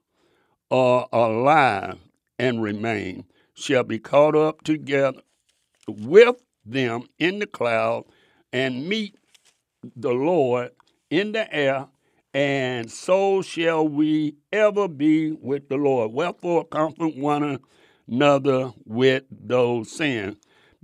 are 0.71 1.09
alive 1.11 1.99
and 2.39 2.63
remain, 2.63 3.25
shall 3.55 3.85
be 3.85 3.99
caught 3.99 4.37
up 4.37 4.65
together 4.65 5.23
with 5.89 6.37
them 6.67 7.09
in 7.19 7.39
the 7.39 7.47
cloud 7.47 8.05
and 8.53 8.87
meet 8.87 9.17
the 9.97 10.13
Lord 10.13 10.73
in 11.09 11.33
the 11.33 11.53
air, 11.55 11.87
and 12.35 12.91
so 12.91 13.41
shall 13.41 13.89
we 13.89 14.37
ever 14.53 14.89
be 14.89 15.33
with 15.33 15.71
the 15.71 15.77
Lord. 15.77 16.13
Wherefore, 16.13 16.67
comfort 16.67 17.17
one 17.17 17.61
another 18.07 18.75
with 18.85 19.25
those 19.31 19.91
sins. 19.91 20.37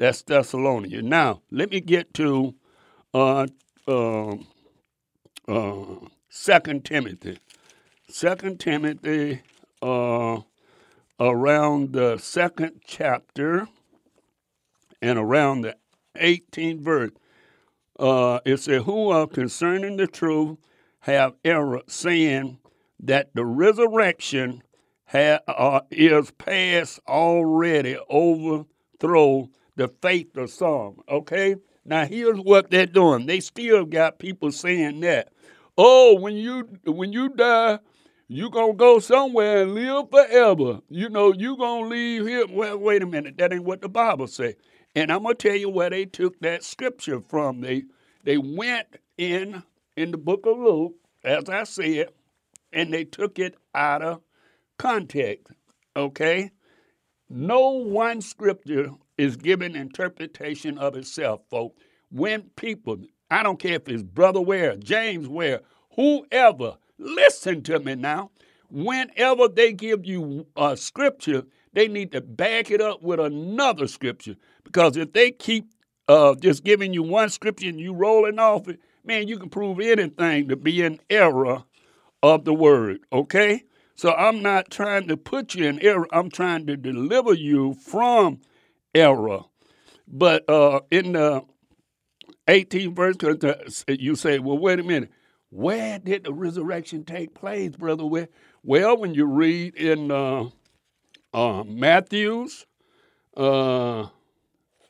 That's 0.03 0.22
Thessalonians. 0.22 1.09
Now, 1.09 1.42
let 1.53 1.70
me 1.70 1.80
get 1.80 2.12
to 2.14 2.57
uh, 3.14 3.46
uh, 3.86 4.32
uh, 4.32 4.36
2 5.46 6.80
Timothy. 6.82 7.38
2 8.12 8.57
Timothy, 8.57 9.42
uh, 9.80 10.40
around 11.20 11.92
the 11.92 12.18
second 12.18 12.80
chapter 12.84 13.68
and 15.00 15.20
around 15.20 15.61
the 15.61 15.76
18th 16.16 16.80
verse, 16.80 17.12
uh, 18.00 18.40
it 18.44 18.57
says, 18.57 18.82
Who 18.82 19.11
are 19.11 19.28
concerning 19.28 19.98
the 19.98 20.09
truth 20.09 20.59
have 21.03 21.34
error, 21.44 21.82
saying 21.86 22.59
that 22.98 23.32
the 23.36 23.44
resurrection 23.44 24.64
ha- 25.05 25.38
uh, 25.46 25.82
is 25.92 26.32
past 26.32 26.98
already, 27.07 27.96
overthrow 28.11 29.48
the 29.77 29.89
faith 29.89 30.37
of 30.37 30.51
some. 30.51 31.03
Okay? 31.09 31.57
Now 31.85 32.05
here's 32.05 32.39
what 32.39 32.70
they're 32.70 32.87
doing. 32.87 33.27
They 33.27 33.41
still 33.41 33.85
got 33.85 34.18
people 34.18 34.53
saying 34.53 35.01
that. 35.01 35.33
Oh, 35.77 36.14
when 36.20 36.37
you 36.37 36.68
when 36.85 37.12
you 37.12 37.31
die, 37.31 37.79
you 38.29 38.51
gonna 38.51 38.75
go 38.75 38.99
somewhere 38.99 39.62
and 39.62 39.75
live 39.75 40.11
forever. 40.11 40.81
You 40.89 41.09
know, 41.09 41.33
you 41.33 41.57
gonna 41.57 41.89
leave 41.89 42.27
here. 42.27 42.47
Well, 42.49 42.79
wait 42.79 43.03
a 43.03 43.07
minute, 43.07 43.39
that 43.39 43.53
ain't 43.53 43.64
what 43.64 43.81
the 43.81 43.89
Bible 43.89 44.27
say. 44.27 44.57
And 44.95 45.11
I'm 45.11 45.23
gonna 45.23 45.35
tell 45.35 45.57
you 45.57 45.70
where 45.70 45.91
they 45.91 46.05
took 46.05 46.39
that 46.41 46.62
scripture 46.62 47.20
from. 47.20 47.62
They 47.62 47.85
they 48.25 48.39
went 48.39 48.87
in 49.16 49.62
in 49.97 50.11
the 50.11 50.18
book 50.18 50.47
of 50.47 50.59
Luke, 50.59 50.95
as 51.25 51.49
I 51.49 51.64
said, 51.64 52.09
and 52.73 52.93
they 52.93 53.05
took 53.05 53.39
it 53.39 53.57
out 53.75 54.03
of 54.03 54.20
context. 54.79 55.49
Okay? 55.97 56.51
No 57.29 57.70
one 57.70 58.20
scripture 58.20 58.91
is 59.19 59.37
giving 59.37 59.75
interpretation 59.75 60.79
of 60.79 60.97
itself, 60.97 61.43
folks. 61.51 61.81
When 62.11 62.43
people, 62.57 62.99
I 63.31 63.43
don't 63.43 63.59
care 63.59 63.77
if 63.77 63.89
it's 63.89 64.03
Brother 64.03 64.41
Ware, 64.41 64.77
James 64.77 65.29
Ware, 65.29 65.61
whoever, 65.95 66.77
listen 66.99 67.63
to 67.65 67.79
me 67.79 67.95
now. 67.95 68.31
Whenever 68.71 69.49
they 69.49 69.73
give 69.73 70.07
you 70.07 70.47
a 70.57 70.77
scripture, 70.77 71.45
they 71.73 71.89
need 71.89 72.13
to 72.13 72.21
back 72.21 72.71
it 72.71 72.81
up 72.81 73.03
with 73.03 73.21
another 73.21 73.87
scripture. 73.87 74.37
Because 74.65 74.97
if 74.97 75.13
they 75.13 75.31
keep 75.31 75.67
uh, 76.09 76.35
just 76.35 76.65
giving 76.65 76.93
you 76.93 77.03
one 77.03 77.29
scripture 77.29 77.69
and 77.69 77.81
you 77.81 77.93
rolling 77.93 78.39
off 78.39 78.69
it, 78.69 78.81
man, 79.05 79.29
you 79.29 79.39
can 79.39 79.51
prove 79.51 79.81
anything 79.81 80.49
to 80.49 80.57
be 80.57 80.83
an 80.83 81.01
error 81.11 81.65
of 82.23 82.45
the 82.45 82.55
word, 82.55 83.01
okay? 83.13 83.65
So 83.95 84.13
I'm 84.13 84.43
not 84.43 84.71
trying 84.71 85.09
to 85.09 85.17
put 85.17 85.55
you 85.55 85.67
in 85.67 85.81
error. 85.81 86.07
I'm 86.13 86.31
trying 86.31 86.67
to 86.67 86.77
deliver 86.77 87.35
you 87.35 87.75
from 87.75 88.41
error. 88.95 89.40
But 90.09 90.49
uh, 90.49 90.80
in 90.90 91.12
the 91.12 91.45
18th 92.49 92.95
verse, 92.95 93.16
you 93.88 94.16
say, 94.16 94.38
well, 94.38 94.59
wait 94.59 94.80
a 94.80 94.82
minute. 94.82 95.11
Where 95.51 95.99
did 95.99 96.24
the 96.24 96.32
resurrection 96.32 97.05
take 97.05 97.34
place, 97.34 97.70
brother? 97.76 98.07
Where? 98.07 98.28
Well, 98.62 98.97
when 98.99 99.14
you 99.14 99.26
read 99.26 99.74
in 99.76 100.11
uh, 100.11 100.47
uh, 101.34 101.64
Matthew's, 101.64 102.66
uh, 103.36 104.09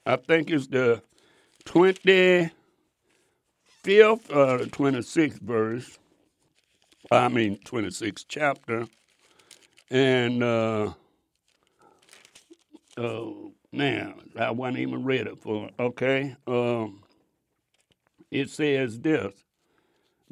I 0.07 0.17
think 0.17 0.51
it's 0.51 0.69
the 0.69 1.03
25th 1.65 2.53
or 4.31 4.59
the 4.59 4.67
26th 4.71 5.41
verse, 5.41 5.99
I 7.11 7.29
mean 7.29 7.59
26th 7.65 8.25
chapter, 8.29 8.87
and 9.91 10.43
man, 13.73 14.15
I 14.39 14.51
wasn't 14.51 14.79
even 14.79 15.05
ready 15.05 15.35
for 15.37 15.67
it. 15.69 15.75
Okay, 15.79 16.37
um, 16.47 17.03
it 18.31 18.51
says 18.51 19.01
this 19.01 19.33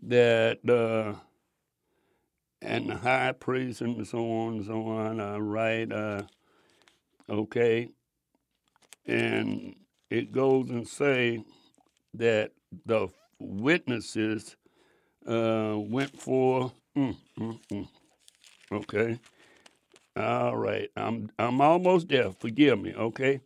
that 0.03 0.59
uh, 0.68 1.18
and 2.62 2.91
the 2.91 2.97
high 2.97 3.32
priest 3.32 3.80
and 3.80 4.07
so 4.07 4.18
on 4.18 4.55
and 4.55 4.66
so 4.66 4.86
on, 4.86 5.20
uh, 5.20 5.38
right? 5.38 5.91
Uh, 5.91 6.22
okay, 7.28 7.91
and 9.07 9.74
it 10.11 10.32
goes 10.32 10.70
and 10.70 10.86
say 10.86 11.45
that 12.14 12.53
the 12.86 13.09
witnesses 13.38 14.57
uh, 15.26 15.74
went 15.78 16.20
for. 16.20 16.72
Mm, 16.97 17.16
mm, 17.38 17.61
mm. 17.70 17.88
Okay. 18.72 19.18
All 20.16 20.56
right. 20.56 20.90
I'm 20.96 21.30
I'm 21.38 21.61
almost 21.61 22.08
there. 22.08 22.30
Forgive 22.32 22.80
me. 22.80 22.94
Okay. 22.94 23.40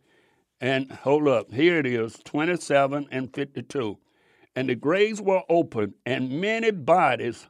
And 0.59 0.91
hold 0.91 1.27
up. 1.27 1.51
Here 1.51 1.79
it 1.79 1.85
is 1.85 2.17
27 2.23 3.07
and 3.11 3.33
52. 3.33 3.97
And 4.55 4.69
the 4.69 4.75
graves 4.75 5.21
were 5.21 5.43
opened, 5.49 5.95
and 6.05 6.39
many 6.39 6.71
bodies 6.71 7.47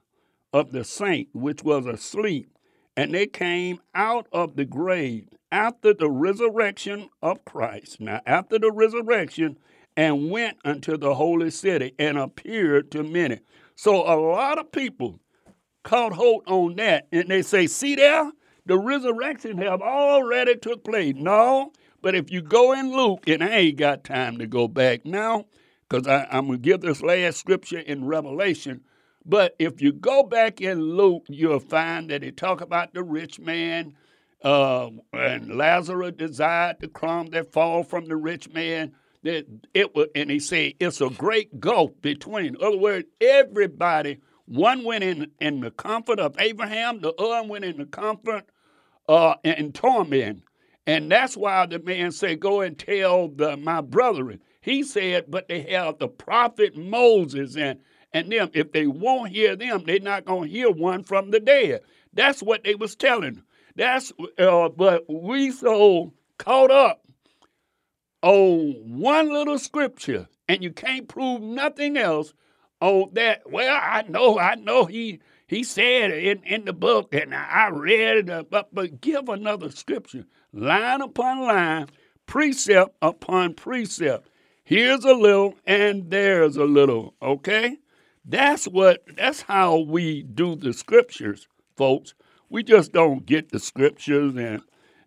of 0.52 0.72
the 0.72 0.84
saint 0.84 1.30
which 1.34 1.64
was 1.64 1.86
asleep, 1.86 2.50
and 2.98 3.14
they 3.14 3.28
came 3.28 3.80
out 3.94 4.28
of 4.32 4.56
the 4.56 4.66
grave 4.66 5.28
after 5.52 5.94
the 5.94 6.10
resurrection 6.10 7.10
of 7.22 7.46
Christ. 7.46 8.02
Now, 8.02 8.22
after 8.26 8.58
the 8.58 8.72
resurrection, 8.72 9.58
and 9.96 10.30
went 10.32 10.58
unto 10.66 10.98
the 10.98 11.16
holy 11.16 11.52
city 11.52 11.94
and 12.00 12.18
appeared 12.18 12.92
to 12.92 13.04
many. 13.04 13.40
So 13.76 14.02
a 14.02 14.18
lot 14.20 14.58
of 14.58 14.72
people 14.72 15.20
caught 15.84 16.14
hold 16.14 16.44
on 16.48 16.76
that, 16.78 17.08
and 17.12 17.30
they 17.30 17.42
say, 17.44 17.68
"See 17.68 17.96
there, 17.96 18.32
the 18.66 18.78
resurrection 18.78 19.58
have 19.60 19.82
already 19.82 20.56
took 20.56 20.84
place." 20.84 21.16
No, 21.16 21.72
but 22.02 22.16
if 22.16 22.32
you 22.32 22.42
go 22.42 22.74
in 22.74 22.96
Luke, 22.96 23.28
and 23.28 23.44
I 23.44 23.50
ain't 23.50 23.78
got 23.78 24.04
time 24.04 24.38
to 24.40 24.48
go 24.48 24.68
back 24.68 25.06
now, 25.06 25.46
because 25.88 26.08
I'm 26.08 26.48
gonna 26.48 26.58
give 26.58 26.82
this 26.82 27.02
last 27.02 27.38
scripture 27.38 27.80
in 27.80 28.06
Revelation. 28.06 28.82
But 29.26 29.56
if 29.58 29.82
you 29.82 29.92
go 29.92 30.24
back 30.24 30.62
in 30.62 30.80
Luke, 30.80 31.24
you'll 31.28 31.60
find 31.60 32.10
that 32.12 32.22
he 32.22 32.32
talk 32.32 32.62
about 32.62 32.94
the 32.94 33.04
rich 33.04 33.40
man 33.40 33.96
uh, 34.46 34.92
and 35.12 35.58
Lazarus 35.58 36.14
desired 36.16 36.78
the 36.80 36.88
crumb 36.88 37.28
that 37.32 37.52
fall 37.52 37.84
from 37.84 38.08
the 38.08 38.16
rich 38.16 38.54
man. 38.54 38.94
That 39.24 39.48
it 39.74 39.96
was, 39.96 40.08
and 40.14 40.30
he 40.30 40.40
said 40.40 40.74
it's 40.80 41.02
a 41.02 41.10
great 41.10 41.60
gulf 41.60 41.92
between. 42.02 42.56
In 42.56 42.58
other 42.62 42.78
words, 42.78 43.08
everybody. 43.20 44.20
One 44.48 44.84
went 44.84 45.04
in 45.04 45.32
in 45.42 45.62
the 45.62 45.72
comfort 45.72 46.20
of 46.20 46.36
Abraham, 46.38 47.02
the 47.02 47.14
other 47.14 47.48
went 47.48 47.66
in 47.66 47.78
the 47.78 47.88
comfort 47.88 48.44
uh, 49.08 49.36
and 49.44 49.74
torment. 49.74 50.44
And 50.88 51.12
that's 51.12 51.36
why 51.36 51.66
the 51.66 51.80
man 51.80 52.12
said, 52.12 52.40
"Go 52.40 52.62
and 52.62 52.78
tell 52.78 53.30
the, 53.30 53.58
my 53.58 53.82
brethren." 53.82 54.42
He 54.62 54.84
said, 54.84 55.26
"But 55.30 55.48
they 55.48 55.62
have 55.72 55.98
the 55.98 56.08
prophet 56.08 56.76
Moses 56.78 57.58
and 57.58 57.80
and 58.14 58.32
them. 58.32 58.52
If 58.54 58.72
they 58.72 58.88
won't 58.88 59.32
hear 59.32 59.56
them, 59.56 59.84
they're 59.86 60.00
not 60.00 60.26
gonna 60.26 60.48
hear 60.48 60.70
one 60.70 61.04
from 61.04 61.32
the 61.32 61.40
dead." 61.40 61.82
That's 62.14 62.42
what 62.42 62.64
they 62.64 62.76
was 62.76 62.96
telling. 62.96 63.42
That's 63.76 64.14
uh, 64.38 64.70
but 64.70 65.06
we 65.10 65.52
so 65.52 66.14
caught 66.38 66.72
up 66.72 67.02
on 68.22 69.00
one 69.00 69.32
little 69.32 69.60
scripture, 69.60 70.28
and 70.48 70.64
you 70.64 70.72
can't 70.72 71.08
prove 71.08 71.42
nothing 71.42 71.98
else 71.98 72.34
on 72.80 73.10
that. 73.14 73.50
Well, 73.52 73.80
I 73.82 74.04
know, 74.04 74.40
I 74.40 74.56
know 74.56 74.86
he 74.86 75.20
he 75.48 75.64
said 75.64 76.12
in, 76.12 76.42
in 76.44 76.66
the 76.66 76.74
book, 76.74 77.14
and 77.14 77.34
I 77.34 77.70
read 77.70 78.18
it, 78.18 78.30
uh, 78.30 78.44
but, 78.50 78.74
but 78.74 79.02
give 79.02 79.30
another 79.30 79.70
scripture, 79.70 80.26
line 80.52 81.02
upon 81.02 81.42
line, 81.42 81.88
precept 82.26 82.96
upon 83.02 83.54
precept. 83.54 84.28
Here's 84.64 85.06
a 85.06 85.14
little 85.14 85.54
and 85.68 86.10
there's 86.10 86.58
a 86.58 86.66
little, 86.66 87.14
okay? 87.22 87.78
That's 88.28 88.66
what 88.66 89.04
that's 89.16 89.42
how 89.42 89.78
we 89.78 90.24
do 90.24 90.56
the 90.56 90.74
scriptures, 90.74 91.48
folks. 91.78 92.16
We 92.50 92.64
just 92.64 92.92
don't 92.92 93.26
get 93.26 93.50
the 93.50 93.60
scriptures 93.60 94.36
and 94.36 94.64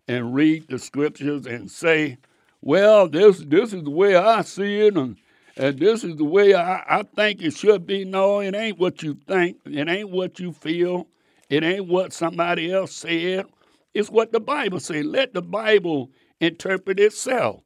and 0.07 0.33
read 0.33 0.69
the 0.69 0.79
scriptures 0.79 1.45
and 1.45 1.69
say, 1.69 2.17
well, 2.61 3.09
this 3.09 3.39
this 3.39 3.73
is 3.73 3.83
the 3.83 3.89
way 3.89 4.15
I 4.15 4.43
see 4.43 4.87
it 4.87 4.95
and 4.95 5.17
and 5.59 5.77
this 5.77 6.05
is 6.05 6.15
the 6.15 6.23
way 6.23 6.53
I, 6.55 6.99
I 6.99 7.03
think 7.03 7.41
it 7.41 7.53
should 7.53 7.85
be. 7.85 8.05
No, 8.05 8.39
it 8.39 8.55
ain't 8.55 8.79
what 8.79 9.03
you 9.03 9.17
think. 9.27 9.57
It 9.65 9.89
ain't 9.89 10.09
what 10.09 10.39
you 10.39 10.53
feel. 10.53 11.07
It 11.49 11.65
ain't 11.65 11.85
what 11.85 12.13
somebody 12.13 12.71
else 12.71 12.93
said. 12.93 13.45
It's 13.93 14.09
what 14.09 14.31
the 14.31 14.39
Bible 14.39 14.79
says. 14.79 15.03
Let 15.03 15.33
the 15.33 15.41
Bible 15.41 16.11
interpret 16.39 16.97
itself. 16.97 17.61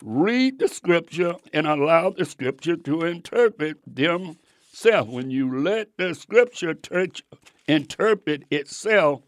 Read 0.00 0.60
the 0.60 0.68
scripture 0.68 1.34
and 1.52 1.66
allow 1.66 2.10
the 2.10 2.24
scripture 2.24 2.76
to 2.76 3.02
interpret 3.02 3.78
themselves. 3.84 5.10
When 5.10 5.30
you 5.30 5.60
let 5.60 5.88
the 5.96 6.14
scripture 6.14 6.74
touch, 6.74 7.24
interpret 7.66 8.44
itself, 8.52 9.22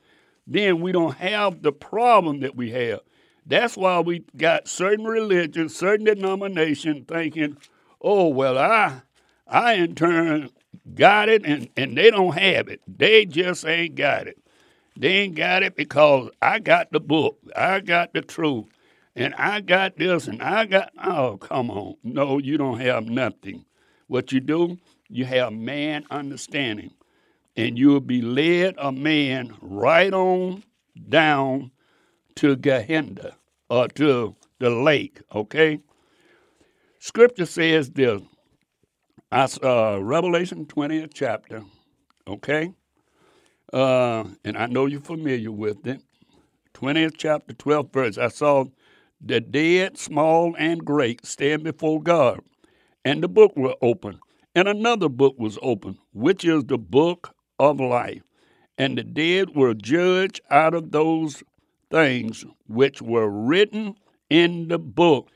then 0.46 0.80
we 0.80 0.92
don't 0.92 1.16
have 1.16 1.62
the 1.62 1.72
problem 1.72 2.38
that 2.40 2.54
we 2.54 2.70
have. 2.70 3.00
That's 3.44 3.76
why 3.76 3.98
we 3.98 4.24
got 4.36 4.68
certain 4.68 5.07
religions, 5.07 5.74
certain 5.74 6.07
denomination 6.07 7.04
thinking, 7.04 7.57
oh 8.01 8.28
well 8.28 8.59
I 8.59 9.03
I 9.47 9.74
in 9.74 9.94
turn 9.94 10.51
got 10.94 11.28
it 11.28 11.44
and, 11.44 11.68
and 11.76 11.97
they 11.97 12.11
don't 12.11 12.36
have 12.36 12.68
it. 12.68 12.80
They 12.86 13.24
just 13.24 13.66
ain't 13.66 13.94
got 13.94 14.26
it. 14.26 14.38
They 14.97 15.09
ain't 15.09 15.34
got 15.34 15.62
it 15.62 15.76
because 15.76 16.30
I 16.40 16.59
got 16.59 16.90
the 16.92 17.01
book. 17.01 17.38
I 17.55 17.80
got 17.80 18.14
the 18.14 18.22
truth. 18.22 18.66
And 19.14 19.34
I 19.34 19.61
got 19.61 19.97
this 19.97 20.26
and 20.28 20.42
I 20.42 20.66
got 20.66 20.92
oh 21.03 21.38
come 21.38 21.70
on. 21.70 21.97
No, 22.03 22.38
you 22.38 22.59
don't 22.59 22.80
have 22.80 23.07
nothing. 23.07 23.64
What 24.09 24.32
you 24.32 24.40
do, 24.40 24.78
you 25.09 25.24
have 25.24 25.53
man 25.53 26.05
understanding. 26.11 26.92
And 27.57 27.78
you'll 27.78 28.01
be 28.01 28.20
led 28.20 28.74
a 28.78 28.92
man 28.92 29.57
right 29.61 30.12
on 30.12 30.62
down 31.09 31.70
to 32.36 32.57
Gehenna 32.57 33.32
or 33.70 33.88
to 33.88 34.36
the 34.59 34.70
lake, 34.70 35.20
okay? 35.34 35.80
Scripture 37.07 37.46
says 37.46 37.88
this. 37.90 38.20
Uh, 39.30 40.00
Revelation 40.02 40.66
20th 40.66 41.12
chapter, 41.14 41.62
okay? 42.26 42.72
Uh, 43.72 44.24
and 44.44 44.59
I 44.59 44.66
know 44.66 44.86
you're 44.86 45.00
familiar 45.00 45.52
with 45.52 45.86
it. 45.86 46.02
20th 46.74 47.14
chapter, 47.16 47.54
12th 47.54 47.92
verse. 47.92 48.18
I 48.18 48.26
saw 48.26 48.64
the 49.20 49.40
dead, 49.40 49.96
small 49.96 50.57
and 50.59 50.84
great, 50.84 51.24
stand 51.24 51.62
before 51.62 52.02
God, 52.02 52.40
and 53.04 53.22
the 53.22 53.28
book 53.28 53.52
was 53.54 53.76
open. 53.80 54.18
And 54.57 54.66
another 54.66 55.09
book 55.09 55.36
was 55.38 55.61
open, 55.62 55.98
which 56.12 56.44
is 56.44 56.64
the 56.64 56.76
book 56.76 57.32
of 57.61 57.78
life. 57.78 58.22
And 58.78 58.98
the 58.98 59.04
dead 59.04 59.54
were 59.54 59.74
judged 59.74 60.40
out 60.50 60.74
of 60.74 60.90
those 60.90 61.44
things 61.88 62.44
which 62.66 63.00
were 63.00 63.30
written 63.30 63.94
in 64.28 64.66
the 64.66 64.80
book 64.80 65.30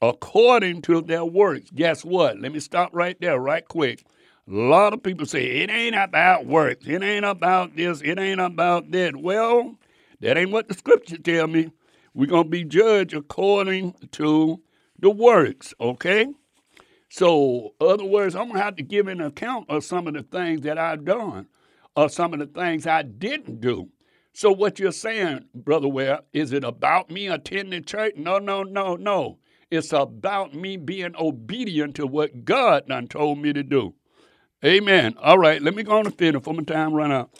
according 0.00 0.82
to 0.82 1.00
their 1.00 1.24
works. 1.24 1.70
Guess 1.74 2.04
what? 2.04 2.38
Let 2.38 2.52
me 2.52 2.60
stop 2.60 2.90
right 2.92 3.20
there, 3.20 3.38
right 3.38 3.66
quick. 3.66 4.04
A 4.48 4.54
lot 4.54 4.94
of 4.94 5.02
people 5.02 5.26
say 5.26 5.44
it 5.44 5.70
ain't 5.70 5.96
about 5.96 6.46
works. 6.46 6.86
It 6.86 7.02
ain't 7.02 7.24
about 7.24 7.76
this. 7.76 8.00
It 8.02 8.18
ain't 8.18 8.40
about 8.40 8.90
that. 8.92 9.16
Well, 9.16 9.76
that 10.20 10.38
ain't 10.38 10.52
what 10.52 10.68
the 10.68 10.74
scripture 10.74 11.18
tell 11.18 11.46
me. 11.46 11.70
We're 12.14 12.26
gonna 12.26 12.48
be 12.48 12.64
judged 12.64 13.14
according 13.14 13.94
to 14.12 14.60
the 14.98 15.10
works. 15.10 15.74
Okay. 15.80 16.26
So, 17.10 17.74
other 17.80 18.04
words, 18.04 18.34
I'm 18.34 18.48
gonna 18.48 18.62
have 18.62 18.76
to 18.76 18.82
give 18.82 19.08
an 19.08 19.20
account 19.20 19.68
of 19.68 19.84
some 19.84 20.06
of 20.06 20.14
the 20.14 20.22
things 20.22 20.62
that 20.62 20.78
I've 20.78 21.04
done, 21.04 21.46
or 21.96 22.08
some 22.08 22.32
of 22.32 22.38
the 22.38 22.46
things 22.46 22.86
I 22.86 23.02
didn't 23.02 23.60
do. 23.60 23.88
So, 24.32 24.52
what 24.52 24.78
you're 24.78 24.92
saying, 24.92 25.46
brother 25.54 25.88
Ware, 25.88 26.20
is 26.32 26.52
it 26.52 26.64
about 26.64 27.10
me 27.10 27.28
attending 27.28 27.84
church? 27.84 28.14
No, 28.16 28.38
no, 28.38 28.62
no, 28.62 28.96
no. 28.96 29.38
It's 29.70 29.92
about 29.92 30.54
me 30.54 30.76
being 30.76 31.14
obedient 31.18 31.96
to 31.96 32.06
what 32.06 32.44
God 32.44 32.88
done 32.88 33.06
told 33.06 33.38
me 33.38 33.52
to 33.52 33.62
do. 33.62 33.94
Amen. 34.64 35.14
All 35.20 35.38
right, 35.38 35.62
let 35.62 35.74
me 35.74 35.82
go 35.82 35.98
on 35.98 36.06
and 36.06 36.16
finish 36.16 36.42
for 36.42 36.54
my 36.54 36.62
time 36.62 36.94
run 36.94 37.12
out. 37.12 37.30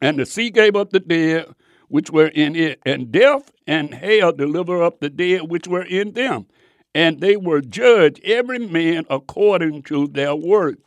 And 0.00 0.18
the 0.18 0.26
sea 0.26 0.50
gave 0.50 0.74
up 0.74 0.90
the 0.90 1.00
dead 1.00 1.54
which 1.88 2.10
were 2.10 2.28
in 2.28 2.56
it, 2.56 2.80
and 2.84 3.12
death 3.12 3.52
and 3.66 3.94
hell 3.94 4.32
deliver 4.32 4.82
up 4.82 5.00
the 5.00 5.10
dead 5.10 5.50
which 5.50 5.68
were 5.68 5.84
in 5.84 6.12
them. 6.12 6.46
And 6.94 7.20
they 7.20 7.36
were 7.36 7.60
judged, 7.60 8.20
every 8.24 8.58
man 8.58 9.04
according 9.08 9.82
to 9.84 10.08
their 10.08 10.34
work. 10.34 10.78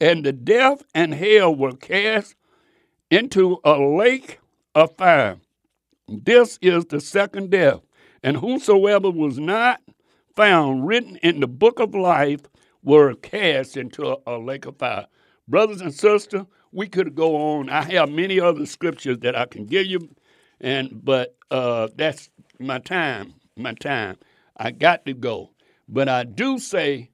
And 0.00 0.24
the 0.24 0.32
death 0.32 0.82
and 0.94 1.14
hell 1.14 1.54
were 1.54 1.76
cast 1.76 2.34
into 3.10 3.58
a 3.62 3.78
lake 3.78 4.40
of 4.74 4.96
fire. 4.96 5.38
This 6.08 6.58
is 6.60 6.86
the 6.86 7.00
second 7.00 7.50
death. 7.50 7.80
And 8.22 8.36
whosoever 8.36 9.10
was 9.10 9.38
not 9.38 9.80
found 10.34 10.86
written 10.86 11.16
in 11.16 11.40
the 11.40 11.46
book 11.46 11.78
of 11.80 11.94
life 11.94 12.40
were 12.82 13.14
cast 13.14 13.76
into 13.76 14.18
a, 14.26 14.38
lake 14.38 14.66
of 14.66 14.76
fire. 14.78 15.06
Brothers 15.48 15.80
and 15.80 15.92
sisters, 15.92 16.44
we 16.72 16.88
could 16.88 17.14
go 17.14 17.36
on. 17.36 17.68
I 17.68 17.82
have 17.82 18.10
many 18.10 18.40
other 18.40 18.66
scriptures 18.66 19.18
that 19.18 19.36
I 19.36 19.46
can 19.46 19.66
give 19.66 19.86
you, 19.86 20.08
and 20.60 21.04
but 21.04 21.36
uh, 21.50 21.88
that's 21.94 22.30
my 22.58 22.78
time. 22.78 23.34
My 23.56 23.74
time. 23.74 24.16
I 24.56 24.70
got 24.70 25.04
to 25.06 25.14
go. 25.14 25.50
But 25.88 26.08
I 26.08 26.24
do 26.24 26.58
say, 26.58 27.10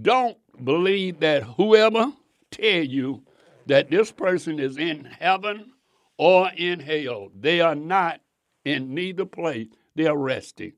don't 0.00 0.36
believe 0.62 1.20
that 1.20 1.42
whoever 1.44 2.12
tell 2.50 2.82
you 2.84 3.22
that 3.66 3.90
this 3.90 4.10
person 4.12 4.58
is 4.58 4.76
in 4.76 5.04
heaven 5.04 5.72
or 6.16 6.50
in 6.56 6.80
hell. 6.80 7.28
They 7.38 7.60
are 7.60 7.74
not 7.74 8.20
in 8.64 8.94
neither 8.94 9.24
place. 9.24 9.68
They 9.94 10.06
are 10.06 10.16
resting. 10.16 10.72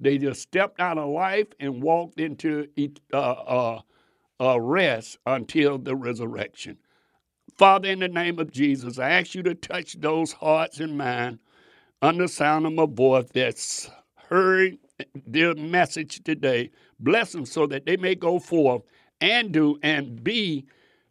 They 0.00 0.18
just 0.18 0.40
stepped 0.42 0.80
out 0.80 0.98
of 0.98 1.10
life 1.10 1.48
and 1.60 1.82
walked 1.82 2.18
into 2.18 2.68
uh, 3.12 3.16
uh, 3.16 3.80
uh, 4.40 4.60
rest 4.60 5.18
until 5.26 5.78
the 5.78 5.94
resurrection. 5.94 6.78
Father, 7.58 7.90
in 7.90 7.98
the 7.98 8.08
name 8.08 8.38
of 8.38 8.50
Jesus, 8.50 8.98
I 8.98 9.10
ask 9.10 9.34
you 9.34 9.42
to 9.42 9.54
touch 9.54 10.00
those 10.00 10.32
hearts 10.32 10.80
and 10.80 10.96
minds 10.96 11.40
under 12.00 12.26
sound 12.26 12.66
of 12.66 12.72
my 12.72 12.86
voice 12.86 13.26
that's 13.34 13.90
heard 14.16 14.78
their 15.26 15.54
message 15.54 16.22
today. 16.24 16.70
Bless 16.98 17.32
them 17.32 17.44
so 17.44 17.66
that 17.66 17.84
they 17.84 17.96
may 17.98 18.14
go 18.14 18.38
forth 18.38 18.82
and 19.20 19.52
do 19.52 19.78
and 19.82 20.24
be 20.24 20.66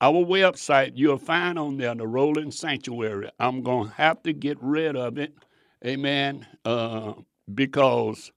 Our 0.00 0.24
website, 0.24 0.92
you'll 0.94 1.18
find 1.18 1.58
on 1.58 1.76
there 1.76 1.94
the 1.94 2.06
Rolling 2.06 2.50
Sanctuary. 2.50 3.28
I'm 3.38 3.62
going 3.62 3.88
to 3.88 3.94
have 3.94 4.22
to 4.24 4.32
get 4.32 4.58
rid 4.60 4.96
of 4.96 5.18
it, 5.18 5.34
amen, 5.84 6.46
uh, 6.64 7.12
because 7.54 8.32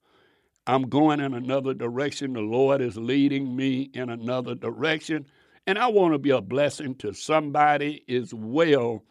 I'm 0.67 0.83
going 0.83 1.21
in 1.21 1.33
another 1.33 1.73
direction. 1.73 2.33
The 2.33 2.41
Lord 2.41 2.81
is 2.81 2.97
leading 2.97 3.55
me 3.55 3.89
in 3.93 4.09
another 4.09 4.53
direction. 4.53 5.25
And 5.65 5.79
I 5.79 5.87
want 5.87 6.13
to 6.13 6.19
be 6.19 6.31
a 6.31 6.41
blessing 6.41 6.95
to 6.95 7.13
somebody 7.13 8.03
as 8.09 8.33
well 8.33 9.03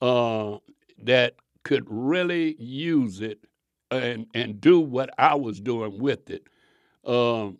uh, 0.00 0.58
that 1.02 1.34
could 1.64 1.84
really 1.88 2.54
use 2.60 3.20
it 3.20 3.40
and, 3.90 4.26
and 4.34 4.60
do 4.60 4.80
what 4.80 5.10
I 5.18 5.34
was 5.34 5.60
doing 5.60 5.98
with 5.98 6.30
it. 6.30 6.46
Um, 7.04 7.58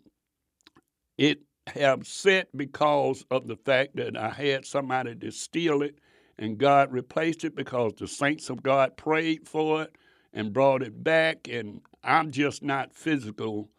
it 1.17 1.41
have 1.67 2.07
set 2.07 2.55
because 2.55 3.25
of 3.29 3.47
the 3.47 3.55
fact 3.55 3.95
that 3.97 4.17
I 4.17 4.29
had 4.29 4.65
somebody 4.65 5.15
to 5.15 5.31
steal 5.31 5.81
it, 5.81 5.99
and 6.37 6.57
God 6.57 6.91
replaced 6.91 7.43
it 7.43 7.55
because 7.55 7.93
the 7.97 8.07
saints 8.07 8.49
of 8.49 8.63
God 8.63 8.97
prayed 8.97 9.47
for 9.47 9.83
it 9.83 9.95
and 10.33 10.51
brought 10.51 10.81
it 10.81 11.03
back, 11.03 11.47
and 11.49 11.81
I'm 12.03 12.31
just 12.31 12.63
not 12.63 12.93
physical 12.93 13.69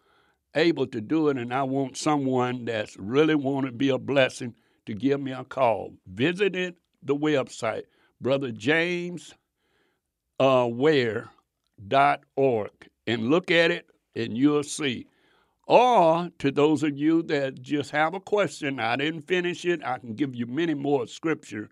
able 0.56 0.86
to 0.88 1.00
do 1.00 1.28
it, 1.28 1.38
and 1.38 1.52
I 1.54 1.64
want 1.64 1.96
someone 1.96 2.66
that's 2.66 2.96
really 2.98 3.34
want 3.36 3.66
to 3.66 3.72
be 3.72 3.90
a 3.90 3.98
blessing 3.98 4.54
to 4.86 4.94
give 4.94 5.20
me 5.20 5.32
a 5.32 5.44
call. 5.44 5.94
Visit 6.06 6.76
the 7.02 7.16
website, 7.16 7.84
Brother 8.20 8.52
James 8.52 9.34
uh, 10.40 10.68
Ware.org, 10.70 11.30
and 13.06 13.30
look 13.30 13.50
at 13.50 13.70
it, 13.70 13.86
and 14.16 14.36
you'll 14.38 14.62
see 14.64 15.06
Or 15.66 16.30
to 16.38 16.50
those 16.52 16.82
of 16.82 16.98
you 16.98 17.22
that 17.24 17.62
just 17.62 17.90
have 17.92 18.14
a 18.14 18.20
question, 18.20 18.80
I 18.80 18.96
didn't 18.96 19.26
finish 19.28 19.64
it, 19.64 19.82
I 19.84 19.98
can 19.98 20.14
give 20.14 20.34
you 20.36 20.46
many 20.46 20.74
more 20.74 21.06
scripture. 21.06 21.70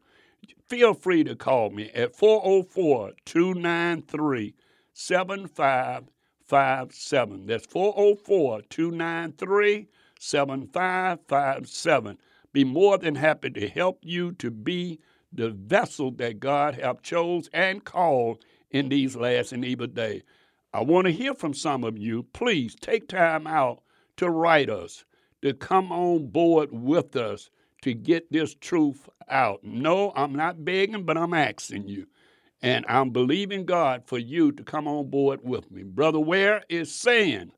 Feel 0.68 0.94
free 0.94 1.24
to 1.24 1.36
call 1.36 1.70
me 1.70 1.90
at 1.94 2.16
404 2.16 3.12
293 3.26 4.54
7557. 6.52 7.46
That's 7.46 7.66
404 7.66 8.60
293 8.68 9.88
7557. 10.18 12.18
Be 12.52 12.64
more 12.64 12.98
than 12.98 13.14
happy 13.14 13.48
to 13.48 13.68
help 13.68 14.00
you 14.02 14.32
to 14.32 14.50
be 14.50 15.00
the 15.32 15.48
vessel 15.48 16.10
that 16.10 16.40
God 16.40 16.74
have 16.74 17.00
chose 17.00 17.48
and 17.54 17.82
called 17.82 18.44
in 18.70 18.90
these 18.90 19.16
last 19.16 19.52
and 19.52 19.64
evil 19.64 19.86
days. 19.86 20.20
I 20.74 20.82
want 20.82 21.06
to 21.06 21.12
hear 21.12 21.34
from 21.34 21.54
some 21.54 21.84
of 21.84 21.96
you. 21.96 22.24
Please 22.34 22.74
take 22.74 23.08
time 23.08 23.46
out 23.46 23.82
to 24.18 24.28
write 24.28 24.68
us, 24.68 25.06
to 25.40 25.54
come 25.54 25.90
on 25.90 26.26
board 26.26 26.68
with 26.70 27.16
us 27.16 27.48
to 27.80 27.94
get 27.94 28.30
this 28.30 28.54
truth 28.54 29.08
out. 29.30 29.64
No, 29.64 30.12
I'm 30.14 30.34
not 30.34 30.66
begging, 30.66 31.04
but 31.04 31.16
I'm 31.16 31.32
asking 31.32 31.88
you. 31.88 32.06
And 32.62 32.84
I'm 32.88 33.10
believing 33.10 33.64
God 33.64 34.04
for 34.06 34.18
you 34.18 34.52
to 34.52 34.62
come 34.62 34.86
on 34.86 35.10
board 35.10 35.40
with 35.42 35.70
me. 35.70 35.82
Brother 35.82 36.20
Ware 36.20 36.62
is 36.68 36.94
saying, 36.94 37.50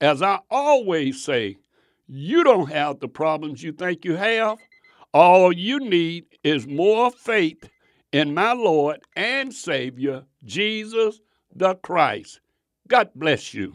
as 0.00 0.20
I 0.20 0.40
always 0.50 1.22
say, 1.24 1.56
you 2.08 2.42
don't 2.42 2.70
have 2.70 2.98
the 2.98 3.08
problems 3.08 3.62
you 3.62 3.72
think 3.72 4.04
you 4.04 4.16
have. 4.16 4.58
All 5.14 5.52
you 5.52 5.78
need 5.78 6.24
is 6.42 6.66
more 6.66 7.10
faith 7.10 7.70
in 8.12 8.34
my 8.34 8.52
Lord 8.52 9.00
and 9.14 9.52
Savior, 9.52 10.24
Jesus 10.44 11.20
the 11.54 11.74
Christ. 11.76 12.40
God 12.88 13.10
bless 13.14 13.54
you. 13.54 13.74